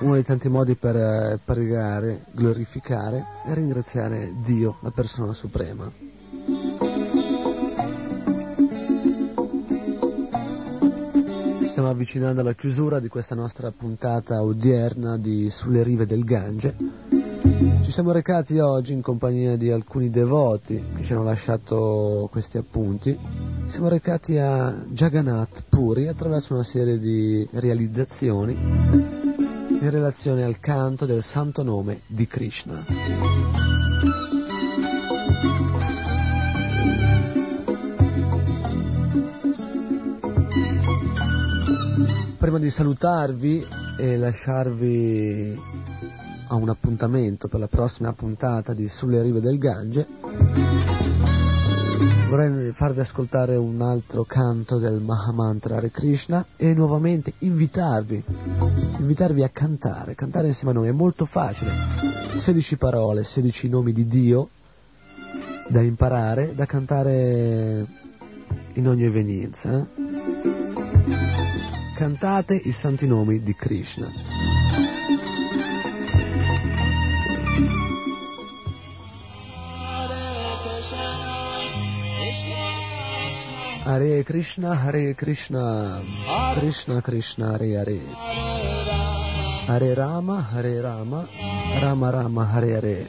uno 0.01 0.15
dei 0.15 0.25
tanti 0.25 0.49
modi 0.49 0.75
per 0.75 0.97
eh, 0.97 1.39
pregare, 1.45 2.25
glorificare 2.33 3.25
e 3.47 3.55
ringraziare 3.55 4.33
Dio, 4.43 4.79
la 4.81 4.91
persona 4.91 5.33
suprema. 5.33 5.89
Stiamo 11.69 11.89
avvicinando 11.89 12.41
alla 12.41 12.55
chiusura 12.55 12.99
di 12.99 13.07
questa 13.07 13.37
nostra 13.37 13.71
puntata 13.71 14.43
odierna 14.43 15.17
di 15.17 15.49
Sulle 15.51 15.85
rive 15.85 16.07
del 16.07 16.25
Gange. 16.25 16.75
Ci 17.85 17.93
siamo 17.93 18.11
recati 18.11 18.59
oggi 18.59 18.93
in 18.93 19.03
compagnia 19.03 19.57
di 19.57 19.71
alcuni 19.71 20.11
devoti 20.11 20.83
che 20.97 21.05
ci 21.05 21.13
hanno 21.13 21.23
lasciato 21.23 22.29
questi 22.33 22.59
appunti. 22.59 23.44
Siamo 23.75 23.89
recati 23.89 24.39
a 24.39 24.73
Jagannath 24.87 25.65
Puri 25.69 26.07
attraverso 26.07 26.55
una 26.55 26.63
serie 26.63 26.97
di 26.97 27.45
realizzazioni 27.55 28.53
in 28.53 29.91
relazione 29.91 30.45
al 30.45 30.61
canto 30.61 31.07
del 31.07 31.25
santo 31.25 31.65
nome 31.65 32.03
di 32.07 32.25
Krishna. 32.29 32.85
Prima 42.39 42.61
di 42.61 42.71
salutarvi 42.71 43.67
e 43.99 44.17
lasciarvi 44.17 45.61
a 46.47 46.55
un 46.55 46.69
appuntamento 46.69 47.49
per 47.49 47.59
la 47.59 47.67
prossima 47.67 48.13
puntata 48.13 48.73
di 48.73 48.89
Sulle 48.89 49.21
rive 49.21 49.41
del 49.41 49.59
Gange, 49.59 50.07
vorrei 52.35 52.73
farvi 52.73 52.99
ascoltare 52.99 53.55
un 53.55 53.81
altro 53.81 54.25
canto 54.25 54.79
del 54.79 55.01
Mahamantra 55.01 55.77
Hare 55.77 55.93
Krishna 55.93 56.45
e 56.57 56.75
nuovamente 56.75 57.35
invitarvi, 57.39 58.25
invitarvi 58.99 59.45
a 59.45 59.51
cantare, 59.51 60.17
cantare 60.17 60.49
insieme 60.49 60.71
a 60.71 60.75
noi, 60.75 60.89
è 60.89 60.93
molto 60.93 61.27
facile, 61.27 61.71
16 62.41 62.77
parole, 62.77 63.23
16 63.23 63.69
nomi 63.69 63.93
di 63.93 64.07
Dio 64.07 64.49
da 65.69 65.81
imparare, 65.81 66.57
da 66.57 66.67
cantare 66.67 67.87
in 68.73 68.89
ogni 68.89 69.05
evenienza. 69.05 69.79
eh. 69.79 69.85
Cantate 71.95 72.61
i 72.65 72.73
santi 72.73 73.07
nomi 73.07 73.43
di 73.43 73.55
Krishna. 73.55 74.64
Hare 83.85 84.23
Krishna, 84.23 84.75
Hare 84.75 85.15
Krishna, 85.15 86.01
Krishna 86.59 87.03
Krishna, 87.03 87.53
Hare 87.53 87.77
Hare. 87.77 88.01
Hare 89.67 89.95
Rama, 89.95 90.41
Hare 90.41 90.81
Rama, 90.81 91.29
Rama 91.83 92.11
Rama, 92.11 92.47
Hare 92.47 92.77
Hare. 92.77 93.07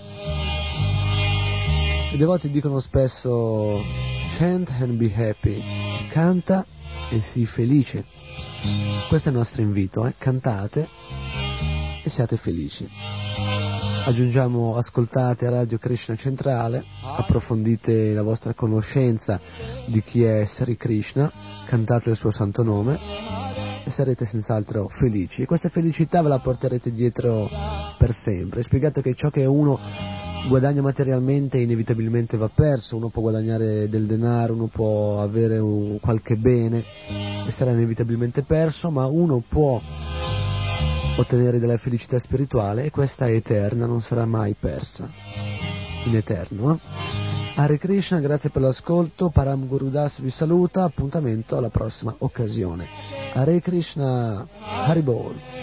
I 2.11 2.17
devoti 2.17 2.49
dicono 2.49 2.81
spesso 2.81 3.81
chant 4.37 4.69
and 4.81 4.97
be 4.97 5.09
happy, 5.15 5.63
canta 6.09 6.65
e 7.09 7.21
sii 7.21 7.45
felice. 7.45 8.03
Questo 9.07 9.29
è 9.29 9.31
il 9.31 9.37
nostro 9.37 9.61
invito, 9.61 10.05
eh? 10.05 10.15
cantate 10.17 10.89
e 12.03 12.09
siate 12.09 12.35
felici. 12.35 12.85
Aggiungiamo, 14.07 14.77
ascoltate 14.77 15.49
Radio 15.49 15.79
Krishna 15.79 16.15
Centrale, 16.15 16.83
approfondite 17.01 18.13
la 18.13 18.21
vostra 18.21 18.53
conoscenza 18.53 19.39
di 19.87 20.03
chi 20.03 20.23
è 20.23 20.45
Sri 20.45 20.77
Krishna, 20.77 21.31
cantate 21.65 22.11
il 22.11 22.15
suo 22.15 22.29
santo 22.29 22.61
nome 22.61 22.99
e 23.83 23.89
sarete 23.89 24.27
senz'altro 24.27 24.89
felici. 24.89 25.41
E 25.41 25.45
questa 25.47 25.69
felicità 25.69 26.21
ve 26.21 26.29
la 26.29 26.37
porterete 26.37 26.91
dietro 26.91 27.49
per 27.97 28.13
sempre. 28.13 28.61
Spiegate 28.61 29.01
che 29.01 29.15
ciò 29.15 29.31
che 29.31 29.43
uno 29.45 29.79
guadagna 30.47 30.83
materialmente 30.83 31.57
inevitabilmente 31.57 32.37
va 32.37 32.49
perso, 32.53 32.97
uno 32.97 33.09
può 33.09 33.23
guadagnare 33.23 33.89
del 33.89 34.05
denaro, 34.05 34.53
uno 34.53 34.67
può 34.67 35.23
avere 35.23 35.57
un- 35.57 35.99
qualche 35.99 36.35
bene 36.35 36.83
e 37.47 37.51
sarà 37.51 37.71
inevitabilmente 37.71 38.43
perso, 38.43 38.91
ma 38.91 39.07
uno 39.07 39.41
può 39.47 39.81
ottenere 41.17 41.59
della 41.59 41.77
felicità 41.77 42.19
spirituale 42.19 42.83
e 42.85 42.89
questa 42.91 43.27
è 43.27 43.31
eterna, 43.31 43.85
non 43.85 44.01
sarà 44.01 44.25
mai 44.25 44.55
persa 44.59 45.09
in 46.05 46.15
eterno. 46.15 46.73
eh? 46.73 47.53
Hare 47.57 47.77
Krishna, 47.77 48.19
grazie 48.19 48.49
per 48.49 48.61
l'ascolto, 48.61 49.29
Param 49.29 49.65
Gurudas 49.67 50.19
vi 50.19 50.29
saluta, 50.29 50.83
appuntamento 50.83 51.55
alla 51.55 51.69
prossima 51.69 52.13
occasione. 52.17 52.85
Hare 53.33 53.61
Krishna, 53.61 54.45
Haribol. 54.59 55.54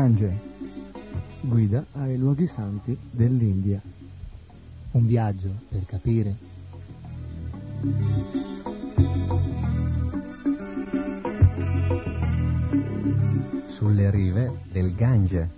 Gange. 0.00 0.40
Guida 1.42 1.84
ai 1.92 2.16
luoghi 2.16 2.46
santi 2.46 2.96
dell'India. 3.10 3.82
Un 4.92 5.06
viaggio 5.06 5.50
per 5.68 5.84
capire. 5.84 6.36
Sulle 13.76 14.10
rive 14.10 14.62
del 14.72 14.94
Gange. 14.94 15.50